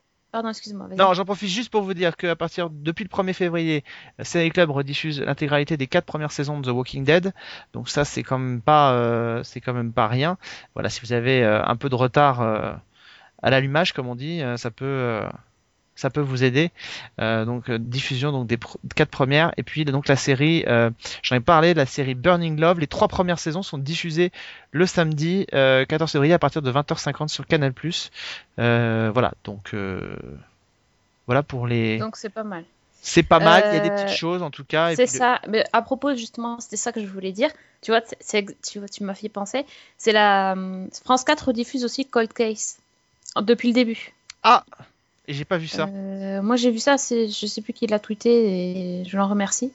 Non, 0.97 1.15
j'en 1.15 1.25
profite 1.25 1.49
juste 1.49 1.71
pour 1.71 1.83
vous 1.83 1.95
dire 1.95 2.17
qu'à 2.17 2.37
partir 2.37 2.71
depuis 2.71 3.05
le 3.05 3.09
1er 3.09 3.33
février, 3.33 3.85
Série 4.23 4.51
Club 4.51 4.71
rediffuse 4.71 5.21
l'intégralité 5.21 5.77
des 5.77 5.87
quatre 5.87 6.05
premières 6.05 6.33
saisons 6.33 6.61
de 6.61 6.71
The 6.71 6.75
Walking 6.75 7.05
Dead. 7.05 7.33
Donc 7.73 7.89
ça, 7.89 8.05
c'est 8.05 8.23
quand 8.23 8.39
même 8.39 8.61
pas, 8.61 8.93
euh, 8.93 9.43
c'est 9.43 9.61
quand 9.61 9.93
pas 9.93 10.09
rien. 10.09 10.39
Voilà, 10.75 10.91
si 10.91 11.01
vous 11.01 11.13
avez 11.13 11.43
euh, 11.43 11.63
un 11.65 11.77
peu 11.77 11.89
de 11.89 11.95
retard 11.95 12.41
euh, 12.41 12.73
à 13.43 13.51
l'allumage, 13.51 13.93
comme 13.93 14.09
on 14.09 14.15
dit, 14.15 14.43
ça 14.57 14.71
peut, 14.71 15.21
ça 15.97 16.11
peut 16.11 16.21
vous 16.21 16.45
aider. 16.45 16.71
Euh, 17.21 17.45
donc 17.45 17.69
euh, 17.69 17.79
diffusion 17.79 18.31
donc 18.31 18.47
des 18.47 18.57
pr- 18.59 18.77
quatre 18.95 19.11
premières 19.11 19.53
et 19.57 19.63
puis 19.65 19.85
donc 19.85 20.07
la 20.07 20.15
série, 20.17 20.65
euh, 20.69 20.91
j'en 21.23 21.35
ai 21.37 21.41
parlé, 21.41 21.75
la 21.75 21.87
série 21.87 22.15
Burning 22.15 22.61
Love. 22.61 22.79
Les 22.79 22.87
trois 22.87 23.09
premières 23.09 23.39
saisons 23.41 23.63
sont 23.63 23.79
diffusées 23.79 24.31
le 24.71 24.87
samedi 24.87 25.47
euh, 25.55 25.85
14 25.85 26.13
février 26.13 26.35
à 26.35 26.39
partir 26.39 26.63
de 26.63 26.71
20h50 26.71 27.29
sur 27.29 27.47
Canal+. 27.47 27.73
Voilà, 28.57 29.33
donc 29.45 29.75
voilà 31.27 31.43
pour 31.43 31.67
les. 31.67 31.99
Donc 31.99 32.17
c'est 32.17 32.31
pas 32.31 32.45
mal. 32.45 32.65
C'est 33.03 33.23
pas 33.23 33.39
mal, 33.39 33.63
il 33.71 33.75
y 33.75 33.77
a 33.77 33.81
des 33.81 33.91
petites 33.91 34.17
choses 34.17 34.43
en 34.43 34.51
tout 34.51 34.65
cas. 34.65 34.95
C'est 34.97 35.03
le- 35.03 35.07
ça. 35.09 35.41
Mais 35.49 35.65
à 35.73 35.81
propos, 35.81 36.15
justement, 36.17 36.59
c'était 36.59 36.77
ça 36.77 36.91
que 36.91 37.01
je 37.01 37.07
voulais 37.07 37.31
dire. 37.31 37.51
Tu 37.81 37.93
vois, 37.93 38.01
tu, 38.01 38.79
vois, 38.81 38.89
tu 38.89 39.05
m'as 39.05 39.15
fait 39.15 39.29
penser. 39.29 39.65
C'est 39.97 40.11
la 40.13 40.55
hum, 40.55 40.89
France 41.05 41.23
4 41.23 41.53
diffuse 41.53 41.85
aussi 41.85 42.05
Cold 42.05 42.33
Case 42.33 42.79
depuis 43.41 43.69
le 43.69 43.75
début. 43.75 44.13
Et 45.29 45.35
j'ai 45.35 45.45
pas 45.45 45.59
vu 45.59 45.67
ça. 45.67 45.89
Euh, 45.93 46.41
moi, 46.43 46.57
j'ai 46.57 46.71
vu 46.71 46.79
ça. 46.79 46.99
C'est, 46.99 47.29
je 47.29 47.47
sais 47.47 47.61
plus 47.61 47.73
qui 47.73 47.87
l'a 47.87 47.99
tweeté 47.99 49.01
et 49.01 49.05
je 49.05 49.17
l'en 49.17 49.27
remercie. 49.29 49.73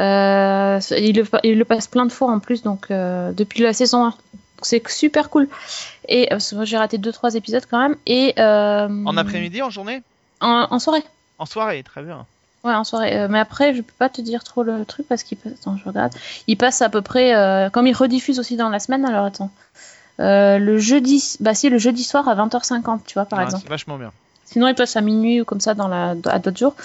Euh, 0.00 0.80
il, 0.98 1.16
le, 1.16 1.24
il 1.44 1.58
le 1.58 1.64
passe 1.64 1.86
plein 1.86 2.06
de 2.06 2.12
fois 2.12 2.32
en 2.32 2.38
plus, 2.40 2.62
donc 2.62 2.90
euh, 2.90 3.32
depuis 3.32 3.62
la 3.62 3.72
saison 3.72 4.04
1. 4.04 4.08
Donc, 4.08 4.16
C'est 4.62 4.88
super 4.88 5.28
cool. 5.30 5.46
Et 6.08 6.28
moi, 6.52 6.64
j'ai 6.64 6.76
raté 6.78 6.98
deux 6.98 7.12
trois 7.12 7.34
épisodes 7.34 7.64
quand 7.70 7.78
même. 7.80 7.96
Et 8.06 8.34
En 8.38 9.16
après-midi, 9.16 9.62
en 9.62 9.70
journée? 9.70 10.02
En, 10.40 10.66
en 10.70 10.78
soirée. 10.78 11.02
En 11.38 11.46
soirée, 11.46 11.82
très 11.82 12.02
bien. 12.02 12.26
Ouais, 12.64 12.72
en 12.72 12.84
soirée. 12.84 13.28
Mais 13.28 13.38
après, 13.38 13.74
je 13.74 13.82
peux 13.82 13.92
pas 13.98 14.08
te 14.08 14.22
dire 14.22 14.42
trop 14.42 14.62
le 14.62 14.84
truc 14.86 15.06
parce 15.06 15.22
qu'il 15.22 15.36
passe. 15.36 15.52
Attends, 15.60 15.76
je 15.76 15.84
regarde. 15.84 16.14
Il 16.46 16.56
passe 16.56 16.80
à 16.80 16.88
peu 16.88 17.02
près. 17.02 17.68
Comme 17.72 17.86
il 17.86 17.94
rediffuse 17.94 18.38
aussi 18.38 18.56
dans 18.56 18.70
la 18.70 18.78
semaine, 18.80 19.04
alors 19.04 19.26
attends. 19.26 19.50
Le 20.18 20.78
jeudi. 20.78 21.36
Bah, 21.40 21.54
si, 21.54 21.68
le 21.68 21.76
jeudi 21.78 22.04
soir 22.04 22.26
à 22.26 22.34
20h50, 22.34 23.00
tu 23.06 23.14
vois, 23.14 23.26
par 23.26 23.38
Ah, 23.40 23.44
exemple. 23.44 23.62
c'est 23.64 23.68
vachement 23.68 23.98
bien. 23.98 24.12
Sinon, 24.54 24.68
il 24.68 24.74
passe 24.76 24.94
à 24.96 25.00
minuit 25.00 25.40
ou 25.40 25.44
comme 25.44 25.58
ça 25.60 25.74
dans 25.74 25.88
la... 25.88 26.10
à 26.26 26.38
d'autres 26.38 26.56
jours. 26.58 26.76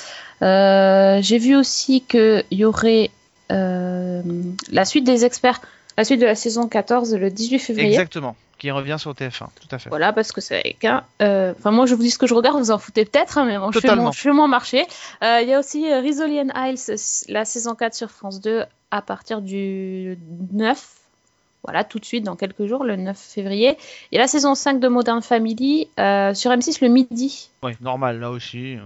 Euh, 0.41 1.19
J'ai 1.21 1.37
vu 1.37 1.55
aussi 1.55 2.01
qu'il 2.01 2.43
y 2.49 2.65
aurait 2.65 3.11
euh, 3.51 4.23
la 4.71 4.85
suite 4.85 5.03
des 5.03 5.23
experts. 5.23 5.61
La 5.95 6.03
suite 6.03 6.19
de 6.19 6.25
la 6.25 6.33
saison 6.33 6.67
14 6.67 7.13
le 7.13 7.29
18 7.29 7.59
février. 7.59 7.89
Exactement. 7.89 8.35
Qui 8.57 8.71
revient 8.71 8.95
sur 8.97 9.11
TF1, 9.13 9.45
tout 9.61 9.67
à 9.69 9.77
fait. 9.77 9.89
Voilà, 9.89 10.11
parce 10.13 10.31
que 10.31 10.41
c'est 10.41 10.55
avec 10.55 10.83
un. 10.83 11.03
euh, 11.21 11.53
Enfin, 11.59 11.69
moi, 11.69 11.85
je 11.85 11.93
vous 11.93 12.01
dis 12.01 12.09
ce 12.09 12.17
que 12.17 12.25
je 12.25 12.33
regarde, 12.33 12.57
vous 12.57 12.71
en 12.71 12.79
foutez 12.79 13.05
peut-être, 13.05 13.37
hein, 13.37 13.45
mais 13.45 13.59
bon, 13.59 13.71
je 13.71 13.79
fais, 13.79 13.87
mon, 13.95 14.11
je 14.11 14.19
fais 14.19 14.31
mon 14.33 14.47
marché. 14.47 14.87
Il 15.21 15.47
y 15.47 15.53
a 15.53 15.59
aussi 15.59 15.93
Rizzoli 15.93 16.41
and 16.41 16.49
Isles, 16.55 16.95
la 17.29 17.45
saison 17.45 17.75
4 17.75 17.93
sur 17.93 18.09
France 18.09 18.41
2, 18.41 18.63
à 18.89 19.01
partir 19.03 19.41
du 19.41 20.17
9. 20.51 20.85
Voilà, 21.63 21.83
tout 21.83 21.99
de 21.99 22.05
suite, 22.05 22.23
dans 22.23 22.35
quelques 22.35 22.65
jours, 22.65 22.83
le 22.83 22.95
9 22.95 23.17
février. 23.17 23.77
Et 24.11 24.17
la 24.17 24.27
saison 24.27 24.55
5 24.55 24.79
de 24.79 24.87
Modern 24.87 25.21
Family 25.21 25.89
euh, 25.99 26.33
sur 26.33 26.51
M6 26.51 26.77
le 26.81 26.87
midi. 26.87 27.49
Ouais, 27.61 27.75
normal, 27.81 28.19
là 28.19 28.31
aussi. 28.31 28.75
euh. 28.75 28.79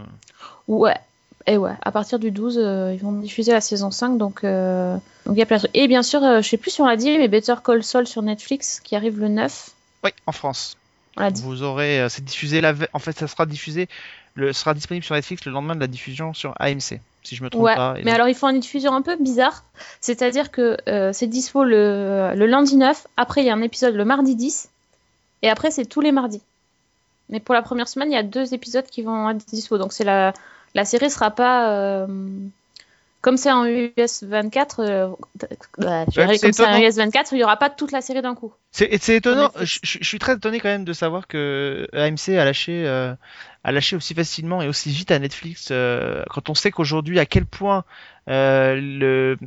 Ouais. 0.67 0.97
Et 1.45 1.57
ouais, 1.57 1.73
à 1.81 1.91
partir 1.91 2.19
du 2.19 2.31
12, 2.31 2.57
euh, 2.57 2.93
ils 2.93 2.99
vont 3.01 3.11
diffuser 3.11 3.51
la 3.51 3.59
saison 3.61 3.91
5, 3.91 4.17
donc 4.17 4.43
donc 4.43 5.35
il 5.35 5.37
y 5.37 5.41
a 5.41 5.45
plein 5.45 5.57
de 5.57 5.63
trucs. 5.63 5.75
Et 5.75 5.87
bien 5.87 6.01
sûr, 6.01 6.21
je 6.41 6.47
sais 6.47 6.57
plus 6.57 6.71
si 6.71 6.81
on 6.81 6.87
l'a 6.87 6.95
dit, 6.95 7.17
mais 7.17 7.27
Better 7.27 7.55
Call 7.63 7.83
Saul 7.83 8.07
sur 8.07 8.21
Netflix, 8.21 8.79
qui 8.79 8.95
arrive 8.95 9.19
le 9.19 9.27
9. 9.27 9.69
Oui, 10.05 10.11
en 10.25 10.31
France. 10.31 10.77
On 11.17 11.21
l'a 11.21 11.31
dit. 11.31 11.41
Vous 11.43 11.61
aurez, 11.61 12.07
c'est 12.09 12.23
diffusé 12.23 12.61
la 12.61 12.73
En 12.93 12.99
fait, 12.99 13.17
ça 13.17 13.27
sera 13.27 13.45
diffusé, 13.45 13.89
le 14.35 14.53
sera 14.53 14.73
disponible 14.73 15.03
sur 15.05 15.15
Netflix 15.15 15.45
le 15.45 15.51
lendemain 15.51 15.75
de 15.75 15.81
la 15.81 15.87
diffusion 15.87 16.33
sur 16.33 16.53
AMC, 16.59 16.99
si 17.23 17.35
je 17.35 17.43
me 17.43 17.49
trompe 17.49 17.63
Ouais, 17.63 17.75
pas. 17.75 17.93
Mais 17.95 18.03
donc- 18.03 18.13
alors 18.13 18.27
ils 18.29 18.35
font 18.35 18.49
une 18.49 18.59
diffusion 18.59 18.93
un 18.93 19.01
peu 19.01 19.15
bizarre, 19.15 19.63
c'est-à-dire 20.01 20.51
que 20.51 20.77
euh, 20.87 21.11
c'est 21.13 21.27
dispo 21.27 21.63
le, 21.63 22.31
le 22.35 22.45
lundi 22.45 22.75
9, 22.75 23.07
après 23.17 23.41
il 23.41 23.47
y 23.47 23.49
a 23.49 23.53
un 23.53 23.61
épisode 23.61 23.95
le 23.95 24.05
mardi 24.05 24.35
10, 24.35 24.69
et 25.41 25.49
après 25.49 25.71
c'est 25.71 25.85
tous 25.85 26.01
les 26.01 26.11
mardis. 26.11 26.41
Mais 27.29 27.39
pour 27.39 27.55
la 27.55 27.61
première 27.61 27.87
semaine, 27.87 28.11
il 28.11 28.15
y 28.15 28.17
a 28.17 28.23
deux 28.23 28.53
épisodes 28.53 28.85
qui 28.85 29.01
vont 29.01 29.29
être 29.29 29.45
dispo, 29.47 29.77
donc 29.77 29.93
c'est 29.93 30.03
la, 30.03 30.33
la 30.75 30.85
série 30.85 31.09
sera 31.09 31.31
pas 31.31 31.69
euh, 31.71 32.07
comme 33.23 33.37
c'est 33.37 33.51
en 33.51 33.65
US 33.65 34.23
24, 34.23 34.79
euh, 34.81 35.09
bah, 35.77 36.05
Ouais, 36.15 36.37
comme 36.37 36.51
c'est 36.53 36.65
en. 36.67 36.79
US 36.79 36.97
24, 36.97 37.33
il 37.33 37.39
y 37.39 37.43
aura 37.43 37.57
pas 37.57 37.69
toute 37.71 37.91
la 37.91 38.01
série 38.01 38.21
d'un 38.21 38.35
coup. 38.35 38.53
C'est 38.71 38.91
étonnant. 39.15 39.51
Je, 39.59 39.79
je- 39.81 39.97
je 40.01 40.03
suis 40.07 40.19
très 40.19 40.35
étonné 40.35 40.59
quand 40.59 40.67
même 40.69 40.83
de 40.85 40.93
savoir 40.93 41.27
que 41.27 41.87
AMC 41.93 42.37
a 42.37 42.45
lâché, 42.45 42.85
euh, 42.85 43.15
a 43.63 43.71
lâché 43.71 43.95
aussi 43.95 44.13
facilement 44.13 44.61
et 44.61 44.67
aussi 44.67 44.89
vite 44.91 45.09
à 45.11 45.19
Netflix. 45.19 45.69
euh, 45.71 46.23
quand 46.29 46.49
on 46.49 46.53
sait 46.55 46.71
qu'aujourd'hui 46.71 47.17
à 47.19 47.25
quel 47.25 47.45
point 47.45 47.85
euh, 48.29 48.75
le, 48.75 49.37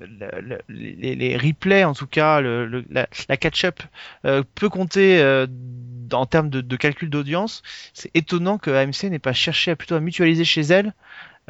le- 0.00 0.40
le- 0.40 0.60
les, 0.68 1.14
les 1.14 1.36
replays, 1.36 1.84
en 1.84 1.94
tout 1.94 2.06
cas, 2.06 2.40
le, 2.40 2.66
le- 2.66 2.84
la, 2.90 3.08
la 3.28 3.36
catch-up 3.36 3.80
euh, 4.24 4.42
peut 4.54 4.68
compter 4.68 5.20
euh, 5.20 5.46
en 6.12 6.26
termes 6.26 6.50
de, 6.50 6.60
de 6.60 6.76
calcul 6.76 7.08
d'audience. 7.10 7.62
C'est 7.94 8.10
étonnant 8.14 8.58
que 8.58 8.70
AMC 8.70 9.04
n'ait 9.10 9.18
pas 9.18 9.32
cherché 9.32 9.70
à 9.70 9.76
plutôt 9.76 9.94
à 9.94 10.00
mutualiser 10.00 10.44
chez 10.44 10.62
elle 10.62 10.92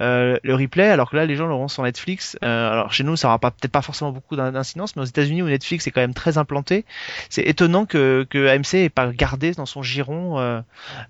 euh, 0.01 0.39
le 0.43 0.55
replay, 0.55 0.89
alors 0.89 1.11
que 1.11 1.17
là 1.17 1.27
les 1.27 1.37
gens 1.37 1.47
l'auront 1.47 1.69
sur 1.69 1.83
Netflix. 1.83 2.37
Euh, 2.43 2.71
alors 2.73 2.93
chez 2.93 3.05
nous, 3.05 3.17
ça 3.17 3.29
aura 3.29 3.39
pas 3.39 3.51
peut-être 3.51 3.73
pas 3.73 3.83
forcément 3.83 4.11
beaucoup 4.13 4.37
d'in- 4.37 4.53
d'incidence, 4.53 4.97
mais 4.97 5.03
aux 5.03 5.07
États-Unis 5.07 5.43
où 5.43 5.47
Netflix 5.49 5.87
est 5.87 5.91
quand 5.91 6.01
même 6.01 6.15
très 6.15 6.39
implanté, 6.39 6.85
c'est 7.29 7.43
étonnant 7.43 7.85
que, 7.87 8.27
que 8.31 8.49
AMC 8.49 8.75
ait 8.85 8.89
pas 8.89 9.09
gardé 9.13 9.53
dans 9.53 9.67
son 9.67 9.83
giron 9.83 10.39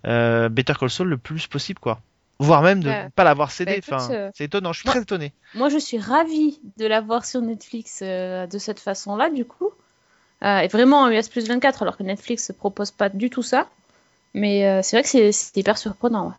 euh, 0.06 0.48
Better 0.48 0.74
Call 0.78 0.90
Saul 0.90 1.08
le 1.08 1.18
plus 1.18 1.46
possible, 1.46 1.78
quoi. 1.78 2.00
Voire 2.38 2.62
même 2.62 2.82
de 2.82 2.88
ne 2.88 3.08
pas 3.10 3.22
l'avoir 3.24 3.52
cédé. 3.52 3.80
Bah, 3.88 3.96
enfin, 3.98 4.30
c'est 4.34 4.44
étonnant. 4.44 4.72
Je 4.72 4.80
suis 4.80 4.86
moi- 4.86 4.94
très 4.94 5.02
étonné. 5.02 5.32
Moi, 5.54 5.68
je 5.68 5.78
suis 5.78 5.98
ravie 5.98 6.60
de 6.76 6.86
la 6.86 7.00
voir 7.00 7.24
sur 7.24 7.40
Netflix 7.40 8.02
de 8.02 8.58
cette 8.58 8.80
façon-là, 8.80 9.30
du 9.30 9.44
coup. 9.44 9.70
Et 10.44 10.66
vraiment 10.66 11.02
en 11.02 11.10
US 11.10 11.28
plus 11.28 11.46
24, 11.46 11.82
alors 11.82 11.96
que 11.96 12.02
Netflix 12.02 12.48
ne 12.50 12.54
propose 12.54 12.90
pas 12.90 13.08
du 13.08 13.30
tout 13.30 13.44
ça. 13.44 13.68
Mais 14.34 14.82
c'est 14.82 14.96
vrai 14.96 15.02
que 15.04 15.08
c'est 15.08 15.30
c'est 15.30 15.56
hyper 15.56 15.78
surprenant. 15.78 16.28
ouais. 16.30 16.34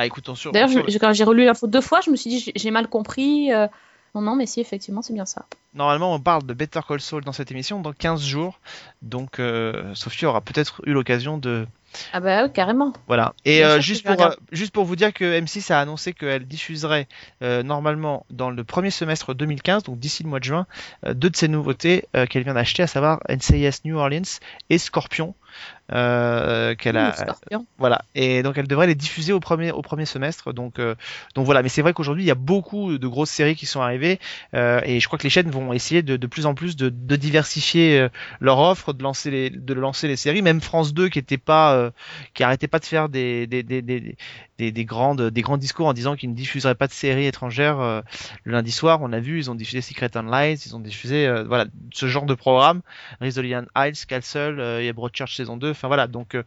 Ah, 0.00 0.06
écoute, 0.06 0.32
sur. 0.36 0.52
D'ailleurs, 0.52 0.70
sur- 0.70 0.84
quand 1.00 1.12
j'ai 1.12 1.24
relu 1.24 1.44
l'info 1.44 1.66
deux 1.66 1.80
fois, 1.80 2.00
je 2.00 2.10
me 2.10 2.16
suis 2.16 2.30
dit, 2.30 2.52
j'ai- 2.54 2.70
mal 2.70 2.88
compris. 2.88 3.52
euh, 3.52 3.66
Non, 4.14 4.22
non, 4.22 4.36
mais 4.36 4.46
si, 4.46 4.58
effectivement, 4.60 5.02
c'est 5.02 5.12
bien 5.12 5.26
ça. 5.26 5.44
Normalement, 5.74 6.14
on 6.14 6.18
parle 6.18 6.42
de 6.44 6.54
Better 6.54 6.80
Call 6.88 6.98
Saul 7.00 7.24
dans 7.24 7.32
cette 7.32 7.50
émission 7.50 7.80
dans 7.80 7.92
15 7.92 8.24
jours. 8.24 8.58
Donc, 9.02 9.38
euh, 9.38 9.94
Sophie 9.94 10.24
aura 10.24 10.40
peut-être 10.40 10.80
eu 10.86 10.92
l'occasion 10.92 11.36
de. 11.36 11.66
Ah 12.14 12.20
bah 12.20 12.44
oui, 12.44 12.50
carrément. 12.52 12.92
Voilà. 13.06 13.34
Et 13.44 13.62
euh, 13.64 13.80
juste, 13.80 14.06
pour, 14.06 14.16
euh, 14.24 14.30
juste 14.50 14.72
pour 14.72 14.84
vous 14.86 14.96
dire 14.96 15.12
que 15.12 15.24
M6 15.38 15.70
a 15.72 15.78
annoncé 15.80 16.14
qu'elle 16.14 16.46
diffuserait 16.46 17.06
normalement 17.42 18.24
dans 18.30 18.50
le 18.50 18.64
premier 18.64 18.90
semestre 18.90 19.34
2015, 19.34 19.82
donc 19.82 19.98
d'ici 19.98 20.22
le 20.22 20.28
mois 20.30 20.38
de 20.40 20.44
juin, 20.44 20.66
deux 21.06 21.28
de 21.30 21.36
ses 21.36 21.48
nouveautés 21.48 22.06
qu'elle 22.30 22.44
vient 22.44 22.54
d'acheter, 22.54 22.82
à 22.82 22.86
savoir 22.86 23.20
NCIS 23.28 23.80
New 23.84 23.96
Orleans 23.98 24.22
et 24.70 24.78
Scorpion. 24.78 25.34
Euh, 25.92 26.74
qu'elle 26.74 26.96
a, 26.96 27.12
Scorpion. 27.12 27.66
Voilà, 27.78 28.02
et 28.14 28.42
donc 28.42 28.58
elle 28.58 28.68
devrait 28.68 28.86
les 28.86 28.94
diffuser 28.94 29.32
au 29.32 29.40
premier, 29.40 29.70
au 29.72 29.82
premier 29.82 30.04
semestre. 30.04 30.52
Donc, 30.52 30.78
euh, 30.78 30.94
donc 31.34 31.46
voilà, 31.46 31.62
mais 31.62 31.68
c'est 31.68 31.82
vrai 31.82 31.92
qu'aujourd'hui 31.92 32.24
il 32.24 32.26
y 32.26 32.32
a 32.32 32.36
beaucoup 32.36 32.98
de 32.98 33.06
grosses 33.06 33.30
séries 33.30 33.56
qui 33.56 33.66
sont 33.66 33.80
arrivées 33.80 34.18
euh, 34.54 34.80
et 34.84 35.00
je 35.00 35.06
crois 35.06 35.18
que 35.18 35.24
les 35.24 35.30
chaînes 35.30 35.50
vont 35.50 35.72
essayer 35.72 36.02
de, 36.02 36.16
de 36.16 36.26
plus 36.26 36.46
en 36.46 36.54
plus 36.54 36.76
de, 36.76 36.88
de 36.88 37.16
diversifier 37.16 38.00
euh, 38.00 38.08
leur 38.40 38.58
offre, 38.58 38.92
de 38.92 39.02
lancer 39.02 39.30
les, 39.30 39.50
de 39.50 39.74
lancer 39.74 40.08
les 40.08 40.16
séries. 40.16 40.42
Même 40.42 40.60
France 40.60 40.94
2 40.94 41.08
qui 41.08 41.18
était 41.18 41.38
pas, 41.38 41.74
euh, 41.74 41.90
qui 42.34 42.42
arrêtait 42.42 42.68
pas 42.68 42.78
de 42.78 42.84
faire 42.84 43.08
des, 43.08 43.46
des, 43.46 43.62
des, 43.62 43.82
des, 43.82 44.16
des, 44.58 44.72
des 44.72 44.84
grandes, 44.84 45.22
des 45.30 45.42
grands 45.42 45.56
discours 45.56 45.86
en 45.86 45.92
disant 45.92 46.16
qu'ils 46.16 46.30
ne 46.30 46.34
diffuseraient 46.34 46.74
pas 46.74 46.88
de 46.88 46.92
séries 46.92 47.26
étrangères 47.26 47.80
euh, 47.80 48.00
le 48.44 48.52
lundi 48.52 48.72
soir. 48.72 48.98
On 49.02 49.12
a 49.12 49.20
vu, 49.20 49.38
ils 49.38 49.50
ont 49.50 49.54
diffusé 49.54 49.80
Secret 49.80 50.16
and 50.16 50.30
Lies, 50.30 50.62
ils 50.66 50.74
ont 50.74 50.80
diffusé 50.80 51.26
euh, 51.26 51.44
voilà 51.44 51.66
ce 51.92 52.06
genre 52.06 52.26
de 52.26 52.34
programme. 52.34 52.82
Rizolian 53.20 53.64
Isles, 53.76 54.06
Castle, 54.06 54.58
euh, 54.58 54.82
il 54.82 54.86
y 54.86 54.88
a 54.88 54.92
Broadchurch 54.92 55.36
saison 55.36 55.56
2. 55.56 55.74
Enfin 55.78 55.86
voilà, 55.88 56.06
donc 56.08 56.34
euh, 56.34 56.42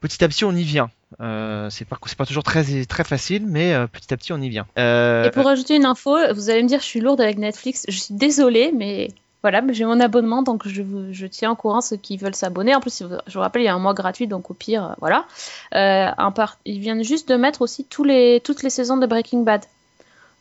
petit 0.00 0.22
à 0.22 0.28
petit 0.28 0.44
on 0.44 0.52
y 0.52 0.62
vient. 0.62 0.90
Euh, 1.20 1.68
c'est 1.70 1.84
pas 1.84 1.98
c'est 2.06 2.16
pas 2.16 2.26
toujours 2.26 2.42
très 2.44 2.84
très 2.84 3.04
facile, 3.04 3.44
mais 3.46 3.72
euh, 3.74 3.86
petit 3.86 4.12
à 4.14 4.16
petit 4.16 4.32
on 4.32 4.38
y 4.40 4.48
vient. 4.48 4.66
Euh, 4.78 5.24
Et 5.24 5.30
pour 5.30 5.46
ajouter 5.48 5.76
une 5.76 5.84
info, 5.84 6.16
vous 6.34 6.50
allez 6.50 6.62
me 6.62 6.68
dire, 6.68 6.80
je 6.80 6.84
suis 6.84 7.00
lourde 7.00 7.20
avec 7.20 7.38
Netflix. 7.38 7.84
Je 7.88 7.98
suis 7.98 8.14
désolée, 8.14 8.72
mais 8.72 9.08
voilà, 9.42 9.62
j'ai 9.72 9.84
mon 9.84 10.00
abonnement, 10.00 10.42
donc 10.42 10.66
je, 10.66 11.26
tiens 11.26 11.52
au 11.52 11.54
courant 11.56 11.80
ceux 11.80 11.96
qui 11.96 12.16
veulent 12.16 12.34
s'abonner. 12.34 12.74
En 12.74 12.80
plus, 12.80 13.02
je 13.26 13.32
vous 13.34 13.40
rappelle, 13.40 13.62
il 13.62 13.66
y 13.66 13.68
a 13.68 13.74
un 13.74 13.78
mois 13.78 13.94
gratuit, 13.94 14.26
donc 14.26 14.50
au 14.50 14.54
pire, 14.54 14.96
voilà. 15.00 15.24
Un 15.72 16.30
par- 16.32 16.58
Ils 16.64 16.80
viennent 16.80 17.04
juste 17.04 17.28
de 17.28 17.36
mettre 17.36 17.62
aussi 17.62 17.84
tous 17.84 18.02
les, 18.04 18.40
toutes 18.44 18.62
les 18.64 18.70
saisons 18.70 18.96
de 18.96 19.06
Breaking 19.06 19.42
Bad. 19.42 19.64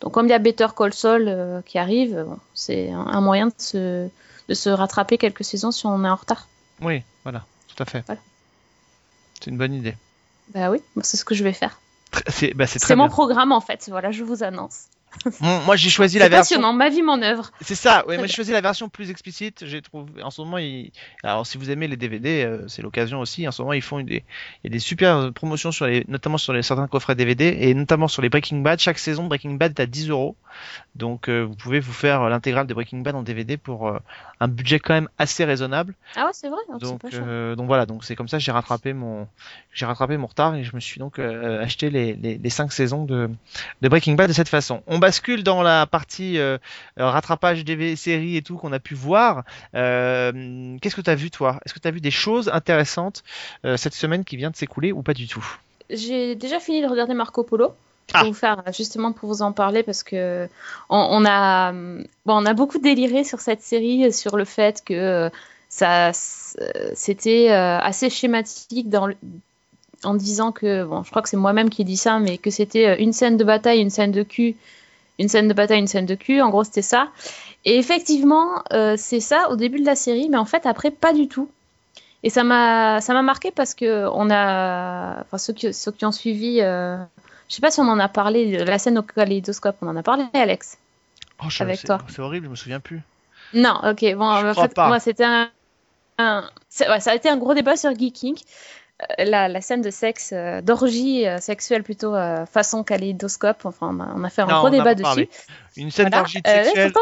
Donc 0.02 0.14
comme 0.14 0.26
il 0.26 0.32
y 0.32 0.34
a 0.34 0.40
Better 0.40 0.68
Call 0.76 0.94
Saul 0.94 1.62
qui 1.66 1.78
arrive, 1.78 2.24
bon, 2.28 2.38
c'est 2.56 2.92
un, 2.92 3.06
un 3.06 3.22
moyen 3.22 3.48
de 3.48 3.54
se, 3.58 4.08
de 4.50 4.54
se 4.54 4.70
rattraper 4.70 5.18
quelques 5.20 5.44
saisons 5.44 5.72
si 5.72 5.86
on 5.86 6.04
est 6.04 6.10
en 6.10 6.16
retard. 6.16 6.48
Oui, 6.82 7.04
voilà, 7.24 7.46
tout 7.76 7.84
à 7.84 7.86
fait. 7.86 8.04
Voilà. 8.06 8.22
C'est 9.40 9.50
une 9.50 9.58
bonne 9.58 9.74
idée. 9.74 9.96
Bah 10.54 10.70
oui, 10.72 10.80
c'est 11.02 11.18
ce 11.18 11.26
que 11.26 11.36
je 11.36 11.44
vais 11.44 11.54
faire. 11.54 11.80
C'est 12.28 12.54
bah, 12.54 12.66
mon 12.96 13.10
programme 13.10 13.52
en 13.52 13.62
fait, 13.62 13.88
voilà, 13.90 14.12
je 14.12 14.24
vous 14.24 14.44
annonce. 14.44 14.86
Moi 15.42 15.76
j'ai 15.76 15.90
choisi 15.90 16.20
la 16.20 16.28
version. 16.28 16.58
passionnant, 16.58 16.74
ma 16.74 16.90
vie, 16.90 17.02
mon 17.02 17.22
œuvre. 17.22 17.52
C'est 17.62 17.76
ça, 17.76 18.06
ouais, 18.08 18.18
moi 18.18 18.28
j'ai 18.28 18.34
choisi 18.34 18.52
la 18.52 18.62
version 18.62 18.90
plus 18.90 19.10
explicite. 19.10 19.66
J'ai 19.66 19.82
trouvé 19.82 20.22
en 20.22 20.30
ce 20.30 20.42
moment, 20.42 20.58
il... 20.58 20.92
alors 21.24 21.48
si 21.48 21.58
vous 21.58 21.72
aimez 21.72 21.88
les 21.88 21.98
DVD, 21.98 22.44
euh, 22.44 22.68
c'est 22.68 22.82
l'occasion 22.82 23.20
aussi. 23.20 23.48
En 23.48 23.52
ce 23.52 23.62
moment, 23.62 23.74
ils 23.74 23.82
font 23.82 24.02
des... 24.02 24.24
il 24.64 24.66
y 24.66 24.68
a 24.68 24.70
des 24.70 24.80
super 24.80 25.32
promotions 25.34 25.72
sur 25.72 25.88
les, 25.88 26.04
notamment 26.08 26.38
sur 26.38 26.54
les 26.54 26.64
certains 26.64 26.88
coffrets 26.88 27.16
DVD 27.16 27.58
et 27.60 27.74
notamment 27.74 28.08
sur 28.08 28.22
les 28.22 28.30
Breaking 28.30 28.58
Bad. 28.58 28.80
Chaque 28.80 29.00
saison 29.00 29.26
Breaking 29.26 29.54
Bad 29.54 29.72
est 29.80 29.82
à 29.82 29.86
10 29.86 30.10
euros, 30.10 30.36
donc 30.96 31.30
euh, 31.30 31.44
vous 31.44 31.56
pouvez 31.56 31.80
vous 31.80 31.94
faire 31.94 32.24
euh, 32.24 32.30
l'intégrale 32.30 32.68
de 32.68 32.74
Breaking 32.74 33.00
Bad 33.00 33.16
en 33.16 33.24
DVD 33.24 33.58
pour 33.58 33.88
euh, 33.88 34.00
un 34.40 34.48
budget 34.48 34.80
quand 34.80 34.94
même 34.94 35.10
assez 35.18 35.46
raisonnable. 35.46 35.94
Ah 36.16 36.26
ouais, 36.26 36.32
c'est 36.34 36.50
vrai, 36.50 36.60
donc 36.70 36.80
c'est 36.82 36.88
Donc, 36.88 37.14
euh, 37.14 37.56
donc 37.56 37.68
voilà, 37.68 37.86
donc 37.86 38.04
c'est 38.04 38.16
comme 38.16 38.28
ça 38.28 38.38
que 38.38 38.44
j'ai 38.44 38.52
rattrapé 38.52 38.94
mon, 38.94 39.28
j'ai 39.74 39.86
rattrapé 39.86 40.18
mon 40.18 40.28
retard 40.28 40.56
et 40.56 40.64
je 40.64 40.76
me 40.76 40.80
suis 40.80 41.00
donc 41.00 41.20
euh, 41.20 41.64
acheté 41.64 41.90
les, 41.90 42.14
les, 42.14 42.38
les 42.38 42.50
cinq 42.50 42.74
saisons 42.74 43.06
de, 43.06 43.30
de 43.82 43.90
Breaking 43.90 44.16
Bad 44.16 44.28
de 44.28 44.34
cette 44.34 44.50
façon. 44.50 44.84
On 44.88 45.00
bascule 45.00 45.44
dans 45.44 45.64
la 45.64 45.86
partie 45.86 46.38
euh, 46.38 46.58
euh, 47.00 47.10
rattrapage 47.10 47.64
des 47.64 47.96
séries 47.96 48.38
et 48.38 48.42
tout 48.42 48.58
qu'on 48.58 48.74
a 48.74 48.80
pu 48.80 48.94
voir. 48.94 49.44
Qu'est-ce 49.74 50.96
que 50.96 51.02
tu 51.02 51.10
as 51.10 51.16
vu 51.16 51.32
toi? 51.32 51.60
Est-ce 51.66 51.74
que 51.74 51.80
tu 51.80 51.88
as 51.88 51.92
vu 51.92 52.02
des 52.02 52.12
choses 52.12 52.50
intéressantes 52.50 53.24
cette 53.76 53.94
semaine 53.94 54.24
qui 54.24 54.38
vient 54.38 54.52
de 54.52 54.56
s'écouler 54.56 54.92
ou 54.92 55.02
pas 55.02 55.14
du 55.14 55.28
tout? 55.28 55.46
J'ai 55.90 56.36
déjà 56.36 56.60
fini 56.60 56.82
de 56.82 56.88
regarder 56.88 57.14
Marco 57.14 57.44
Polo. 57.44 57.74
Ah. 58.14 58.24
Vous 58.24 58.34
faire 58.34 58.62
justement 58.72 59.12
pour 59.12 59.30
vous 59.30 59.42
en 59.42 59.52
parler 59.52 59.84
parce 59.84 60.04
que 60.04 60.48
on, 60.90 61.26
a 61.26 61.72
bon, 61.72 62.08
on 62.26 62.46
a 62.46 62.54
beaucoup 62.54 62.78
déliré 62.78 63.24
sur 63.24 63.40
cette 63.40 63.62
série 63.62 64.14
sur 64.14 64.38
le 64.38 64.46
fait 64.46 64.84
que 64.86 65.30
ça 65.70 66.12
c'était 66.94 67.52
euh, 67.52 67.80
assez 67.80 68.10
schématique 68.10 68.90
dans 68.90 69.10
en 70.04 70.14
disant 70.14 70.52
que 70.52 70.84
bon 70.84 71.04
je 71.04 71.10
crois 71.10 71.22
que 71.22 71.30
c'est 71.30 71.38
moi-même 71.38 71.70
qui 71.70 71.82
ai 71.82 71.86
dit 71.86 71.98
ça 71.98 72.20
mais 72.20 72.38
que 72.38 72.52
c'était 72.52 72.88
euh, 72.88 72.96
une 73.00 73.12
scène 73.12 73.38
de 73.38 73.44
bataille 73.44 73.82
une 73.82 73.90
scène 73.90 74.12
de 74.12 74.24
cul 74.24 74.56
une 75.18 75.28
scène 75.28 75.48
de 75.48 75.54
bataille 75.54 75.80
une 75.80 75.88
scène 75.88 76.06
de 76.06 76.16
cul. 76.16 76.42
En 76.42 76.50
gros 76.50 76.64
c'était 76.64 76.82
ça. 76.82 77.10
Et 77.66 77.78
effectivement 77.78 78.64
euh, 78.72 78.96
c'est 78.98 79.20
ça 79.20 79.50
au 79.50 79.56
début 79.56 79.80
de 79.80 79.86
la 79.86 79.96
série 79.96 80.30
mais 80.30 80.38
en 80.38 80.46
fait 80.46 80.66
après 80.66 80.92
pas 80.92 81.12
du 81.12 81.28
tout. 81.28 81.50
Et 82.24 82.30
ça 82.30 82.44
m'a 82.44 83.02
ça 83.02 83.14
m'a 83.14 83.22
marqué 83.22 83.52
parce 83.52 83.74
que 83.74 84.08
on 84.14 84.30
a 84.30 85.22
enfin 85.22 85.38
ceux 85.38 85.54
qui 85.54 85.74
ceux 85.74 85.92
qui 85.92 86.06
ont 86.06 86.12
suivi 86.12 86.62
je 87.50 87.56
sais 87.56 87.62
pas 87.62 87.72
si 87.72 87.80
on 87.80 87.88
en 87.90 88.00
a 88.00 88.08
parlé 88.10 88.64
la 88.66 88.78
scène 88.80 88.98
au 88.98 89.04
kaléidoscope 89.04 89.76
on 89.82 89.88
en 89.88 89.96
a 89.96 90.04
parlé 90.04 90.26
Alex 90.34 90.78
Oh, 91.44 91.50
je- 91.50 91.64
Avec 91.64 91.84
toi. 91.84 91.98
C'est 92.08 92.20
horrible, 92.22 92.46
je 92.46 92.52
me 92.52 92.56
souviens 92.56 92.80
plus. 92.80 93.02
non 93.54 93.76
ok 93.84 94.16
bon 94.16 94.38
Je 94.42 94.48
en 94.48 94.54
fait 94.54 94.78
moi 94.78 95.00
c'était 95.00 95.26
un, 95.26 95.50
un- 96.18 96.50
c'est- 96.70 96.90
ouais, 96.90 97.00
ça 97.02 97.12
a 97.12 97.16
été 97.16 97.30
un 97.30 97.38
gros 97.38 97.54
débat 97.54 97.76
sur 97.78 97.92
Geeking 97.98 98.38
Euh, 99.20 99.26
la, 99.26 99.50
la 99.50 99.60
scène 99.60 99.82
de 99.82 99.90
sexe 99.92 100.32
euh, 100.32 100.62
d'orgie 100.62 101.28
euh, 101.28 101.38
sexuelle 101.40 101.84
plutôt 101.84 102.14
façon 102.50 102.82
kaléidoscope 102.86 103.66
enfin 103.66 103.90
on 103.92 104.00
a, 104.00 104.14
on 104.16 104.24
a 104.24 104.30
fait 104.30 104.42
un 104.44 104.46
Non, 104.48 104.60
gros 104.60 104.68
on 104.68 104.70
en 104.70 104.74
a 104.86 104.96
débat 104.96 104.96
dessus 104.96 105.28
Une 105.76 105.92
scène 105.92 106.06
Voilà. 106.06 106.20
d'orgie 106.20 106.40
sexuelle, 106.46 106.94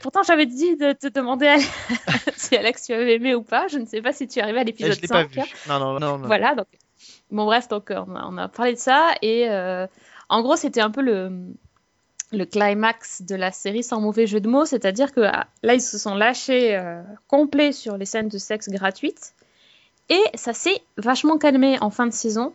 pourtant, 0.00 0.22
j'avais 0.22 0.46
dit 0.46 0.76
de 0.76 0.92
te 0.94 1.06
demander 1.08 1.46
Alex, 1.48 1.68
si 2.38 2.56
Alex 2.56 2.84
tu 2.86 2.94
avais 2.94 3.16
aimé 3.16 3.34
ou 3.34 3.42
pas. 3.42 3.68
Je 3.68 3.76
ne 3.76 3.84
sais 3.84 4.00
pas 4.00 4.14
si 4.14 4.26
tu 4.26 4.38
es 4.38 4.42
arrivé 4.42 4.60
à 4.60 4.64
l'épisode 4.64 4.94
Je 4.96 5.02
l'ai 5.02 5.08
pas 5.08 5.24
5. 5.24 5.30
vu. 5.32 5.40
Non, 5.68 5.78
non, 5.78 6.00
non. 6.00 6.16
non. 6.16 6.26
Voilà, 6.26 6.54
donc. 6.54 6.66
Bon, 7.30 7.44
bref, 7.44 7.68
donc 7.68 7.90
euh, 7.90 8.02
on 8.06 8.16
a, 8.16 8.26
on 8.26 8.36
a 8.38 8.48
parlé 8.48 8.74
de 8.74 8.78
ça. 8.78 9.14
Et 9.22 9.48
euh, 9.48 9.86
en 10.28 10.42
gros, 10.42 10.56
c'était 10.56 10.80
un 10.80 10.90
peu 10.90 11.02
le, 11.02 11.30
le 12.32 12.44
climax 12.44 13.22
de 13.22 13.34
la 13.34 13.52
série, 13.52 13.82
sans 13.82 14.00
mauvais 14.00 14.26
jeu 14.26 14.40
de 14.40 14.48
mots. 14.48 14.64
C'est-à-dire 14.64 15.12
que 15.12 15.20
ah, 15.20 15.46
là, 15.62 15.74
ils 15.74 15.80
se 15.80 15.98
sont 15.98 16.14
lâchés 16.14 16.76
euh, 16.76 17.02
complets 17.26 17.72
sur 17.72 17.96
les 17.96 18.04
scènes 18.04 18.28
de 18.28 18.38
sexe 18.38 18.68
gratuites. 18.68 19.32
Et 20.10 20.22
ça 20.34 20.52
s'est 20.52 20.80
vachement 20.96 21.38
calmé 21.38 21.78
en 21.80 21.90
fin 21.90 22.06
de 22.06 22.12
saison, 22.12 22.52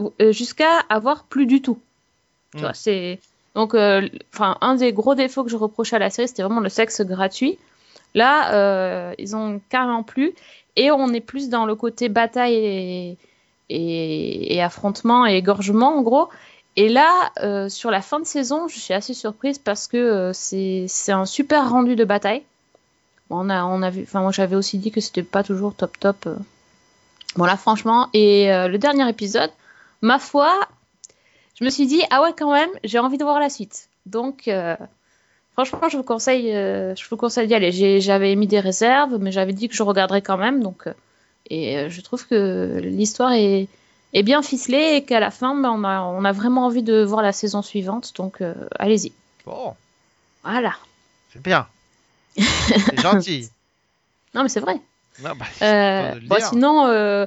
euh, 0.00 0.32
jusqu'à 0.32 0.80
avoir 0.88 1.24
plus 1.24 1.46
du 1.46 1.60
tout. 1.60 1.78
Tu 2.54 2.60
vois, 2.60 2.74
c'est. 2.74 3.20
Donc, 3.54 3.74
euh, 3.74 4.08
enfin, 4.32 4.56
un 4.60 4.76
des 4.76 4.92
gros 4.92 5.14
défauts 5.14 5.44
que 5.44 5.50
je 5.50 5.56
reprochais 5.56 5.96
à 5.96 5.98
la 5.98 6.10
série, 6.10 6.28
c'était 6.28 6.42
vraiment 6.42 6.60
le 6.60 6.68
sexe 6.68 7.02
gratuit. 7.02 7.58
Là, 8.14 9.12
ils 9.18 9.34
ont 9.34 9.60
carrément 9.68 10.04
plus. 10.04 10.34
Et 10.76 10.90
on 10.90 11.08
est 11.12 11.20
plus 11.20 11.48
dans 11.48 11.66
le 11.66 11.74
côté 11.74 12.08
bataille 12.08 12.54
et, 12.54 13.18
et, 13.70 14.54
et 14.54 14.62
affrontement 14.62 15.26
et 15.26 15.36
égorgement, 15.36 15.96
en 15.98 16.02
gros. 16.02 16.28
Et 16.76 16.88
là, 16.88 17.30
euh, 17.42 17.68
sur 17.68 17.90
la 17.90 18.02
fin 18.02 18.18
de 18.18 18.24
saison, 18.26 18.66
je 18.66 18.78
suis 18.78 18.94
assez 18.94 19.14
surprise 19.14 19.58
parce 19.58 19.86
que 19.86 19.96
euh, 19.96 20.32
c'est 20.32 21.12
un 21.12 21.24
super 21.24 21.70
rendu 21.70 21.94
de 21.94 22.04
bataille. 22.04 22.42
On 23.30 23.48
a, 23.48 23.64
on 23.64 23.80
a 23.82 23.90
vu, 23.90 24.02
enfin, 24.02 24.20
moi 24.20 24.32
j'avais 24.32 24.56
aussi 24.56 24.78
dit 24.78 24.90
que 24.90 25.00
c'était 25.00 25.22
pas 25.22 25.42
toujours 25.42 25.74
top 25.74 25.98
top. 25.98 26.26
euh. 26.26 26.36
Bon, 27.36 27.44
là, 27.44 27.56
franchement. 27.56 28.08
Et 28.12 28.52
euh, 28.52 28.68
le 28.68 28.78
dernier 28.78 29.08
épisode, 29.08 29.50
ma 30.02 30.18
foi, 30.18 30.52
je 31.58 31.64
me 31.64 31.70
suis 31.70 31.86
dit, 31.86 32.02
ah 32.10 32.22
ouais, 32.22 32.34
quand 32.36 32.52
même, 32.52 32.70
j'ai 32.82 32.98
envie 32.98 33.18
de 33.18 33.24
voir 33.24 33.38
la 33.38 33.50
suite. 33.50 33.88
Donc, 34.06 34.48
euh, 34.48 34.76
franchement, 35.52 35.88
je 35.88 35.96
vous 35.96 36.02
conseille, 36.02 36.52
je 36.52 37.08
vous 37.08 37.16
conseille 37.16 37.46
d'y 37.46 37.54
aller. 37.54 38.00
J'avais 38.00 38.32
émis 38.32 38.48
des 38.48 38.60
réserves, 38.60 39.18
mais 39.20 39.32
j'avais 39.32 39.52
dit 39.52 39.68
que 39.68 39.74
je 39.74 39.82
regarderais 39.84 40.22
quand 40.22 40.36
même. 40.36 40.62
Donc, 40.62 40.88
et 41.50 41.76
euh, 41.78 41.88
je 41.90 42.00
trouve 42.00 42.26
que 42.26 42.80
l'histoire 42.82 43.32
est, 43.32 43.68
est 44.12 44.22
bien 44.22 44.42
ficelée 44.42 44.94
et 44.96 45.04
qu'à 45.04 45.20
la 45.20 45.30
fin, 45.30 45.54
ben, 45.60 45.70
on, 45.70 45.84
a, 45.84 46.00
on 46.02 46.24
a 46.24 46.32
vraiment 46.32 46.66
envie 46.66 46.82
de 46.82 47.02
voir 47.02 47.22
la 47.22 47.32
saison 47.32 47.62
suivante. 47.62 48.12
Donc, 48.16 48.40
euh, 48.40 48.54
allez-y. 48.78 49.12
Bon, 49.46 49.74
Voilà. 50.42 50.74
c'est 51.32 51.42
bien. 51.42 51.66
C'est 52.36 53.00
gentil. 53.00 53.48
Non, 54.34 54.42
mais 54.42 54.48
c'est 54.48 54.60
vrai. 54.60 54.80
Non, 55.22 55.32
bah, 55.36 55.46
Euh, 55.62 56.18
bon, 56.26 56.36
sinon, 56.40 56.86
euh, 56.86 57.26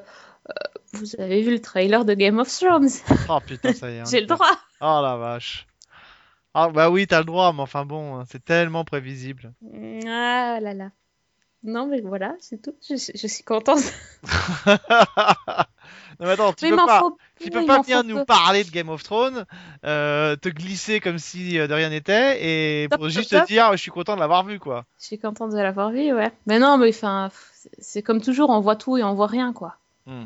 vous 0.94 1.16
avez 1.20 1.42
vu 1.42 1.52
le 1.52 1.62
trailer 1.62 2.04
de 2.04 2.14
Game 2.14 2.40
of 2.40 2.50
Thrones. 2.50 2.90
Oh 3.30 3.40
putain, 3.46 3.74
ça 3.74 3.90
y 3.90 3.96
est. 3.96 4.02
on 4.02 4.06
J'ai 4.10 4.20
le 4.20 4.26
droit. 4.28 4.52
Oh 4.82 5.00
la 5.02 5.16
vache. 5.16 5.66
Ah 6.54 6.70
bah 6.70 6.90
oui, 6.90 7.06
t'as 7.08 7.20
le 7.20 7.26
droit, 7.26 7.54
mais 7.54 7.62
enfin 7.62 7.86
bon, 7.86 8.26
c'est 8.30 8.44
tellement 8.44 8.84
prévisible. 8.84 9.54
Ah 10.06 10.60
là 10.60 10.74
là. 10.74 10.90
Non, 11.64 11.88
mais 11.88 12.02
voilà, 12.02 12.36
c'est 12.40 12.62
tout. 12.62 12.76
Je, 12.88 12.96
je 12.96 13.28
suis 13.28 13.44
contente. 13.44 13.82
non 16.20 16.26
mais 16.26 16.32
attends, 16.32 16.54
tu 16.54 16.66
Mais 16.66 16.70
peux 16.72 16.76
pas, 16.86 17.00
faut 17.00 17.18
tu 17.40 17.50
peu, 17.50 17.60
peux 17.60 17.66
pas 17.66 17.82
venir 17.82 18.04
nous 18.04 18.16
peu. 18.20 18.26
parler 18.26 18.64
de 18.64 18.70
Game 18.72 18.90
of 18.90 19.04
Thrones, 19.04 19.46
euh, 19.86 20.36
te 20.36 20.50
glisser 20.50 21.00
comme 21.00 21.18
si 21.20 21.58
euh, 21.60 21.68
de 21.68 21.74
rien 21.74 21.90
n'était, 21.90 22.84
et 22.84 22.88
Top, 22.90 23.00
pour 23.00 23.08
top, 23.08 23.12
juste 23.12 23.32
top. 23.32 23.42
te 23.44 23.48
dire, 23.48 23.72
je 23.74 23.78
suis 23.78 23.92
content 23.92 24.16
de 24.16 24.20
l'avoir 24.22 24.44
vu, 24.46 24.60
quoi. 24.60 24.86
Je 25.00 25.06
suis 25.06 25.20
contente 25.20 25.52
de 25.52 25.58
l'avoir 25.58 25.92
vu, 25.92 26.14
ouais. 26.14 26.32
Mais 26.46 26.60
non, 26.60 26.78
mais 26.78 26.90
enfin, 26.90 27.30
c'est- 27.54 27.70
c'est 27.80 28.02
comme 28.02 28.22
toujours, 28.22 28.50
on 28.50 28.60
voit 28.62 28.76
tout 28.76 28.98
et 28.98 29.04
on 29.04 29.14
voit 29.14 29.28
rien, 29.28 29.54
quoi. 29.54 29.76
Hmm. 30.06 30.26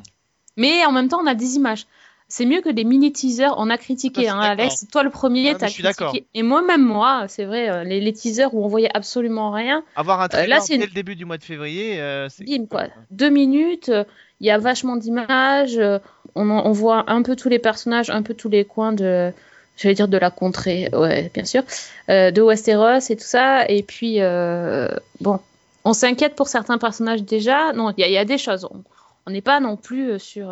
Mais 0.58 0.86
en 0.86 0.92
même 0.92 1.08
temps, 1.08 1.22
on 1.22 1.28
a 1.28 1.36
des 1.36 1.56
images. 1.56 1.86
C'est 2.32 2.46
mieux 2.46 2.62
que 2.62 2.70
des 2.70 2.84
mini 2.86 3.12
teasers. 3.12 3.54
On 3.58 3.70
a 3.70 3.78
critiqué, 3.78 4.30
hein, 4.30 4.40
Alex. 4.40 4.88
Toi, 4.92 5.04
le 5.04 5.10
premier, 5.10 5.50
Ah, 5.52 5.56
t'as 5.60 5.68
critiqué. 5.70 6.26
Et 6.34 6.44
moi-même, 6.44 6.82
moi, 6.84 7.26
c'est 7.28 7.44
vrai, 7.46 7.70
euh, 7.70 7.84
les, 7.84 8.00
les 8.00 8.14
teasers 8.14 8.54
où 8.54 8.64
on 8.64 8.68
voyait 8.68 8.90
absolument 8.96 9.52
rien, 9.52 9.84
Avoir 9.96 10.22
un 10.22 10.28
trailer 10.30 10.48
là, 10.58 10.60
c'est 10.62 10.78
dès 10.78 10.84
une- 10.86 10.90
le 10.90 10.96
début 10.96 11.16
du 11.16 11.26
mois 11.26 11.38
de 11.38 11.44
février, 11.44 12.00
euh, 12.00 12.30
c'est 12.30 12.46
bim, 12.46 12.66
quoi. 12.70 12.86
Deux 13.12 13.30
minutes, 13.30 13.90
euh, 13.90 14.04
il 14.40 14.48
y 14.48 14.50
a 14.50 14.58
vachement 14.58 14.96
d'images, 14.96 15.78
euh, 15.78 16.00
on, 16.36 16.72
voit 16.72 17.04
un 17.12 17.22
peu 17.22 17.36
tous 17.36 17.50
les 17.50 17.60
personnages, 17.60 18.10
un 18.10 18.24
peu 18.24 18.34
tous 18.34 18.48
les 18.50 18.64
coins 18.64 18.94
de, 18.94 19.32
j'allais 19.76 19.96
dire 19.96 20.08
de 20.08 20.18
la 20.18 20.32
contrée, 20.32 20.90
ouais, 20.94 21.30
bien 21.34 21.44
sûr, 21.46 21.64
euh, 22.10 22.32
de 22.32 22.42
Westeros 22.42 23.00
et 23.10 23.16
tout 23.18 23.24
ça. 23.26 23.66
Et 23.68 23.84
puis, 23.84 24.22
euh, 24.22 24.88
bon, 25.20 25.40
on 25.84 25.94
s'inquiète 25.94 26.36
pour 26.36 26.48
certains 26.48 26.78
personnages 26.78 27.24
déjà. 27.24 27.74
Non, 27.74 27.94
il 27.98 28.06
y, 28.08 28.10
y 28.12 28.18
a 28.18 28.24
des 28.26 28.38
choses. 28.38 28.66
On- 28.72 28.84
n'est 29.30 29.42
pas 29.42 29.60
non 29.60 29.76
plus 29.78 30.12
euh, 30.12 30.18
sur. 30.20 30.48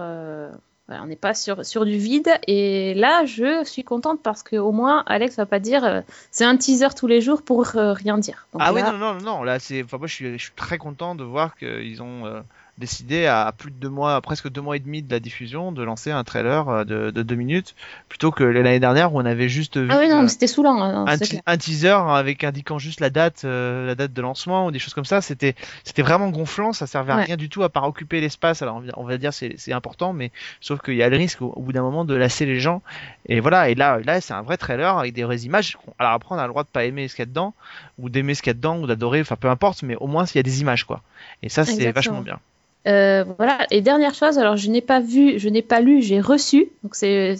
Voilà, 0.90 1.04
on 1.04 1.06
n'est 1.06 1.16
pas 1.16 1.36
sur, 1.36 1.64
sur 1.64 1.86
du 1.86 1.98
vide. 1.98 2.30
Et 2.48 2.96
là, 2.96 3.24
je 3.24 3.64
suis 3.64 3.84
contente 3.84 4.22
parce 4.24 4.42
qu'au 4.42 4.72
moins, 4.72 5.04
Alex 5.06 5.36
va 5.36 5.46
pas 5.46 5.60
dire 5.60 5.86
euh, 5.86 6.02
c'est 6.32 6.46
un 6.46 6.58
teaser 6.58 6.88
tous 6.98 7.06
les 7.06 7.22
jours 7.22 7.44
pour 7.44 7.76
euh, 7.76 7.94
rien 7.94 8.18
dire. 8.18 8.48
Donc 8.54 8.64
Ah 8.66 8.74
oui, 8.74 8.82
là, 8.82 8.92
non, 8.92 8.98
non, 8.98 9.18
non, 9.22 9.44
là, 9.44 9.60
c'est. 9.60 9.84
Enfin, 9.84 10.00
moi, 10.00 10.08
je 10.08 10.16
suis, 10.16 10.38
je 10.40 10.44
suis 10.46 10.54
très 10.56 10.80
content 10.80 11.14
de 11.14 11.24
voir 11.24 11.56
qu'ils 11.56 12.02
ont 12.02 12.26
euh, 12.26 12.42
décidé, 12.80 13.26
à 13.28 13.54
plus 13.56 13.72
de 13.72 13.76
deux 13.76 13.90
mois, 13.90 14.20
presque 14.22 14.50
deux 14.50 14.62
mois 14.62 14.76
et 14.78 14.80
demi 14.80 15.02
de 15.04 15.12
la 15.12 15.20
diffusion, 15.20 15.72
de 15.72 15.84
lancer 15.84 16.12
un 16.12 16.24
trailer 16.24 16.68
euh, 16.70 16.84
de, 16.86 17.12
de 17.12 17.22
deux 17.24 17.36
minutes, 17.36 17.76
plutôt 18.08 18.32
que 18.32 18.44
l'année 18.44 18.80
dernière 18.80 19.14
où 19.14 19.20
on 19.20 19.26
avait 19.26 19.50
juste 19.50 19.78
vu. 19.78 19.88
Ah 19.92 19.98
oui, 20.00 20.08
non, 20.08 20.20
euh, 20.20 20.22
mais 20.24 20.28
c'était 20.30 20.48
saoulant. 20.48 20.82
hein, 20.82 21.06
un, 21.46 21.58
teaser 21.58 21.90
avec 21.90 22.44
indiquant 22.44 22.80
juste 22.80 23.02
la 23.02 23.10
date, 23.10 23.42
euh, 23.46 23.86
la 23.86 23.96
date 23.96 24.14
de 24.14 24.22
lancement 24.22 24.66
ou 24.68 24.72
des 24.72 24.80
choses 24.80 24.94
comme 24.94 25.06
ça. 25.06 25.22
C'était, 25.22 25.56
c'était 25.84 26.02
vraiment 26.02 26.30
gonflant. 26.30 26.74
Ça 26.74 26.88
servait 26.88 27.12
à 27.14 27.18
Ouais. 27.18 27.24
rien 27.26 27.38
du 27.38 27.50
tout 27.50 27.64
à 27.64 27.70
part 27.70 27.84
occuper 27.84 28.22
l'espace. 28.22 28.62
Alors 28.62 28.82
on 28.96 29.04
va- 29.04 29.18
dire 29.18 29.34
c'est, 29.34 29.56
c'est 29.58 29.74
important, 29.74 30.14
mais 30.14 30.32
sauf 30.62 30.82
qu'il 30.82 30.96
y 30.96 31.04
a 31.04 31.10
le 31.10 31.18
risque 31.18 31.42
au, 31.42 31.48
au 31.56 31.62
bout 31.62 31.74
d'un 31.74 31.82
moment 31.82 32.06
de 32.06 32.16
lasser 32.16 32.46
les 32.46 32.60
gens. 32.62 32.82
Et 33.28 33.42
voilà. 33.42 33.70
Et 33.70 33.76
là, 33.76 34.00
là, 34.06 34.22
c'est 34.22 34.34
un 34.34 34.42
vrai 34.42 34.56
trailer 34.56 34.98
avec 34.98 35.14
des 35.14 35.24
vraies 35.26 35.40
images. 35.42 35.78
Alors 36.00 36.14
après, 36.14 36.34
on 36.34 36.38
a 36.38 36.44
le 36.44 36.50
droit 36.50 36.64
de 36.64 36.70
pas 36.70 36.86
aimer 36.86 37.08
ce 37.10 37.16
qu'il 37.16 37.24
y 37.24 37.24
a 37.24 37.26
dedans 37.26 37.54
ou 37.98 38.10
d'aimer 38.10 38.36
ce 38.36 38.42
qu'il 38.42 38.52
y 38.52 38.52
a 38.52 38.54
dedans 38.54 38.80
ou 38.80 38.88
d'adorer. 38.88 39.20
Enfin, 39.20 39.36
peu 39.36 39.50
importe. 39.50 39.84
Mais 39.84 39.96
au 39.98 40.08
moins, 40.08 40.24
il 40.26 40.36
y 40.36 40.40
a 40.40 40.44
des 40.44 40.62
images, 40.62 40.86
quoi. 40.86 41.02
Et 41.44 41.50
ça, 41.50 41.66
c'est 41.66 41.92
vachement 41.92 42.22
bien. 42.22 42.40
Euh, 42.88 43.24
voilà. 43.38 43.68
Et 43.72 43.82
dernière 43.82 44.14
chose, 44.14 44.38
alors 44.40 44.56
je 44.58 44.70
n'ai 44.70 44.82
pas 44.82 45.00
vu, 45.00 45.38
je 45.38 45.50
n'ai 45.50 45.62
pas 45.62 45.82
lu, 45.82 46.02
j'ai 46.02 46.22
reçu. 46.22 46.70
Donc 46.84 46.96
c'est 46.96 47.36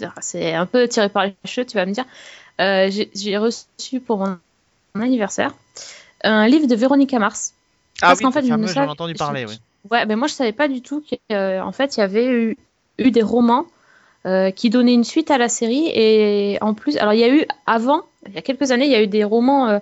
un 0.54 0.66
peu 0.66 0.88
tiré 0.88 1.10
par 1.10 1.26
les 1.26 1.34
cheveux, 1.46 1.66
tu 1.66 1.76
vas 1.78 1.86
me 1.86 1.92
dire. 1.94 2.06
Euh, 2.60 2.90
j'ai 3.16 3.38
reçu 3.38 4.00
pour 4.06 4.18
mon 4.18 4.38
mon 4.96 5.04
anniversaire 5.04 5.54
un 6.24 6.48
livre 6.48 6.68
de 6.68 6.76
Véronica 6.76 7.20
Mars. 7.20 7.54
Ah 8.02 8.08
Parce 8.08 8.20
oui, 8.20 8.24
qu'en 8.26 8.32
fait, 8.32 8.42
ne 8.42 8.48
j'en 8.48 8.62
ai 8.64 8.68
savais- 8.68 8.88
entendu 8.90 9.14
je- 9.14 9.18
parler. 9.20 9.46
Oui. 9.48 9.60
Ouais, 9.92 10.06
ben 10.06 10.18
moi 10.18 10.28
je 10.28 10.34
savais 10.34 10.52
pas 10.52 10.68
du 10.68 10.82
tout 10.82 11.02
qu'en 11.30 11.72
fait 11.72 11.96
il 11.96 12.00
y 12.02 12.04
avait 12.04 12.26
eu, 12.28 12.58
eu 12.98 13.12
des 13.12 13.22
romans 13.22 13.66
euh, 14.26 14.52
qui 14.52 14.70
donnaient 14.70 14.94
une 14.94 15.06
suite 15.06 15.32
à 15.32 15.38
la 15.38 15.48
série 15.48 15.88
et 15.94 16.58
en 16.60 16.74
plus, 16.74 16.98
alors 16.98 17.14
il 17.14 17.20
y 17.22 17.24
a 17.24 17.30
eu 17.34 17.46
avant, 17.66 18.02
il 18.28 18.34
y 18.34 18.38
a 18.38 18.42
quelques 18.42 18.72
années, 18.72 18.86
il 18.86 18.92
y 18.92 18.96
a 18.96 19.02
eu 19.02 19.08
des 19.08 19.24
romans 19.24 19.70
euh, 19.70 19.80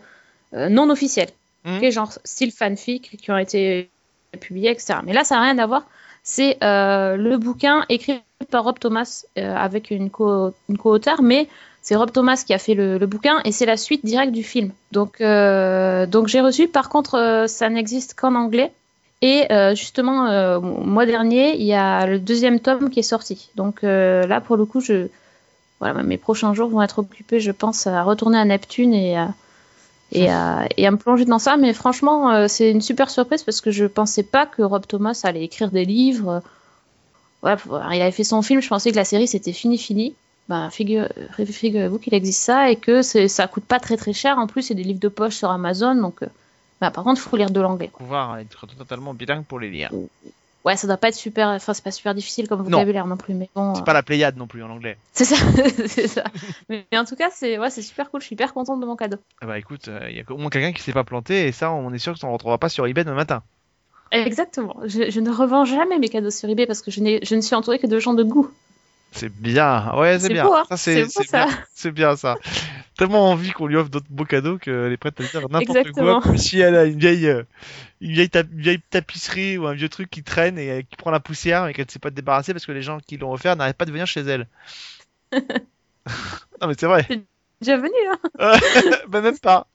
euh, 0.53 0.69
non 0.69 0.89
officiels, 0.91 1.29
ok, 1.65 1.89
genre 1.89 2.11
style 2.23 2.51
fanfic 2.51 3.17
qui 3.19 3.31
ont 3.31 3.37
été 3.39 3.89
publiés, 4.37 4.71
etc. 4.71 4.99
Mais 5.05 5.13
là 5.13 5.23
ça 5.23 5.35
n'a 5.35 5.41
rien 5.41 5.57
à 5.57 5.65
voir. 5.65 5.83
C'est 6.23 6.57
euh, 6.61 7.15
le 7.15 7.37
bouquin 7.37 7.85
écrit 7.87 8.21
par 8.51 8.65
Rob 8.65 8.79
Thomas 8.79 9.23
euh, 9.37 9.55
avec 9.55 9.91
une 9.91 10.09
co- 10.09 10.53
une 10.69 10.77
co-auteure, 10.77 11.21
mais 11.21 11.47
c'est 11.81 11.95
Rob 11.95 12.11
Thomas 12.11 12.43
qui 12.45 12.53
a 12.53 12.57
fait 12.57 12.73
le, 12.73 12.97
bouquin 13.05 13.39
et 13.45 13.53
c'est 13.53 13.65
la 13.65 13.77
suite 13.77 14.05
directe 14.05 14.33
du 14.33 14.43
film. 14.43 14.71
Donc, 14.91 15.21
euh, 15.21 16.05
donc 16.05 16.27
j'ai 16.27 16.41
reçu. 16.41 16.67
Par 16.67 16.89
contre, 16.89 17.45
ça 17.47 17.69
n'existe 17.69 18.13
qu'en 18.13 18.35
anglais. 18.35 18.73
Et 19.21 19.47
justement, 19.73 20.27
euh, 20.27 20.59
mois 20.59 21.05
dernier, 21.05 21.55
il 21.55 21.65
y 21.65 21.73
a 21.73 22.05
le 22.05 22.19
deuxième 22.19 22.59
tome 22.59 22.89
qui 22.89 22.99
est 22.99 23.03
sorti. 23.03 23.49
Donc 23.55 23.81
là, 23.83 24.41
pour 24.41 24.57
le 24.57 24.65
coup, 24.65 24.81
je, 24.81 25.07
voilà, 25.79 26.03
mes 26.03 26.17
prochains 26.17 26.53
jours 26.53 26.69
vont 26.69 26.81
être 26.81 26.99
occupés, 26.99 27.39
je 27.39 27.51
pense, 27.51 27.87
à 27.87 28.03
retourner 28.03 28.37
à 28.37 28.45
Neptune 28.45 28.93
et 28.93 29.17
à, 29.17 29.33
et 30.11 30.29
à, 30.29 30.67
et 30.77 30.87
à 30.87 30.91
me 30.91 30.97
plonger 30.97 31.25
dans 31.25 31.39
ça. 31.39 31.57
Mais 31.57 31.73
franchement, 31.73 32.31
euh, 32.31 32.47
c'est 32.47 32.71
une 32.71 32.81
super 32.81 33.09
surprise 33.09 33.43
parce 33.43 33.61
que 33.61 33.71
je 33.71 33.85
pensais 33.85 34.23
pas 34.23 34.45
que 34.45 34.61
Rob 34.61 34.85
Thomas 34.87 35.19
allait 35.23 35.43
écrire 35.43 35.71
des 35.71 35.85
livres. 35.85 36.41
Voilà, 37.41 37.59
il 37.95 38.01
avait 38.01 38.11
fait 38.11 38.23
son 38.23 38.41
film, 38.41 38.61
je 38.61 38.67
pensais 38.67 38.91
que 38.91 38.95
la 38.95 39.05
série 39.05 39.27
c'était 39.27 39.53
fini, 39.53 39.77
fini. 39.77 40.15
Figure, 40.71 41.09
figurez-vous 41.45 41.99
qu'il 41.99 42.13
existe 42.13 42.41
ça 42.41 42.71
et 42.71 42.77
que 42.77 43.01
ça 43.01 43.47
coûte 43.47 43.65
pas 43.65 43.79
très 43.79 43.97
très 43.97 44.13
cher. 44.13 44.37
En 44.37 44.47
plus, 44.47 44.61
c'est 44.61 44.75
des 44.75 44.83
livres 44.83 44.99
de 44.99 45.09
poche 45.09 45.35
sur 45.35 45.49
Amazon, 45.51 45.95
donc. 45.95 46.23
euh, 46.23 46.27
bah, 46.79 46.91
par 46.91 47.03
contre, 47.03 47.19
il 47.19 47.29
faut 47.29 47.35
lire 47.35 47.49
de 47.49 47.59
l'anglais. 47.59 47.91
Pouvoir 47.97 48.37
être 48.37 48.65
totalement 48.77 49.13
bilingue 49.13 49.43
pour 49.43 49.59
les 49.59 49.69
lire. 49.69 49.91
Ouais, 50.67 50.75
ça 50.75 50.85
doit 50.85 50.97
pas 50.97 51.07
être 51.07 51.15
super, 51.15 51.47
enfin 51.47 51.73
c'est 51.73 51.83
pas 51.83 51.91
super 51.91 52.13
difficile 52.13 52.49
comme 52.49 52.61
vocabulaire 52.61 53.07
non, 53.07 53.15
plus, 53.15 53.33
mais 53.33 53.49
bon. 53.55 53.73
C'est 53.73 53.81
euh, 53.81 53.85
pas 53.85 53.93
la 53.93 54.03
Pléiade 54.03 54.35
non 54.35 54.47
plus 54.47 54.61
en 54.63 54.69
anglais. 54.69 54.97
C'est 55.13 55.23
ça, 55.23 55.37
c'est 55.87 56.09
ça. 56.09 56.25
Mais, 56.67 56.85
mais 56.91 56.97
en 56.97 57.05
tout 57.05 57.15
cas, 57.15 57.29
c'est 57.31 57.57
ouais, 57.57 57.69
c'est 57.69 57.81
super 57.81 58.11
cool. 58.11 58.19
Je 58.19 58.25
suis 58.25 58.33
hyper 58.33 58.53
contente 58.53 58.81
de 58.81 58.85
mon 58.85 58.97
cadeau. 58.97 59.15
Ah 59.39 59.45
bah 59.45 59.57
écoute, 59.57 59.89
il 60.09 60.17
y 60.17 60.19
a 60.19 60.23
au 60.29 60.35
moins 60.35 60.49
quelqu'un 60.49 60.73
qui 60.73 60.81
s'est 60.81 60.91
pas 60.91 61.05
planté 61.05 61.47
et 61.47 61.53
ça, 61.53 61.71
on 61.71 61.93
est 61.93 61.99
sûr 61.99 62.13
que 62.13 62.25
on 62.25 62.27
ne 62.27 62.33
retrouvera 62.33 62.57
pas 62.57 62.67
sur 62.67 62.85
eBay 62.85 63.05
demain 63.05 63.15
matin. 63.15 63.43
Exactement. 64.11 64.75
Je, 64.83 65.09
je 65.09 65.19
ne 65.21 65.31
revends 65.31 65.63
jamais 65.63 65.99
mes 65.99 66.09
cadeaux 66.09 66.31
sur 66.31 66.49
eBay 66.49 66.65
parce 66.65 66.81
que 66.81 66.91
je, 66.91 67.19
je 67.23 67.35
ne 67.35 67.41
suis 67.41 67.55
entourée 67.55 67.79
que 67.79 67.87
de 67.87 67.99
gens 67.99 68.13
de 68.13 68.23
goût. 68.23 68.51
C'est 69.11 69.29
bien, 69.29 69.93
ouais, 69.95 70.19
c'est 70.19 70.29
bien. 70.29 70.45
beau, 70.45 70.53
hein. 70.53 70.65
Ça, 70.69 70.77
c'est 70.77 71.03
beau, 71.03 71.09
c'est 71.09 71.31
bien, 71.31 71.47
ça. 71.47 71.47
c'est 71.73 71.91
bien 71.91 72.15
ça. 72.15 72.35
Tellement 72.97 73.31
envie 73.31 73.51
qu'on 73.51 73.67
lui 73.67 73.75
offre 73.75 73.89
d'autres 73.89 74.07
beaux 74.09 74.25
cadeaux 74.25 74.57
qu'elle 74.57 74.91
est 74.91 74.97
prête 74.97 75.19
à 75.19 75.23
dire 75.23 75.49
n'importe 75.49 75.91
quoi, 75.91 76.21
si 76.37 76.59
elle 76.59 76.75
a 76.75 76.85
une 76.85 76.99
vieille, 76.99 77.27
euh, 77.27 77.43
une 78.01 78.11
vieille, 78.11 78.29
une 78.33 78.61
vieille 78.61 78.81
tapisserie 78.89 79.57
ou 79.57 79.67
un 79.67 79.73
vieux 79.73 79.89
truc 79.89 80.09
qui 80.09 80.23
traîne 80.23 80.57
et 80.57 80.69
euh, 80.71 80.81
qui 80.81 80.95
prend 80.97 81.11
la 81.11 81.19
poussière 81.19 81.67
et 81.67 81.73
qu'elle 81.73 81.85
ne 81.85 81.91
sait 81.91 81.99
pas 81.99 82.09
débarrasser 82.09 82.53
parce 82.53 82.65
que 82.65 82.71
les 82.71 82.81
gens 82.81 82.99
qui 82.99 83.17
l'ont 83.17 83.31
offert 83.31 83.55
n'arrêtent 83.55 83.77
pas 83.77 83.85
de 83.85 83.91
venir 83.91 84.07
chez 84.07 84.21
elle. 84.21 84.47
non 85.33 86.67
mais 86.67 86.73
c'est 86.77 86.87
vrai. 86.87 87.07
Déjà 87.61 87.77
venu, 87.77 87.93
hein. 88.39 88.59
bah 89.07 89.21
même 89.21 89.39
pas. 89.39 89.67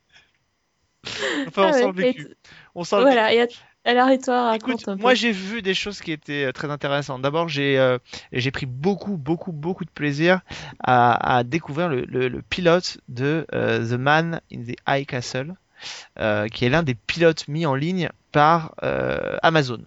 Enfin, 1.48 1.64
on 1.64 1.68
Ah 1.68 1.72
sent 1.72 1.84
ouais, 1.84 1.92
vécu. 1.92 2.28
On 2.74 2.84
sent 2.84 3.00
Voilà. 3.00 3.32
Et 3.34 3.42
à- 3.42 3.46
alors, 3.84 4.08
et 4.10 4.18
toi, 4.18 4.44
raconte 4.50 4.70
Écoute, 4.70 4.88
un 4.88 4.96
peu. 4.96 5.02
moi 5.02 5.14
j'ai 5.14 5.32
vu 5.32 5.60
des 5.60 5.74
choses 5.74 6.00
qui 6.00 6.12
étaient 6.12 6.44
euh, 6.44 6.52
très 6.52 6.70
intéressantes. 6.70 7.20
D'abord, 7.20 7.48
j'ai 7.48 7.78
euh, 7.78 7.98
j'ai 8.32 8.50
pris 8.52 8.66
beaucoup, 8.66 9.16
beaucoup, 9.16 9.50
beaucoup 9.52 9.84
de 9.84 9.90
plaisir 9.90 10.40
à, 10.84 11.36
à 11.38 11.42
découvrir 11.42 11.88
le, 11.88 12.02
le- 12.04 12.28
le 12.28 12.42
pilote 12.42 12.98
de 13.08 13.44
euh, 13.54 13.84
The 13.84 13.98
Man 13.98 14.40
in 14.52 14.62
the 14.62 14.76
High 14.88 15.04
Castle, 15.06 15.54
euh, 16.20 16.46
qui 16.48 16.64
est 16.64 16.68
l'un 16.68 16.84
des 16.84 16.94
pilotes 16.94 17.48
mis 17.48 17.66
en 17.66 17.74
ligne 17.74 18.08
par 18.30 18.74
euh, 18.84 19.36
Amazon, 19.42 19.80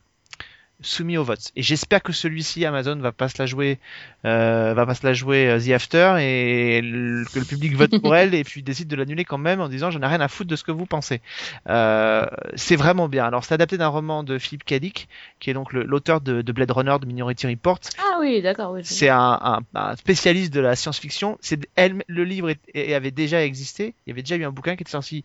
soumis 0.81 1.17
au 1.17 1.23
vote. 1.23 1.51
Et 1.55 1.63
j'espère 1.63 2.03
que 2.03 2.11
celui-ci, 2.11 2.65
Amazon, 2.65 2.95
va 2.97 3.11
pas 3.11 3.29
se 3.29 3.35
la 3.39 3.45
jouer, 3.45 3.79
euh, 4.25 4.73
va 4.75 4.85
pas 4.85 4.93
se 4.95 5.05
la 5.05 5.13
jouer 5.13 5.47
euh, 5.47 5.59
The 5.59 5.69
After 5.71 6.15
et 6.19 6.81
le- 6.81 7.23
que 7.25 7.39
le 7.39 7.45
public 7.45 7.75
vote 7.75 7.99
pour 8.01 8.15
elle 8.15 8.33
et 8.35 8.43
puis 8.43 8.61
décide 8.61 8.87
de 8.87 8.95
l'annuler 8.95 9.23
quand 9.25 9.37
même 9.37 9.61
en 9.61 9.69
disant 9.69 9.89
j'en 9.91 10.01
ai 10.01 10.05
rien 10.07 10.21
à 10.21 10.27
foutre 10.27 10.49
de 10.49 10.55
ce 10.55 10.63
que 10.63 10.71
vous 10.71 10.85
pensez. 10.85 11.21
Euh, 11.69 12.25
c'est 12.55 12.75
vraiment 12.75 13.07
bien. 13.07 13.25
Alors, 13.25 13.43
c'est 13.45 13.53
adapté 13.53 13.77
d'un 13.77 13.87
roman 13.87 14.23
de 14.23 14.37
Philippe. 14.37 14.63
Dick, 14.67 15.07
qui 15.39 15.49
est 15.49 15.53
donc 15.53 15.73
l'auteur 15.73 16.21
de, 16.21 16.41
de 16.41 16.51
Blade 16.51 16.71
Runner, 16.71 16.95
de 16.99 17.05
Minority 17.05 17.47
Report. 17.47 17.79
Ah 17.99 18.17
oui, 18.19 18.41
d'accord. 18.41 18.71
Oui, 18.71 18.81
C'est 18.83 19.09
un, 19.09 19.39
un- 19.41 19.59
un 19.75 19.95
spécialiste 19.95 20.53
de 20.53 20.59
la 20.59 20.75
science-fiction. 20.75 21.37
C'est 21.41 21.59
le 22.07 22.23
livre 22.23 22.49
est- 22.49 22.59
est- 22.73 22.93
avait 22.93 23.11
déjà 23.11 23.43
existé. 23.43 23.93
Il 24.05 24.09
y 24.09 24.11
avait 24.11 24.21
déjà 24.23 24.35
eu 24.35 24.43
un 24.43 24.51
bouquin 24.51 24.75
qui 24.75 24.83
était 24.83 24.91
sorti, 24.91 25.23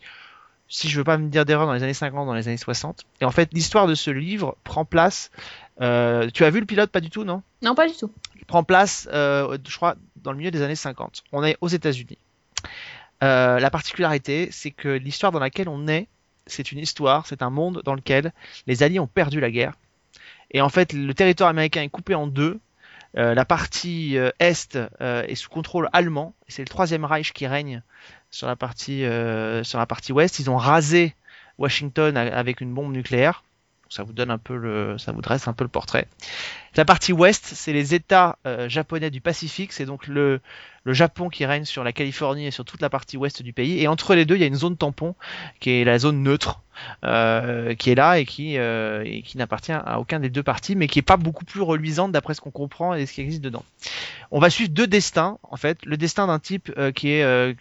si 0.71 0.89
je 0.89 0.97
veux 0.97 1.05
pas 1.05 1.19
me 1.19 1.29
dire 1.29 1.45
d'erreur, 1.45 1.67
dans 1.67 1.75
les 1.75 1.83
années 1.83 1.93
50, 1.93 2.27
dans 2.27 2.33
les 2.33 2.47
années 2.47 2.57
60. 2.57 3.05
Et 3.21 3.25
en 3.25 3.33
fait, 3.33 3.53
l'histoire 3.53 3.89
de 3.89 3.97
ce 3.97 4.11
livre 4.11 4.57
prend 4.63 4.85
place. 4.85 5.31
euh, 5.83 6.31
tu 6.33 6.45
as 6.45 6.51
vu 6.51 6.61
le 6.61 6.67
pilote 6.67 6.91
Pas 6.91 7.01
du 7.01 7.11
tout, 7.11 7.25
non? 7.25 7.43
Non, 7.61 7.75
pas 7.75 7.89
du 7.89 7.95
tout. 7.95 8.11
Il 8.37 8.45
prend 8.45 8.63
place, 8.63 9.09
euh, 9.13 9.59
je 9.69 9.77
crois, 9.77 9.97
dans 10.17 10.31
le 10.31 10.39
milieu 10.39 10.53
des 10.53 10.63
années 10.63 10.77
50. 10.77 11.25
On 11.33 11.45
est 11.45 11.59
aux 11.61 11.69
États-Unis. 11.69 12.19
Euh, 13.23 13.59
la 13.59 13.71
particularité, 13.71 14.49
c'est 14.53 14.71
que 14.71 14.89
l'histoire 14.89 15.33
dans 15.33 15.41
laquelle 15.41 15.69
on 15.69 15.89
est, 15.89 16.07
c'est 16.47 16.71
une 16.71 16.79
histoire, 16.79 17.27
c'est 17.27 17.43
un 17.43 17.51
monde 17.51 17.83
dans 17.85 17.95
lequel 17.95 18.33
les 18.69 18.83
Alliés 18.85 19.01
ont 19.01 19.09
perdu 19.09 19.41
la 19.41 19.51
guerre. 19.51 19.75
Et 20.53 20.61
en 20.61 20.69
fait, 20.69 20.93
le 20.93 21.13
territoire 21.15 21.51
américain 21.51 21.83
est 21.83 21.89
coupé 21.89 22.15
en 22.15 22.27
deux. 22.27 22.61
La 23.15 23.45
partie 23.45 24.17
est 24.17 24.79
est 24.99 25.35
sous 25.35 25.51
contrôle 25.51 25.89
allemand. 25.93 26.35
C'est 26.49 26.63
le 26.63 26.69
troisième 26.69 27.05
Reich 27.05 27.33
qui 27.33 27.47
règne 27.47 27.83
sur 28.31 28.47
la 28.47 28.57
partie 28.57 29.05
euh, 29.05 29.65
sur 29.65 29.79
la 29.79 29.87
partie 29.87 30.13
ouest. 30.13 30.39
Ils 30.39 30.51
ont 30.51 30.57
rasé 30.57 31.15
Washington 31.59 32.17
avec 32.17 32.61
une 32.61 32.73
bombe 32.73 32.93
nucléaire. 32.93 33.43
Ça 33.91 34.05
vous 34.05 34.13
donne 34.13 34.31
un 34.31 34.39
peu 34.39 34.57
le, 34.57 34.99
ça 34.99 35.11
vous 35.11 35.21
dresse 35.21 35.49
un 35.49 35.53
peu 35.53 35.65
le 35.65 35.69
portrait. 35.69 36.07
La 36.77 36.85
partie 36.85 37.13
ouest, 37.13 37.45
c'est 37.45 37.73
les 37.73 37.93
États 37.93 38.39
euh, 38.47 38.69
japonais 38.69 39.11
du 39.11 39.21
Pacifique. 39.21 39.73
C'est 39.73 39.85
donc 39.85 40.07
le 40.07 40.41
Japon 40.87 41.29
qui 41.29 41.45
règne 41.45 41.65
sur 41.65 41.83
la 41.83 41.93
Californie 41.93 42.47
et 42.47 42.53
sur 42.53 42.65
toute 42.65 42.81
la 42.83 42.89
partie 42.89 43.17
ouest 43.17 43.43
du 43.43 43.53
pays. 43.53 43.81
Et 43.83 43.89
entre 43.89 44.15
les 44.15 44.25
deux, 44.25 44.37
il 44.37 44.43
y 44.43 44.45
a 44.45 44.47
une 44.47 44.55
zone 44.55 44.77
tampon 44.77 45.17
qui 45.59 45.71
est 45.71 45.83
la 45.85 45.99
zone 45.99 46.23
neutre, 46.23 46.61
euh, 47.03 47.75
qui 47.75 47.91
est 47.91 47.97
là 47.97 48.21
et 48.21 48.27
qui, 48.27 48.59
euh, 48.59 49.03
et 49.05 49.23
qui 49.23 49.39
n'appartient 49.39 49.73
à 49.73 49.99
aucun 49.99 50.21
des 50.21 50.31
deux 50.31 50.45
partis, 50.45 50.77
mais 50.77 50.87
qui 50.87 51.01
est 51.01 51.03
pas 51.03 51.17
beaucoup 51.17 51.45
plus 51.45 51.61
reluisante 51.61 52.13
d'après 52.13 52.35
ce 52.35 52.41
qu'on 52.41 52.53
comprend 52.53 52.95
et 52.95 53.07
ce 53.07 53.13
qui 53.15 53.23
existe 53.23 53.43
dedans. 53.43 53.65
On 54.31 54.39
va 54.39 54.51
suivre 54.51 54.71
deux 54.71 54.87
destins, 54.87 55.39
en 55.43 55.57
fait. 55.57 55.85
Le 55.85 55.97
destin 55.97 56.29
d'un 56.29 56.39
type 56.39 56.73
qui 56.95 57.11
est 57.11 57.57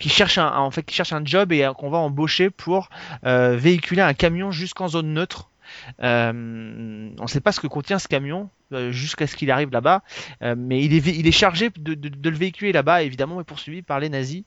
qui 0.00 0.08
cherche 0.08 0.38
un, 0.38 0.56
en 0.56 0.72
fait, 0.72 0.82
qui 0.82 0.96
cherche 0.96 1.12
un 1.12 1.24
job 1.24 1.52
et 1.52 1.70
qu'on 1.78 1.88
va 1.88 1.98
embaucher 1.98 2.50
pour 2.50 2.90
véhiculer 3.22 4.02
un 4.02 4.14
camion 4.14 4.50
jusqu'en 4.50 4.88
zone 4.88 5.12
neutre 5.12 5.48
Euh, 6.02 7.10
on 7.18 7.22
ne 7.22 7.28
sait 7.28 7.40
pas 7.40 7.52
ce 7.52 7.60
que 7.60 7.66
contient 7.66 7.98
ce 7.98 8.08
camion 8.08 8.48
euh, 8.72 8.92
jusqu'à 8.92 9.26
ce 9.26 9.36
qu'il 9.36 9.50
arrive 9.50 9.70
là-bas, 9.70 10.02
euh, 10.42 10.54
mais 10.56 10.82
il 10.84 10.94
est, 10.94 11.32
chargé 11.32 11.70
de, 11.76 11.96
le 12.28 12.36
véhiculer 12.36 12.72
là-bas, 12.72 13.02
évidemment, 13.02 13.40
et 13.40 13.44
poursuivi 13.44 13.82
par 13.82 14.00
les 14.00 14.08
nazis 14.08 14.44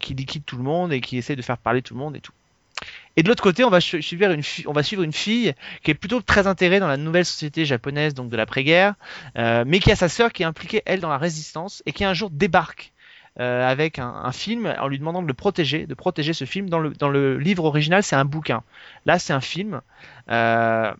qui 0.00 0.14
liquident 0.14 0.44
tout 0.44 0.56
le 0.56 0.62
monde 0.62 0.92
et 0.92 1.00
qui 1.00 1.16
essaient 1.16 1.36
de 1.36 1.42
faire 1.42 1.58
parler 1.58 1.82
tout 1.82 1.94
le 1.94 2.00
monde 2.00 2.16
et 2.16 2.20
tout. 2.20 2.32
Et 3.16 3.22
de 3.22 3.28
l'autre 3.28 3.42
côté, 3.42 3.62
on 3.64 3.70
va 3.70 3.80
su- 3.80 4.00
suivre 4.00 4.30
une 4.30 4.42
on 4.66 4.72
va 4.72 4.82
suivre 4.82 5.02
une 5.02 5.12
fille 5.12 5.52
qui 5.82 5.90
est 5.90 5.94
plutôt 5.94 6.22
très 6.22 6.46
intégrée 6.46 6.80
dans 6.80 6.88
la 6.88 6.96
nouvelle 6.96 7.26
société 7.26 7.66
japonaise, 7.66 8.14
donc 8.14 8.30
de 8.30 8.36
l'après-guerre, 8.36 8.94
mais 9.36 9.80
qui 9.80 9.92
a 9.92 9.96
sa 9.96 10.08
sœur 10.08 10.32
qui 10.32 10.42
est 10.42 10.46
impliquée 10.46 10.82
elle 10.86 11.00
dans 11.00 11.10
la 11.10 11.18
résistance 11.18 11.82
et 11.86 11.92
qui 11.92 12.04
un 12.04 12.14
jour 12.14 12.30
débarque 12.30 12.92
euh, 13.40 13.66
avec 13.66 13.98
un, 13.98 14.32
film 14.32 14.74
en 14.78 14.86
lui 14.86 14.98
demandant 14.98 15.22
de 15.22 15.26
le 15.26 15.32
protéger, 15.32 15.86
de 15.86 15.94
protéger 15.94 16.34
ce 16.34 16.44
film. 16.44 16.68
Dans 16.68 16.78
le, 16.78 16.90
dans 16.90 17.08
le 17.08 17.38
livre 17.38 17.64
original, 17.64 18.02
c'est 18.02 18.16
un 18.16 18.26
bouquin. 18.26 18.62
Là, 19.06 19.18
c'est 19.18 19.32
un 19.32 19.40
film. 19.40 19.80
Euh, 20.30 20.92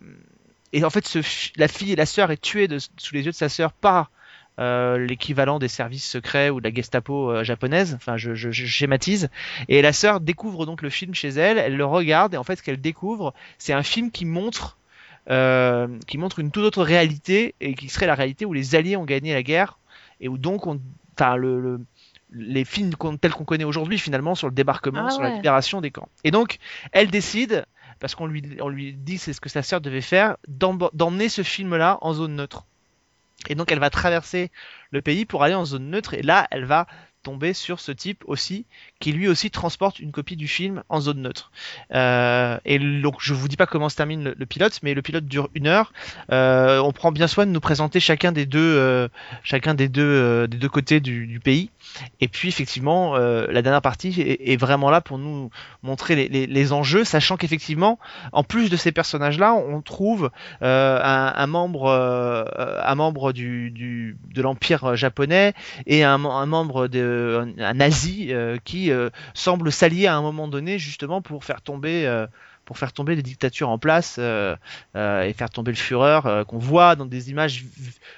et 0.72 0.82
en 0.82 0.88
fait, 0.88 1.18
la 1.56 1.68
fille 1.68 1.94
la 1.96 2.06
sœur 2.06 2.30
est 2.30 2.40
tuée 2.40 2.66
sous 2.96 3.14
les 3.14 3.26
yeux 3.26 3.32
de 3.32 3.36
sa 3.36 3.50
sœur 3.50 3.72
par 3.72 4.10
euh, 4.58 4.96
l'équivalent 4.98 5.58
des 5.58 5.68
services 5.68 6.08
secrets 6.08 6.48
ou 6.48 6.60
de 6.60 6.68
la 6.68 6.74
Gestapo 6.74 7.44
japonaise. 7.44 7.94
Enfin, 7.94 8.16
je, 8.16 8.34
schématise. 8.50 9.28
Et 9.68 9.82
la 9.82 9.92
sœur 9.92 10.20
découvre 10.20 10.64
donc 10.64 10.80
le 10.80 10.88
film 10.88 11.14
chez 11.14 11.28
elle. 11.28 11.58
Elle 11.58 11.76
le 11.76 11.84
regarde 11.84 12.32
et 12.32 12.36
en 12.38 12.44
fait, 12.44 12.56
ce 12.56 12.62
qu'elle 12.62 12.80
découvre, 12.80 13.34
c'est 13.58 13.74
un 13.74 13.82
film 13.82 14.10
qui 14.10 14.24
montre 14.24 14.78
qui 15.26 16.18
montre 16.18 16.38
une 16.40 16.50
toute 16.50 16.64
autre 16.64 16.82
réalité 16.82 17.54
et 17.60 17.74
qui 17.74 17.88
serait 17.88 18.06
la 18.06 18.16
réalité 18.16 18.46
où 18.46 18.52
les 18.52 18.74
Alliés 18.74 18.96
ont 18.96 19.04
gagné 19.04 19.32
la 19.32 19.44
guerre 19.44 19.78
et 20.20 20.28
où 20.28 20.38
donc 20.38 20.66
on, 20.66 20.80
le, 21.36 21.60
le- 21.60 21.80
les 22.32 22.64
films 22.64 22.94
qu'on- 22.94 23.16
tels 23.16 23.32
qu'on 23.32 23.44
connaît 23.44 23.64
aujourd'hui 23.64 23.98
finalement 23.98 24.34
sur 24.34 24.48
le 24.48 24.54
débarquement, 24.54 25.06
Ah 25.06 25.10
sur 25.10 25.22
la 25.22 25.30
libération 25.36 25.80
des 25.80 25.90
camps. 25.90 26.08
Et 26.24 26.30
donc 26.30 26.58
elle 26.92 27.10
décide, 27.10 27.64
parce 27.98 28.14
qu'on 28.14 28.26
lui, 28.26 28.42
on 28.60 28.68
lui 28.68 28.92
dit 28.92 29.18
c'est 29.18 29.32
ce 29.32 29.40
que 29.40 29.48
sa 29.48 29.62
sœur 29.62 29.80
devait 29.80 30.00
faire, 30.00 30.36
d'emmener 30.48 31.28
ce 31.28 31.42
film-là 31.42 31.98
en 32.02 32.12
zone 32.12 32.36
neutre. 32.36 32.64
Et 33.48 33.54
donc 33.54 33.72
elle 33.72 33.78
va 33.80 33.90
traverser 33.90 34.50
le 34.90 35.02
pays 35.02 35.24
pour 35.24 35.42
aller 35.42 35.54
en 35.54 35.64
zone 35.64 35.90
neutre 35.90 36.14
et 36.14 36.22
là 36.22 36.46
elle 36.50 36.64
va 36.66 36.86
tomber 37.22 37.52
sur 37.52 37.80
ce 37.80 37.92
type 37.92 38.22
aussi 38.26 38.64
qui 39.00 39.12
lui 39.12 39.28
aussi 39.28 39.50
transporte 39.50 39.98
une 39.98 40.12
copie 40.12 40.36
du 40.36 40.46
film 40.46 40.82
en 40.90 41.00
zone 41.00 41.22
neutre. 41.22 41.50
Euh, 41.94 42.58
et 42.66 42.78
donc 42.78 43.16
je 43.18 43.32
vous 43.32 43.48
dis 43.48 43.56
pas 43.56 43.66
comment 43.66 43.88
se 43.88 43.96
termine 43.96 44.34
le, 44.36 44.46
pilote, 44.46 44.78
mais 44.82 44.92
le 44.92 45.00
pilote 45.00 45.24
dure 45.24 45.48
une 45.54 45.66
heure. 45.66 45.92
Euh, 46.30 46.78
on 46.80 46.92
prend 46.92 47.10
bien 47.10 47.26
soin 47.26 47.46
de 47.46 47.50
nous 47.50 47.60
présenter 47.60 47.98
chacun 47.98 48.30
des 48.30 48.44
deux, 48.44 48.60
euh, 48.60 49.08
chacun 49.42 49.74
des 49.74 49.88
deux, 49.88 50.46
des 50.46 50.58
deux 50.58 50.68
côtés 50.68 51.00
du, 51.00 51.40
pays. 51.42 51.70
Et 52.20 52.28
puis 52.28 52.48
effectivement, 52.48 53.16
la 53.16 53.62
dernière 53.62 53.80
partie 53.80 54.20
est, 54.20 54.60
vraiment 54.60 54.90
là 54.90 55.00
pour 55.00 55.16
nous 55.16 55.50
montrer 55.82 56.28
les, 56.28 56.72
enjeux, 56.72 57.04
sachant 57.04 57.38
qu'effectivement, 57.38 57.98
en 58.32 58.44
plus 58.44 58.68
de 58.68 58.76
ces 58.76 58.92
personnages-là, 58.92 59.54
on 59.54 59.80
trouve 59.80 60.30
un, 60.60 61.46
membre, 61.46 61.88
un 61.88 62.94
membre 62.94 63.32
du, 63.32 63.70
de 64.34 64.42
l'empire 64.42 64.94
japonais 64.96 65.54
et 65.86 66.04
un, 66.04 66.18
membre 66.18 66.88
de 66.88 67.54
un, 67.58 67.74
nazi 67.74 68.30
euh, 68.30 68.58
qui 68.90 68.96
euh, 68.96 69.10
semble 69.34 69.72
s'allier 69.72 70.06
à 70.06 70.16
un 70.16 70.22
moment 70.22 70.48
donné 70.48 70.78
justement 70.78 71.22
pour 71.22 71.44
faire 71.44 71.62
tomber 71.62 72.06
euh, 72.06 72.26
pour 72.64 72.78
faire 72.78 72.92
tomber 72.92 73.16
les 73.16 73.22
dictatures 73.22 73.68
en 73.68 73.78
place 73.78 74.16
euh, 74.20 74.54
et 74.94 75.32
faire 75.32 75.50
tomber 75.50 75.72
le 75.72 75.76
Führer 75.76 76.44
qu'on 76.46 76.58
voit 76.58 76.94
dans 76.94 77.06
des 77.06 77.30
images 77.30 77.64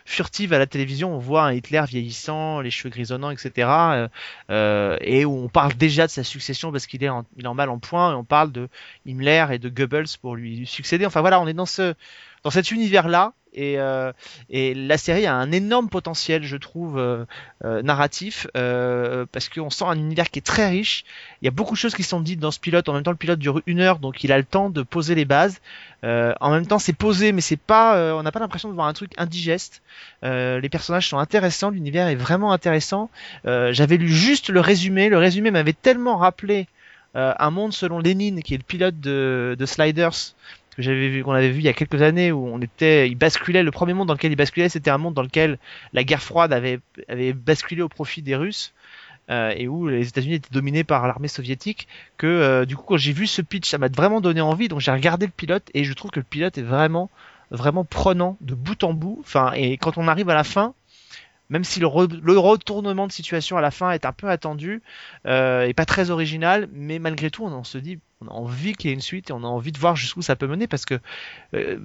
furtives 0.04 0.52
à 0.52 0.58
la 0.58 0.66
télévision. 0.66 1.14
On 1.14 1.18
voit 1.18 1.44
un 1.44 1.52
Hitler 1.52 1.82
vieillissant, 1.88 2.60
les 2.60 2.70
cheveux 2.70 2.90
grisonnants, 2.90 3.30
etc. 3.30 4.10
et 4.50 5.24
où 5.24 5.44
on 5.44 5.48
parle 5.48 5.72
déjà 5.74 6.06
de 6.06 6.12
sa 6.12 6.22
succession 6.22 6.70
parce 6.70 6.86
qu'il 6.86 7.02
est 7.02 7.08
en, 7.08 7.24
il 7.38 7.44
est 7.44 7.48
en 7.48 7.54
mal 7.54 7.70
en 7.70 7.78
point 7.78 8.12
et 8.12 8.14
on 8.14 8.24
parle 8.24 8.52
de 8.52 8.68
Himmler 9.06 9.46
et 9.52 9.58
de 9.58 9.70
Goebbels 9.70 10.18
pour 10.20 10.36
lui 10.36 10.66
succéder. 10.66 11.06
Enfin 11.06 11.22
voilà, 11.22 11.40
on 11.40 11.46
est 11.46 11.54
dans 11.54 11.64
ce 11.64 11.94
dans 12.44 12.50
cet 12.50 12.70
univers 12.70 13.08
là 13.08 13.32
et, 13.54 13.78
euh, 13.78 14.12
et 14.48 14.74
la 14.74 14.96
série 14.96 15.26
a 15.26 15.34
un 15.34 15.52
énorme 15.52 15.88
potentiel, 15.88 16.42
je 16.42 16.56
trouve, 16.56 16.98
euh, 16.98 17.24
euh, 17.64 17.82
narratif, 17.82 18.46
euh, 18.56 19.26
parce 19.30 19.48
qu'on 19.48 19.68
sent 19.68 19.84
un 19.86 19.98
univers 19.98 20.30
qui 20.30 20.38
est 20.38 20.46
très 20.46 20.68
riche. 20.68 21.04
Il 21.40 21.44
y 21.44 21.48
a 21.48 21.50
beaucoup 21.50 21.74
de 21.74 21.78
choses 21.78 21.94
qui 21.94 22.02
sont 22.02 22.20
dites 22.20 22.40
dans 22.40 22.50
ce 22.50 22.58
pilote. 22.58 22.88
En 22.88 22.94
même 22.94 23.02
temps, 23.02 23.10
le 23.10 23.16
pilote 23.16 23.38
dure 23.38 23.60
une 23.66 23.80
heure, 23.80 23.98
donc 23.98 24.24
il 24.24 24.32
a 24.32 24.38
le 24.38 24.44
temps 24.44 24.70
de 24.70 24.82
poser 24.82 25.14
les 25.14 25.26
bases. 25.26 25.60
Euh, 26.04 26.32
en 26.40 26.50
même 26.50 26.66
temps, 26.66 26.78
c'est 26.78 26.94
posé, 26.94 27.32
mais 27.32 27.42
c'est 27.42 27.58
pas, 27.58 27.96
euh, 27.96 28.12
on 28.12 28.22
n'a 28.22 28.32
pas 28.32 28.40
l'impression 28.40 28.70
de 28.70 28.74
voir 28.74 28.86
un 28.86 28.94
truc 28.94 29.12
indigeste. 29.18 29.82
Les 30.22 30.68
personnages 30.70 31.08
sont 31.08 31.18
intéressants, 31.18 31.70
l'univers 31.70 32.08
est 32.08 32.14
vraiment 32.14 32.52
intéressant. 32.52 33.10
J'avais 33.44 33.96
lu 33.96 34.08
juste 34.08 34.48
le 34.48 34.60
résumé. 34.60 35.08
Le 35.08 35.18
résumé 35.18 35.50
m'avait 35.50 35.74
tellement 35.74 36.16
rappelé 36.16 36.68
euh, 37.14 37.34
un 37.38 37.50
monde 37.50 37.74
selon 37.74 37.98
Lénine, 37.98 38.42
qui 38.42 38.54
est 38.54 38.56
le 38.56 38.62
pilote 38.62 38.98
de, 38.98 39.54
de 39.58 39.66
Sliders 39.66 40.34
que 40.76 40.82
j'avais 40.82 41.08
vu 41.08 41.22
qu'on 41.22 41.32
avait 41.32 41.50
vu 41.50 41.58
il 41.58 41.64
y 41.64 41.68
a 41.68 41.72
quelques 41.72 42.02
années 42.02 42.32
où 42.32 42.46
on 42.46 42.60
était 42.60 43.08
il 43.08 43.14
basculait 43.14 43.62
le 43.62 43.70
premier 43.70 43.94
monde 43.94 44.08
dans 44.08 44.14
lequel 44.14 44.32
il 44.32 44.36
basculait 44.36 44.68
c'était 44.68 44.90
un 44.90 44.98
monde 44.98 45.14
dans 45.14 45.22
lequel 45.22 45.58
la 45.92 46.04
guerre 46.04 46.22
froide 46.22 46.52
avait 46.52 46.80
avait 47.08 47.32
basculé 47.32 47.82
au 47.82 47.88
profit 47.88 48.22
des 48.22 48.36
Russes 48.36 48.72
euh, 49.30 49.52
et 49.56 49.68
où 49.68 49.88
les 49.88 50.08
États-Unis 50.08 50.34
étaient 50.34 50.52
dominés 50.52 50.84
par 50.84 51.06
l'armée 51.06 51.28
soviétique 51.28 51.88
que 52.16 52.26
euh, 52.26 52.64
du 52.64 52.76
coup 52.76 52.84
quand 52.86 52.96
j'ai 52.96 53.12
vu 53.12 53.26
ce 53.26 53.42
pitch 53.42 53.68
ça 53.68 53.78
m'a 53.78 53.88
vraiment 53.88 54.20
donné 54.20 54.40
envie 54.40 54.68
donc 54.68 54.80
j'ai 54.80 54.92
regardé 54.92 55.26
le 55.26 55.32
pilote 55.32 55.70
et 55.74 55.84
je 55.84 55.92
trouve 55.92 56.10
que 56.10 56.20
le 56.20 56.26
pilote 56.28 56.56
est 56.58 56.62
vraiment 56.62 57.10
vraiment 57.50 57.84
prenant 57.84 58.36
de 58.40 58.54
bout 58.54 58.82
en 58.82 58.94
bout 58.94 59.18
enfin 59.20 59.52
et 59.54 59.76
quand 59.76 59.98
on 59.98 60.08
arrive 60.08 60.30
à 60.30 60.34
la 60.34 60.44
fin 60.44 60.74
même 61.52 61.64
si 61.64 61.78
le, 61.80 61.86
re- 61.86 62.20
le 62.20 62.38
retournement 62.38 63.06
de 63.06 63.12
situation 63.12 63.58
à 63.58 63.60
la 63.60 63.70
fin 63.70 63.90
est 63.92 64.06
un 64.06 64.12
peu 64.12 64.28
attendu 64.30 64.82
euh, 65.26 65.66
et 65.66 65.74
pas 65.74 65.84
très 65.84 66.10
original, 66.10 66.68
mais 66.72 66.98
malgré 66.98 67.30
tout, 67.30 67.44
on, 67.44 67.52
en 67.52 67.62
se 67.62 67.76
dit, 67.76 67.98
on 68.22 68.28
a 68.28 68.30
envie 68.32 68.72
qu'il 68.72 68.88
y 68.88 68.92
ait 68.92 68.94
une 68.94 69.02
suite 69.02 69.28
et 69.30 69.32
on 69.34 69.44
a 69.44 69.46
envie 69.46 69.70
de 69.70 69.78
voir 69.78 69.94
jusqu'où 69.94 70.22
ça 70.22 70.34
peut 70.34 70.46
mener 70.46 70.66
parce 70.66 70.86
que 70.86 70.98
euh, 71.54 71.78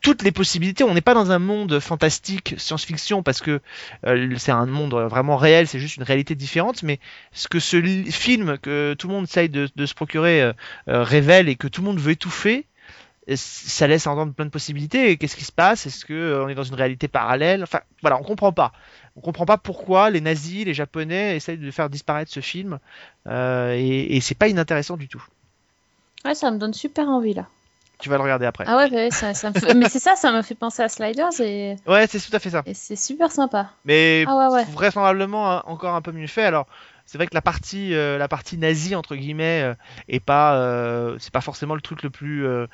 toutes 0.00 0.22
les 0.24 0.32
possibilités, 0.32 0.82
on 0.82 0.92
n'est 0.92 1.00
pas 1.00 1.14
dans 1.14 1.30
un 1.30 1.38
monde 1.38 1.78
fantastique, 1.78 2.54
science-fiction, 2.58 3.22
parce 3.22 3.40
que 3.40 3.60
euh, 4.06 4.34
c'est 4.38 4.52
un 4.52 4.66
monde 4.66 4.94
vraiment 4.94 5.36
réel, 5.36 5.68
c'est 5.68 5.78
juste 5.78 5.96
une 5.96 6.02
réalité 6.02 6.34
différente, 6.34 6.82
mais 6.82 6.98
ce 7.32 7.46
que 7.46 7.60
ce 7.60 7.80
film 8.10 8.58
que 8.58 8.94
tout 8.98 9.06
le 9.06 9.14
monde 9.14 9.24
essaye 9.24 9.48
de, 9.48 9.68
de 9.74 9.86
se 9.86 9.94
procurer 9.94 10.42
euh, 10.42 10.52
euh, 10.88 11.04
révèle 11.04 11.48
et 11.48 11.54
que 11.54 11.68
tout 11.68 11.80
le 11.80 11.86
monde 11.86 12.00
veut 12.00 12.12
étouffer, 12.12 12.66
ça 13.34 13.88
laisse 13.88 14.06
entendre 14.06 14.32
plein 14.32 14.44
de 14.44 14.50
possibilités. 14.50 15.16
Qu'est-ce 15.16 15.34
qui 15.34 15.44
se 15.44 15.50
passe? 15.50 15.86
Est-ce 15.86 16.04
que 16.04 16.12
euh, 16.14 16.44
on 16.44 16.48
est 16.48 16.54
dans 16.54 16.62
une 16.62 16.74
réalité 16.76 17.08
parallèle? 17.08 17.62
Enfin, 17.64 17.80
voilà, 18.02 18.18
on 18.20 18.22
comprend 18.22 18.52
pas. 18.52 18.70
On 19.16 19.20
comprend 19.20 19.46
pas 19.46 19.58
pourquoi 19.58 20.10
les 20.10 20.20
nazis, 20.20 20.64
les 20.64 20.74
japonais 20.74 21.34
essayent 21.36 21.58
de 21.58 21.70
faire 21.72 21.90
disparaître 21.90 22.30
ce 22.30 22.40
film. 22.40 22.78
Euh, 23.26 23.72
et 23.74 24.16
et 24.16 24.20
c'est 24.20 24.36
pas 24.36 24.46
inintéressant 24.46 24.96
du 24.96 25.08
tout. 25.08 25.24
Ouais, 26.24 26.34
ça 26.36 26.50
me 26.52 26.58
donne 26.58 26.74
super 26.74 27.08
envie 27.08 27.34
là. 27.34 27.46
Tu 27.98 28.10
vas 28.10 28.16
le 28.18 28.22
regarder 28.22 28.44
après. 28.44 28.64
Ah 28.68 28.76
ouais, 28.76 28.90
ouais, 28.90 29.10
ça, 29.10 29.32
ça 29.32 29.48
me 29.50 29.58
fait- 29.58 29.72
mais 29.74 29.88
c'est 29.88 29.98
ça, 29.98 30.16
ça 30.16 30.30
me 30.30 30.42
fait 30.42 30.54
penser 30.54 30.82
à 30.82 30.88
Sliders 30.90 31.40
et, 31.40 31.76
Ouais, 31.86 32.06
c'est 32.06 32.20
tout 32.20 32.34
à 32.36 32.38
fait 32.38 32.50
ça. 32.50 32.62
et 32.66 32.74
c'est 32.74 32.94
super 32.94 33.32
sympa. 33.32 33.70
Mais 33.86 34.24
Ah 34.28 34.36
ouais, 34.36 34.54
ouais. 34.54 34.64
vraisemblablement 34.64 35.50
hein, 35.50 35.62
encore 35.66 35.94
un 35.94 36.02
peu 36.02 36.12
mieux 36.12 36.26
fait. 36.26 36.44
Alors, 36.44 36.66
c'est 37.06 37.18
vrai 37.18 37.26
que 37.26 37.34
la 37.34 37.40
partie, 37.42 37.94
euh, 37.94 38.18
la 38.18 38.28
partie 38.28 38.58
nazie 38.58 38.94
entre 38.94 39.16
guillemets, 39.16 39.62
euh, 39.62 39.74
est 40.08 40.20
pas, 40.20 40.56
euh, 40.56 41.16
c'est 41.18 41.32
pas 41.32 41.40
forcément 41.40 41.74
le 41.74 41.80
truc 41.80 42.02
le 42.02 42.10
plus. 42.10 42.44
euh, 42.46 42.66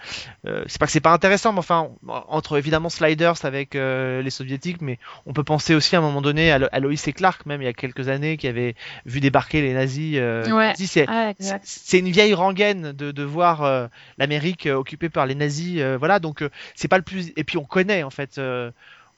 euh, 0.46 0.64
c'est 0.66 0.78
pas 0.80 0.86
que 0.86 0.92
c'est 0.92 1.00
pas 1.00 1.12
intéressant, 1.12 1.52
mais 1.52 1.58
enfin, 1.60 1.90
entre 2.06 2.56
évidemment 2.58 2.88
Sliders 2.88 3.44
avec 3.44 3.76
euh, 3.76 4.22
les 4.22 4.30
soviétiques, 4.30 4.80
mais 4.80 4.98
on 5.26 5.32
peut 5.32 5.44
penser 5.44 5.74
aussi 5.74 5.94
à 5.94 5.98
un 5.98 6.02
moment 6.02 6.22
donné 6.22 6.50
à, 6.50 6.58
Lo- 6.58 6.68
à 6.72 6.80
Lois 6.80 6.92
et 7.06 7.12
Clark, 7.12 7.46
même 7.46 7.62
il 7.62 7.66
y 7.66 7.68
a 7.68 7.72
quelques 7.72 8.08
années, 8.08 8.36
qui 8.36 8.48
avait 8.48 8.74
vu 9.06 9.20
débarquer 9.20 9.60
les 9.62 9.74
nazis. 9.74 10.16
euh, 10.18 10.50
Ouais. 10.50 10.72
c'est, 10.86 11.06
Ah, 11.08 11.32
c'est 11.62 11.98
une 11.98 12.10
vieille 12.10 12.34
rengaine 12.34 12.92
de, 12.92 13.10
de 13.12 13.22
voir 13.22 13.88
l'Amérique 14.18 14.66
occupée 14.66 15.08
par 15.08 15.26
les 15.26 15.34
nazis, 15.34 15.80
euh, 15.80 15.96
voilà. 15.98 16.18
Donc 16.18 16.42
euh, 16.42 16.50
c'est 16.74 16.88
pas 16.88 16.96
le 16.98 17.02
plus. 17.04 17.32
Et 17.36 17.44
puis 17.44 17.58
on 17.58 17.64
connaît 17.64 18.02
en 18.02 18.10
fait, 18.10 18.38
euh, 18.38 18.70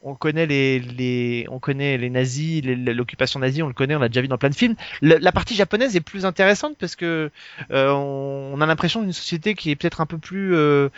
on 0.05 0.13
connaît 0.13 0.45
les, 0.45 0.79
les, 0.79 1.47
on 1.49 1.57
connaît 1.57 1.97
les 1.97 2.11
nazis, 2.11 2.63
l'occupation 2.63 3.39
nazie, 3.39 3.63
on 3.63 3.67
le 3.67 3.73
connaît, 3.73 3.95
on 3.95 3.99
l'a 3.99 4.07
déjà 4.07 4.21
vu 4.21 4.27
dans 4.27 4.37
plein 4.37 4.51
de 4.51 4.55
films. 4.55 4.75
La 5.01 5.31
partie 5.31 5.55
japonaise 5.55 5.95
est 5.95 6.01
plus 6.01 6.25
intéressante 6.25 6.77
parce 6.79 6.95
que 6.95 7.31
euh, 7.71 7.89
on, 7.89 8.61
a 8.61 8.65
l'impression 8.67 9.01
d'une 9.01 9.13
société 9.13 9.55
qui 9.55 9.71
est 9.71 9.75
peut-être 9.75 10.01
un 10.01 10.05
peu 10.05 10.19
plus 10.19 10.55
euh, 10.55 10.89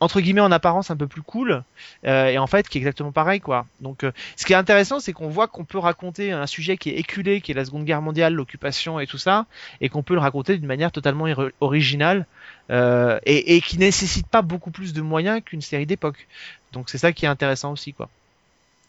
entre 0.00 0.22
guillemets 0.22 0.40
en 0.40 0.50
apparence 0.50 0.90
un 0.90 0.96
peu 0.96 1.06
plus 1.06 1.20
cool 1.20 1.62
euh, 2.06 2.28
et 2.28 2.38
en 2.38 2.46
fait 2.46 2.66
qui 2.68 2.78
est 2.78 2.80
exactement 2.80 3.12
pareil 3.12 3.40
quoi. 3.40 3.66
Donc 3.82 4.06
ce 4.36 4.46
qui 4.46 4.54
est 4.54 4.56
intéressant 4.56 5.00
c'est 5.00 5.12
qu'on 5.12 5.28
voit 5.28 5.48
qu'on 5.48 5.64
peut 5.64 5.78
raconter 5.78 6.32
un 6.32 6.46
sujet 6.46 6.78
qui 6.78 6.88
est 6.88 6.96
éculé, 6.96 7.42
qui 7.42 7.52
est 7.52 7.54
la 7.54 7.66
Seconde 7.66 7.84
Guerre 7.84 8.00
mondiale, 8.00 8.32
l'occupation 8.32 8.98
et 8.98 9.06
tout 9.06 9.18
ça, 9.18 9.44
et 9.82 9.90
qu'on 9.90 10.02
peut 10.02 10.14
le 10.14 10.20
raconter 10.20 10.56
d'une 10.56 10.66
manière 10.66 10.92
totalement 10.92 11.26
originale 11.60 12.24
et, 12.70 13.56
et 13.56 13.60
qui 13.60 13.76
nécessite 13.76 14.26
pas 14.28 14.40
beaucoup 14.40 14.70
plus 14.70 14.94
de 14.94 15.02
moyens 15.02 15.42
qu'une 15.44 15.60
série 15.60 15.86
d'époque. 15.86 16.26
Donc 16.72 16.88
c'est 16.88 16.98
ça 16.98 17.12
qui 17.12 17.26
est 17.26 17.28
intéressant 17.28 17.72
aussi 17.72 17.92
quoi. 17.92 18.08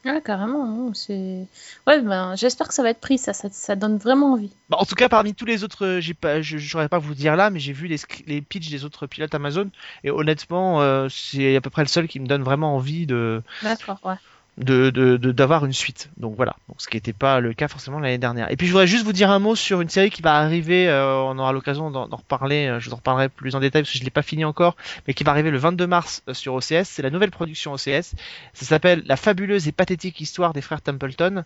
Ouais, 0.05 0.21
carrément. 0.21 0.93
C'est. 0.93 1.47
Ouais, 1.85 2.01
ben, 2.01 2.35
j'espère 2.35 2.67
que 2.67 2.73
ça 2.73 2.83
va 2.83 2.91
être 2.91 2.99
pris, 2.99 3.17
ça, 3.17 3.33
ça, 3.33 3.49
ça 3.51 3.75
donne 3.75 3.97
vraiment 3.97 4.33
envie. 4.33 4.51
Bah, 4.69 4.77
en 4.79 4.85
tout 4.85 4.95
cas, 4.95 5.09
parmi 5.09 5.33
tous 5.33 5.45
les 5.45 5.63
autres, 5.63 5.85
euh, 5.85 5.99
j'ai 6.01 6.13
pas, 6.13 6.41
je 6.41 6.57
saurais 6.57 6.87
pas 6.87 6.99
vous 6.99 7.13
dire 7.13 7.35
là, 7.35 7.49
mais 7.49 7.59
j'ai 7.59 7.73
vu 7.73 7.87
les, 7.87 7.97
les 8.25 8.41
pitchs 8.41 8.69
des 8.69 8.85
autres 8.85 9.07
pilotes 9.07 9.33
Amazon 9.35 9.69
et 10.03 10.11
honnêtement, 10.11 10.81
euh, 10.81 11.09
c'est 11.09 11.55
à 11.55 11.61
peu 11.61 11.69
près 11.69 11.81
le 11.81 11.87
seul 11.87 12.07
qui 12.07 12.19
me 12.19 12.27
donne 12.27 12.43
vraiment 12.43 12.75
envie 12.75 13.05
de, 13.05 13.41
D'accord, 13.61 13.99
ouais. 14.03 14.15
De 14.58 15.18
d'avoir 15.18 15.66
une 15.66 15.74
suite. 15.74 16.10
Donc 16.18 16.36
voilà, 16.36 16.55
donc 16.68 16.82
ce 16.82 16.88
qui 16.88 16.97
n'était 16.97 17.14
pas 17.14 17.39
le 17.39 17.53
cas 17.53 17.68
forcément 17.68 17.99
l'année 17.99 18.18
dernière. 18.18 18.51
Et 18.51 18.55
puis 18.55 18.68
je 18.68 18.72
voudrais 18.72 18.88
juste 18.88 19.05
vous 19.05 19.14
dire 19.14 19.30
un 19.30 19.39
mot 19.39 19.55
sur 19.55 19.82
une 19.82 19.89
série 19.89 20.10
qui 20.10 20.22
va 20.22 20.36
arriver, 20.36 20.89
euh, 20.89 21.16
on 21.22 21.38
aura 21.38 21.51
l'occasion 21.51 21.91
d'en 21.91 22.08
reparler, 22.08 22.68
euh, 22.68 22.80
je 22.80 22.89
vous 22.89 22.93
en 22.93 22.97
reparlerai 22.97 23.30
plus 23.30 23.55
en 23.55 23.60
détail 23.60 23.84
parce 23.84 23.91
que 23.91 23.99
je 23.99 24.03
l'ai 24.03 24.10
pas 24.10 24.22
fini 24.22 24.45
encore, 24.45 24.76
mais 25.08 25.14
qui 25.14 25.24
va 25.24 25.32
arriver 25.32 25.51
le 25.51 25.58
22 25.58 25.88
mars 25.88 26.24
euh, 26.28 26.34
sur 26.34 26.55
OCS. 26.55 26.86
C'est 26.86 27.01
la 27.01 27.10
nouvelle 27.10 27.32
production 27.32 27.74
OCS. 27.74 28.16
Ça 28.53 28.66
s'appelle 28.66 29.03
La 29.05 29.16
fabuleuse 29.16 29.68
et 29.68 29.72
pathétique 29.72 30.20
histoire 30.22 30.53
des 30.53 30.62
frères 30.62 30.82
Templeton. 30.82 31.43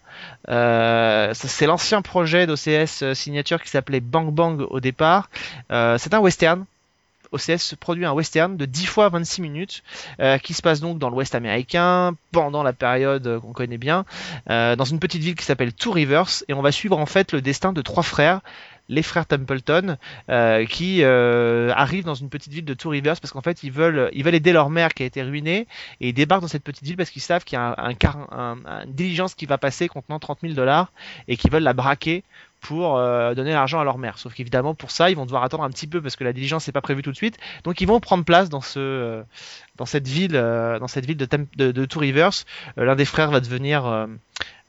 Euh, 0.49 1.31
c'est 1.33 1.65
l'ancien 1.65 2.01
projet 2.01 2.47
d'OCS 2.47 3.03
euh, 3.03 3.13
Signature 3.13 3.61
qui 3.61 3.69
s'appelait 3.69 3.99
Bang 3.99 4.31
Bang 4.31 4.61
au 4.69 4.79
départ. 4.79 5.29
Euh, 5.71 5.97
c'est 5.97 6.13
un 6.13 6.19
western. 6.19 6.65
OCS 7.31 7.75
produit 7.79 8.05
un 8.05 8.11
western 8.11 8.57
de 8.57 8.65
10 8.65 8.85
fois 8.85 9.09
26 9.09 9.41
minutes 9.41 9.83
euh, 10.19 10.37
qui 10.37 10.53
se 10.53 10.61
passe 10.61 10.79
donc 10.81 10.99
dans 10.99 11.09
l'ouest 11.09 11.33
américain 11.35 12.13
pendant 12.31 12.61
la 12.63 12.73
période 12.73 13.25
euh, 13.27 13.39
qu'on 13.39 13.53
connaît 13.53 13.77
bien 13.77 14.05
euh, 14.49 14.75
dans 14.75 14.83
une 14.85 14.99
petite 14.99 15.21
ville 15.21 15.35
qui 15.35 15.45
s'appelle 15.45 15.73
Two 15.73 15.91
Rivers 15.91 16.43
et 16.47 16.53
on 16.53 16.61
va 16.61 16.71
suivre 16.71 16.97
en 16.97 17.05
fait 17.05 17.31
le 17.31 17.41
destin 17.41 17.73
de 17.73 17.81
trois 17.81 18.03
frères 18.03 18.41
les 18.89 19.03
frères 19.03 19.25
Templeton 19.25 19.95
qui 20.67 21.01
arrivent 21.05 22.03
dans 22.03 22.13
une 22.15 22.29
petite 22.29 22.51
ville 22.51 22.65
de 22.65 22.73
Two 22.73 22.89
Rivers 22.89 23.21
parce 23.21 23.31
qu'en 23.31 23.41
fait 23.41 23.63
ils 23.63 23.71
veulent 23.71 24.09
ils 24.11 24.21
veulent 24.23 24.35
aider 24.35 24.51
leur 24.51 24.69
mère 24.69 24.93
qui 24.93 25.03
a 25.03 25.05
été 25.05 25.21
ruinée 25.23 25.67
et 26.01 26.09
ils 26.09 26.13
débarquent 26.13 26.41
dans 26.41 26.47
cette 26.49 26.63
petite 26.63 26.83
ville 26.83 26.97
parce 26.97 27.09
qu'ils 27.09 27.21
savent 27.21 27.45
qu'il 27.45 27.55
y 27.57 27.59
a 27.61 27.75
un- 27.79 28.57
une 28.85 28.91
diligence 28.93 29.33
qui 29.35 29.45
va 29.45 29.57
passer 29.57 29.87
contenant 29.87 30.19
30 30.19 30.39
000 30.41 30.53
dollars 30.55 30.91
et 31.29 31.37
qu'ils 31.37 31.51
veulent 31.51 31.63
la 31.63 31.73
braquer 31.73 32.25
pour 32.61 32.97
euh, 32.97 33.33
donner 33.33 33.51
l'argent 33.51 33.79
à 33.79 33.83
leur 33.83 33.97
mère. 33.97 34.17
Sauf 34.17 34.33
qu'évidemment 34.33 34.75
pour 34.75 34.91
ça 34.91 35.09
ils 35.09 35.17
vont 35.17 35.25
devoir 35.25 35.43
attendre 35.43 35.63
un 35.63 35.69
petit 35.69 35.87
peu 35.87 36.01
parce 36.01 36.15
que 36.15 36.23
la 36.23 36.31
diligence 36.31 36.67
n'est 36.67 36.73
pas 36.73 36.81
prévue 36.81 37.01
tout 37.01 37.11
de 37.11 37.17
suite. 37.17 37.37
Donc 37.63 37.81
ils 37.81 37.87
vont 37.87 37.99
prendre 37.99 38.23
place 38.23 38.49
dans 38.49 38.61
ce 38.61 38.79
euh, 38.79 39.23
dans 39.77 39.85
cette 39.85 40.07
ville 40.07 40.35
euh, 40.35 40.79
dans 40.79 40.87
cette 40.87 41.05
ville 41.05 41.17
de, 41.17 41.85
Two 41.85 41.99
Rivers. 41.99 42.45
L'un 42.77 42.95
des 42.95 43.05
frères 43.05 43.31
va 43.31 43.39
devenir 43.39 44.07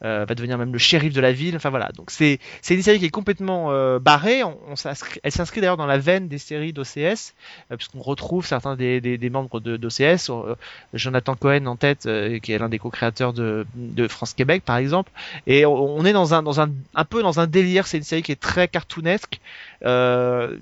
va 0.03 0.35
devenir 0.35 0.59
même 0.59 0.73
le 0.73 0.79
shérif 0.79 1.13
de 1.13 1.21
la 1.21 1.33
ville. 1.33 1.57
Enfin 1.57 1.71
voilà. 1.71 1.91
Donc 1.97 2.11
c'est 2.11 2.39
c'est 2.61 2.75
une 2.75 2.83
série 2.83 2.99
qui 2.99 3.07
est 3.07 3.11
complètement 3.11 3.71
euh, 3.71 3.99
barrée. 3.99 4.43
On, 4.43 4.59
on 4.69 4.75
elle 5.23 5.33
s'inscrit 5.33 5.61
d'ailleurs 5.61 5.77
dans 5.77 5.87
la 5.87 5.99
veine 5.99 6.29
des 6.29 6.39
séries 6.39 6.73
d'OCS 6.73 7.35
euh, 7.71 7.77
puisqu'on 7.77 8.01
retrouve 8.01 8.47
certains 8.47 8.77
des, 8.77 9.01
des, 9.01 9.19
des 9.19 9.31
membres 9.31 9.61
d'OCS. 9.61 10.31
Euh, 10.31 10.55
Jonathan 10.95 11.35
Cohen 11.37 11.67
en 11.67 11.77
tête, 11.77 12.07
euh, 12.07 12.39
qui 12.39 12.53
est 12.53 12.59
l'un 12.59 12.69
des 12.69 12.79
co-créateurs 12.79 13.33
de, 13.33 13.67
de 13.75 14.09
France 14.09 14.35
Québec 14.35 14.63
par 14.65 14.77
exemple. 14.77 15.13
Et 15.47 15.65
on, 15.67 15.75
on 15.75 16.05
est 16.05 16.13
dans 16.13 16.35
un 16.35 16.43
dans 16.43 16.61
un 16.61 16.71
un 16.95 17.05
peu 17.05 17.23
dans 17.23 17.41
un 17.41 17.47
délire. 17.47 17.87
C'est 17.87 17.99
une 17.99 18.03
série 18.03 18.23
qui 18.23 18.33
est 18.33 18.41
très 18.41 18.69
cartoonesque. 18.69 19.41
Euh, 19.85 20.57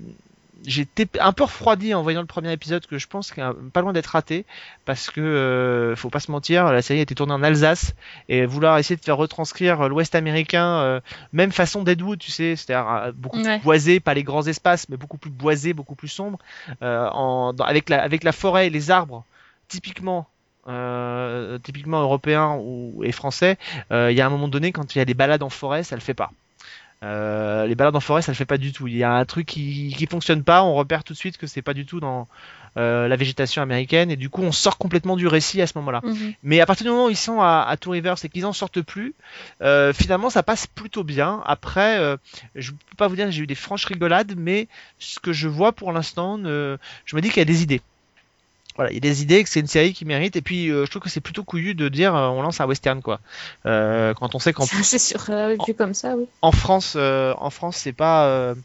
J'étais 0.65 1.07
un 1.19 1.33
peu 1.33 1.43
refroidi 1.43 1.93
en 1.93 2.03
voyant 2.03 2.21
le 2.21 2.27
premier 2.27 2.51
épisode 2.51 2.85
que 2.85 2.97
je 2.99 3.07
pense 3.07 3.31
qu'il 3.31 3.43
pas 3.73 3.81
loin 3.81 3.93
d'être 3.93 4.07
raté 4.07 4.45
parce 4.85 5.09
que 5.09 5.19
euh, 5.21 5.95
faut 5.95 6.09
pas 6.09 6.19
se 6.19 6.29
mentir, 6.31 6.71
la 6.71 6.81
série 6.81 6.99
a 6.99 7.01
été 7.01 7.15
tournée 7.15 7.33
en 7.33 7.41
Alsace 7.41 7.95
et 8.29 8.45
vouloir 8.45 8.77
essayer 8.77 8.95
de 8.95 9.01
faire 9.03 9.17
retranscrire 9.17 9.89
l'Ouest 9.89 10.13
américain, 10.13 10.65
euh, 10.81 10.99
même 11.33 11.51
façon 11.51 11.83
Deadwood, 11.83 12.19
tu 12.19 12.29
sais, 12.31 12.55
c'est-à-dire 12.55 12.87
euh, 12.91 13.11
beaucoup 13.13 13.39
Ouais. 13.41 13.57
plus 13.57 13.63
boisé, 13.63 13.99
pas 13.99 14.13
les 14.13 14.23
grands 14.23 14.45
espaces, 14.45 14.87
mais 14.89 14.97
beaucoup 14.97 15.17
plus 15.17 15.31
boisé, 15.31 15.73
beaucoup 15.73 15.95
plus 15.95 16.09
sombre, 16.09 16.37
euh, 16.83 17.07
en, 17.09 17.53
dans- 17.53 17.65
avec 17.65 17.89
la 17.89 18.01
avec 18.03 18.23
la 18.23 18.31
forêt 18.31 18.67
et 18.67 18.69
les 18.69 18.91
arbres, 18.91 19.23
typiquement. 19.67 20.27
Euh, 20.67 21.57
typiquement 21.57 22.01
européen 22.01 22.55
ou 22.61 23.01
et 23.03 23.11
français, 23.11 23.57
euh, 23.91 24.11
il 24.11 24.15
y 24.17 24.21
a 24.21 24.27
un 24.27 24.29
moment 24.29 24.47
donné 24.47 24.71
quand 24.71 24.93
il 24.93 24.99
y 24.99 25.01
a 25.01 25.05
des 25.05 25.15
balades 25.15 25.41
en 25.41 25.49
forêt, 25.49 25.81
ça 25.81 25.95
le 25.95 26.01
fait 26.01 26.13
pas. 26.13 26.29
Euh, 27.03 27.65
les 27.65 27.73
balades 27.73 27.95
en 27.95 27.99
forêt, 27.99 28.21
ça 28.21 28.31
le 28.31 28.35
fait 28.35 28.45
pas 28.45 28.57
du 28.57 28.71
tout. 28.71 28.87
Il 28.87 28.95
y 28.95 29.03
a 29.03 29.11
un 29.11 29.25
truc 29.25 29.47
qui, 29.47 29.93
qui 29.97 30.05
fonctionne 30.05 30.43
pas, 30.43 30.63
on 30.63 30.75
repère 30.75 31.03
tout 31.03 31.13
de 31.13 31.17
suite 31.17 31.37
que 31.37 31.47
c'est 31.47 31.61
pas 31.63 31.73
du 31.73 31.85
tout 31.85 31.99
dans 31.99 32.27
euh, 32.77 33.07
la 33.07 33.15
végétation 33.15 33.61
américaine 33.61 34.11
et 34.11 34.15
du 34.15 34.29
coup 34.29 34.43
on 34.43 34.51
sort 34.51 34.77
complètement 34.77 35.15
du 35.15 35.27
récit 35.27 35.61
à 35.61 35.67
ce 35.67 35.73
moment-là. 35.79 36.01
Mhm. 36.03 36.33
Mais 36.43 36.61
à 36.61 36.65
partir 36.65 36.85
du 36.85 36.91
moment 36.91 37.07
où 37.07 37.09
ils 37.09 37.17
sont 37.17 37.41
à, 37.41 37.65
à 37.67 37.75
Two 37.77 37.91
Rivers 37.91 38.17
et 38.23 38.29
qu'ils 38.29 38.45
en 38.45 38.53
sortent 38.53 38.81
plus, 38.81 39.15
euh, 39.61 39.93
finalement 39.93 40.29
ça 40.29 40.43
passe 40.43 40.67
plutôt 40.67 41.03
bien. 41.03 41.41
Après, 41.45 42.17
je 42.55 42.71
peux 42.71 42.95
pas 42.97 43.07
vous 43.07 43.15
dire 43.15 43.25
que 43.25 43.31
j'ai 43.31 43.43
eu 43.43 43.47
des 43.47 43.55
franches 43.55 43.85
rigolades, 43.85 44.33
mais 44.37 44.67
ce 44.99 45.19
que 45.19 45.33
je 45.33 45.47
vois 45.47 45.71
pour 45.71 45.91
l'instant, 45.91 46.37
je 46.37 47.15
me 47.15 47.21
dis 47.21 47.29
qu'il 47.29 47.39
y 47.39 47.41
a 47.41 47.45
des 47.45 47.63
idées. 47.63 47.81
Voilà, 48.75 48.91
il 48.91 48.95
y 48.95 48.97
a 48.97 49.01
des 49.01 49.21
idées, 49.21 49.43
que 49.43 49.49
c'est 49.49 49.59
une 49.59 49.67
série 49.67 49.93
qui 49.93 50.05
mérite, 50.05 50.35
et 50.35 50.41
puis 50.41 50.69
euh, 50.69 50.85
je 50.85 50.89
trouve 50.89 51.01
que 51.01 51.09
c'est 51.09 51.19
plutôt 51.21 51.43
couillu 51.43 51.75
de 51.75 51.89
dire 51.89 52.15
euh, 52.15 52.27
on 52.29 52.41
lance 52.41 52.61
un 52.61 52.65
western 52.65 53.01
quoi. 53.01 53.19
Euh, 53.65 54.13
quand 54.13 54.33
on 54.33 54.39
sait 54.39 54.53
qu'en 54.53 54.65
C'est 54.65 54.97
sûr, 54.97 55.25
euh, 55.29 55.55
vu 55.67 55.73
comme 55.73 55.93
ça, 55.93 56.15
oui. 56.15 56.25
en 56.41 56.51
France, 56.51 56.93
euh, 56.95 57.33
en 57.37 57.49
France, 57.49 57.77
c'est 57.77 57.91
pas, 57.91 58.27
euh, 58.27 58.55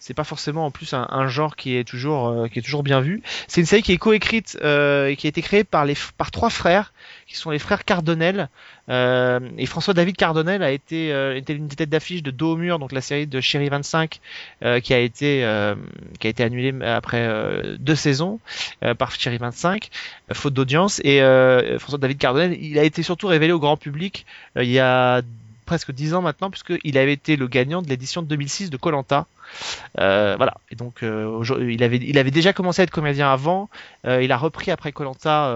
c'est 0.00 0.14
pas 0.14 0.24
forcément 0.24 0.66
en 0.66 0.72
plus 0.72 0.94
un, 0.94 1.06
un 1.10 1.28
genre 1.28 1.54
qui 1.54 1.76
est 1.76 1.84
toujours, 1.84 2.28
euh, 2.28 2.48
qui 2.48 2.58
est 2.58 2.62
toujours 2.62 2.82
bien 2.82 3.00
vu. 3.00 3.22
C'est 3.46 3.60
une 3.60 3.66
série 3.66 3.82
qui 3.82 3.92
est 3.92 3.98
coécrite 3.98 4.58
euh, 4.62 5.06
et 5.06 5.16
qui 5.16 5.26
a 5.26 5.30
été 5.30 5.42
créée 5.42 5.62
par 5.64 5.84
les, 5.84 5.96
par 6.18 6.32
trois 6.32 6.50
frères, 6.50 6.92
qui 7.26 7.36
sont 7.36 7.50
les 7.50 7.58
frères 7.58 7.84
Cardonnel. 7.84 8.48
Euh, 8.88 9.40
et 9.58 9.66
François 9.66 9.94
David 9.94 10.16
Cardonnel 10.16 10.62
a 10.62 10.70
été, 10.70 11.12
euh, 11.12 11.36
était 11.36 11.54
une 11.54 11.68
des 11.68 11.76
têtes 11.76 11.90
d'affiche 11.90 12.22
de 12.22 12.30
Dos 12.30 12.52
au 12.52 12.56
mur, 12.56 12.78
donc 12.78 12.92
la 12.92 13.00
série 13.00 13.26
de 13.26 13.40
Chéri 13.40 13.68
25, 13.68 14.20
euh, 14.64 14.80
qui 14.80 14.92
a 14.92 14.98
été, 14.98 15.44
euh, 15.44 15.74
qui 16.18 16.26
a 16.26 16.30
été 16.30 16.42
annulée 16.42 16.74
après 16.84 17.26
euh, 17.26 17.76
deux 17.78 17.94
saisons 17.94 18.40
euh, 18.84 18.94
par 18.94 19.12
Chéri 19.12 19.38
25, 19.38 19.88
euh, 20.30 20.34
faute 20.34 20.54
d'audience. 20.54 21.00
Et 21.04 21.22
euh, 21.22 21.78
François 21.78 21.98
David 21.98 22.18
Cardonnel, 22.18 22.58
il 22.60 22.78
a 22.78 22.84
été 22.84 23.02
surtout 23.02 23.28
révélé 23.28 23.52
au 23.52 23.60
grand 23.60 23.76
public 23.76 24.26
euh, 24.56 24.64
il 24.64 24.70
y 24.70 24.78
a 24.78 25.22
presque 25.64 25.92
10 25.92 26.14
ans 26.14 26.22
maintenant, 26.22 26.50
puisqu'il 26.50 26.98
avait 26.98 27.12
été 27.12 27.36
le 27.36 27.48
gagnant 27.48 27.82
de 27.82 27.88
l'édition 27.88 28.22
de 28.22 28.26
2006 28.28 28.70
de 28.70 28.76
Colanta. 28.76 29.26
Euh, 29.98 30.34
voilà. 30.36 30.54
Et 30.70 30.76
donc, 30.76 31.02
euh, 31.02 31.42
il 31.68 31.82
avait, 31.82 31.98
il 31.98 32.16
avait 32.16 32.30
déjà 32.30 32.52
commencé 32.52 32.80
à 32.80 32.84
être 32.84 32.90
comédien 32.90 33.30
avant. 33.30 33.68
Euh, 34.06 34.22
il 34.22 34.32
a 34.32 34.38
repris 34.38 34.70
après 34.70 34.92
Colanta 34.92 35.54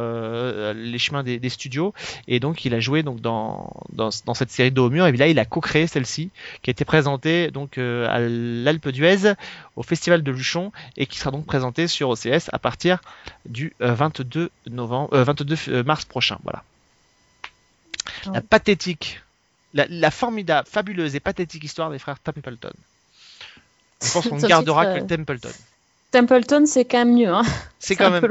les 0.75 0.99
chemins 0.99 1.23
des, 1.23 1.39
des 1.39 1.49
studios, 1.49 1.95
et 2.29 2.41
donc 2.41 2.65
il 2.65 2.75
a 2.75 2.81
joué 2.81 3.03
donc 3.03 3.21
dans 3.21 3.73
dans, 3.93 4.11
dans 4.27 4.35
cette 4.35 4.51
série 4.51 4.71
de 4.71 4.81
Haut 4.81 4.91
Mur. 4.91 5.07
Et 5.07 5.13
là, 5.13 5.29
il 5.29 5.39
a 5.39 5.45
co-créé 5.45 5.87
celle-ci, 5.87 6.31
qui 6.63 6.71
a 6.71 6.73
été 6.73 6.85
présentée 6.85 7.51
donc 7.51 7.79
à 7.79 8.19
l'Alpe 8.19 8.89
d'Huez 8.89 9.35
au 9.77 9.83
Festival 9.83 10.23
de 10.23 10.31
Luchon, 10.33 10.73
et 10.97 11.07
qui 11.07 11.19
sera 11.19 11.31
donc 11.31 11.47
présentée 11.47 11.87
sur 11.87 12.11
OCS 12.11 12.49
à 12.53 12.59
partir 12.59 13.01
du 13.47 13.75
euh, 13.81 13.95
22 13.95 14.51
novembre, 14.69 15.13
euh, 15.15 15.25
22 15.25 15.83
mars 15.83 16.05
prochain. 16.05 16.39
Voilà. 16.43 16.63
La 18.33 18.41
pathétique, 18.41 19.21
la, 19.75 19.87
la 19.89 20.11
formidable, 20.11 20.69
fabuleuse 20.69 21.15
et 21.15 21.21
pathétique 21.21 21.65
histoire 21.65 21.91
des 21.91 21.99
frères 21.99 22.19
Templeton. 22.21 22.73
Je 24.03 24.13
pense 24.13 24.27
qu'on 24.29 24.37
ne 24.37 24.47
gardera 24.47 24.87
titre, 24.87 25.07
que 25.07 25.13
euh, 25.13 25.17
Templeton. 25.17 25.53
Templeton, 26.11 26.67
c'est 26.67 26.85
quand 26.85 26.99
même 26.99 27.15
mieux. 27.15 27.29
Hein. 27.29 27.43
C'est 27.79 27.97
quand 27.97 28.11
même, 28.11 28.27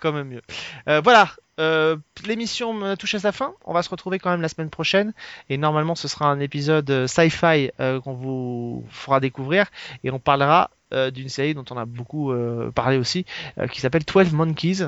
quand 0.00 0.12
même 0.12 0.28
mieux. 0.28 0.42
Euh, 0.88 1.00
voilà, 1.00 1.30
euh, 1.60 1.96
l'émission 2.24 2.96
touche 2.96 3.14
à 3.14 3.18
sa 3.20 3.32
fin. 3.32 3.54
On 3.64 3.72
va 3.72 3.82
se 3.82 3.90
retrouver 3.90 4.18
quand 4.18 4.30
même 4.30 4.40
la 4.40 4.48
semaine 4.48 4.70
prochaine 4.70 5.12
et 5.48 5.58
normalement 5.58 5.94
ce 5.94 6.08
sera 6.08 6.26
un 6.26 6.40
épisode 6.40 7.06
sci-fi 7.06 7.70
euh, 7.80 8.00
qu'on 8.00 8.14
vous 8.14 8.84
fera 8.90 9.20
découvrir 9.20 9.66
et 10.04 10.10
on 10.10 10.18
parlera 10.18 10.70
d'une 11.10 11.28
série 11.28 11.54
dont 11.54 11.64
on 11.70 11.76
a 11.76 11.84
beaucoup 11.84 12.32
euh, 12.32 12.70
parlé 12.70 12.98
aussi, 12.98 13.24
euh, 13.58 13.66
qui 13.66 13.80
s'appelle 13.80 14.02
12 14.04 14.32
Monkeys, 14.32 14.82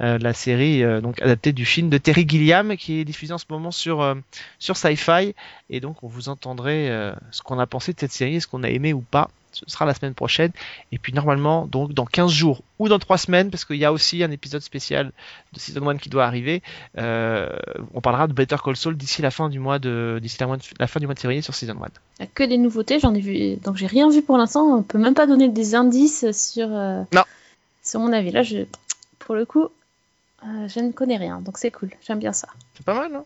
euh, 0.00 0.18
la 0.18 0.32
série 0.32 0.82
euh, 0.82 1.00
donc 1.00 1.20
adaptée 1.22 1.52
du 1.52 1.64
film 1.64 1.88
de 1.90 1.98
Terry 1.98 2.26
Gilliam 2.28 2.76
qui 2.76 3.00
est 3.00 3.04
diffusé 3.04 3.32
en 3.32 3.38
ce 3.38 3.46
moment 3.48 3.70
sur 3.70 4.00
euh, 4.00 4.14
sur 4.58 4.76
Sci-Fi 4.76 5.34
et 5.68 5.80
donc 5.80 6.02
on 6.02 6.08
vous 6.08 6.28
entendrez 6.28 6.90
euh, 6.90 7.12
ce 7.30 7.42
qu'on 7.42 7.58
a 7.58 7.66
pensé 7.66 7.92
de 7.92 8.00
cette 8.00 8.12
série, 8.12 8.40
ce 8.40 8.46
qu'on 8.46 8.62
a 8.62 8.70
aimé 8.70 8.92
ou 8.92 9.00
pas. 9.00 9.30
Ce 9.52 9.64
sera 9.66 9.84
la 9.84 9.94
semaine 9.94 10.14
prochaine 10.14 10.52
et 10.92 10.98
puis 10.98 11.12
normalement 11.12 11.66
donc 11.66 11.92
dans 11.92 12.04
15 12.04 12.30
jours 12.30 12.62
ou 12.78 12.88
dans 12.88 12.98
3 12.98 13.18
semaines 13.18 13.50
parce 13.50 13.64
qu'il 13.64 13.76
y 13.76 13.84
a 13.84 13.92
aussi 13.92 14.22
un 14.22 14.30
épisode 14.30 14.62
spécial 14.62 15.12
de 15.52 15.58
Season 15.58 15.86
1 15.88 15.96
qui 15.98 16.08
doit 16.08 16.24
arriver. 16.24 16.62
Euh, 16.98 17.48
on 17.94 18.00
parlera 18.00 18.26
de 18.26 18.32
Better 18.32 18.56
Call 18.62 18.76
Saul 18.76 18.96
d'ici 18.96 19.22
la 19.22 19.30
fin 19.30 19.48
du 19.48 19.58
mois 19.58 19.78
de 19.78 20.18
d'ici 20.22 20.38
la, 20.78 20.86
fin 20.86 21.00
du 21.00 21.06
mois 21.06 21.14
de 21.14 21.20
février 21.20 21.42
sur 21.42 21.54
Season 21.54 21.72
1. 21.72 21.76
Il 21.76 22.22
n'y 22.22 22.26
a 22.26 22.26
que 22.32 22.44
des 22.44 22.58
nouveautés, 22.58 22.98
j'en 23.00 23.14
ai 23.14 23.20
vu. 23.20 23.56
Donc 23.56 23.76
j'ai 23.76 23.86
rien 23.86 24.08
vu 24.08 24.22
pour 24.22 24.38
l'instant. 24.38 24.62
On 24.66 24.82
peut 24.82 24.98
même 24.98 25.14
pas 25.14 25.26
donner 25.26 25.48
des 25.48 25.74
indices 25.74 26.30
sur, 26.32 26.68
euh, 26.70 27.02
Non. 27.12 27.22
sur 27.82 28.00
mon 28.00 28.12
avis. 28.12 28.30
Là, 28.30 28.42
je, 28.42 28.58
pour 29.18 29.34
le 29.34 29.44
coup, 29.44 29.64
euh, 30.44 30.68
je 30.68 30.80
ne 30.80 30.92
connais 30.92 31.16
rien. 31.16 31.40
Donc 31.40 31.58
c'est 31.58 31.70
cool. 31.70 31.90
J'aime 32.06 32.18
bien 32.18 32.32
ça. 32.32 32.48
C'est 32.74 32.84
pas 32.84 32.94
mal, 32.94 33.12
non? 33.12 33.24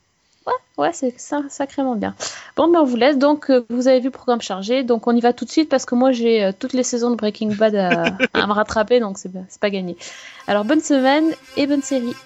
Ouais, 0.77 0.93
c'est 0.93 1.19
sa- 1.21 1.49
sacrément 1.49 1.95
bien. 1.95 2.17
Bon, 2.57 2.67
ben 2.69 2.81
on 2.81 2.85
vous 2.85 2.97
laisse. 2.97 3.17
Donc, 3.17 3.49
euh, 3.49 3.65
vous 3.71 3.87
avez 3.87 4.01
vu 4.01 4.07
le 4.07 4.11
programme 4.11 4.41
chargé. 4.41 4.83
Donc, 4.83 5.07
on 5.07 5.15
y 5.15 5.21
va 5.21 5.33
tout 5.33 5.45
de 5.45 5.51
suite 5.51 5.69
parce 5.69 5.85
que 5.87 5.95
moi, 5.95 6.11
j'ai 6.11 6.45
euh, 6.45 6.53
toutes 6.59 6.73
les 6.73 6.83
saisons 6.83 7.11
de 7.11 7.15
Breaking 7.17 7.55
Bad 7.55 7.77
à, 7.77 8.23
à 8.33 8.47
me 8.49 8.53
rattraper. 8.53 8.99
Donc, 8.99 9.17
c'est 9.19 9.31
c'est 9.49 9.61
pas 9.61 9.71
gagné. 9.71 9.97
Alors, 10.49 10.65
bonne 10.65 10.81
semaine 10.81 11.37
et 11.55 11.69
bonne 11.69 11.83
série. 11.83 12.19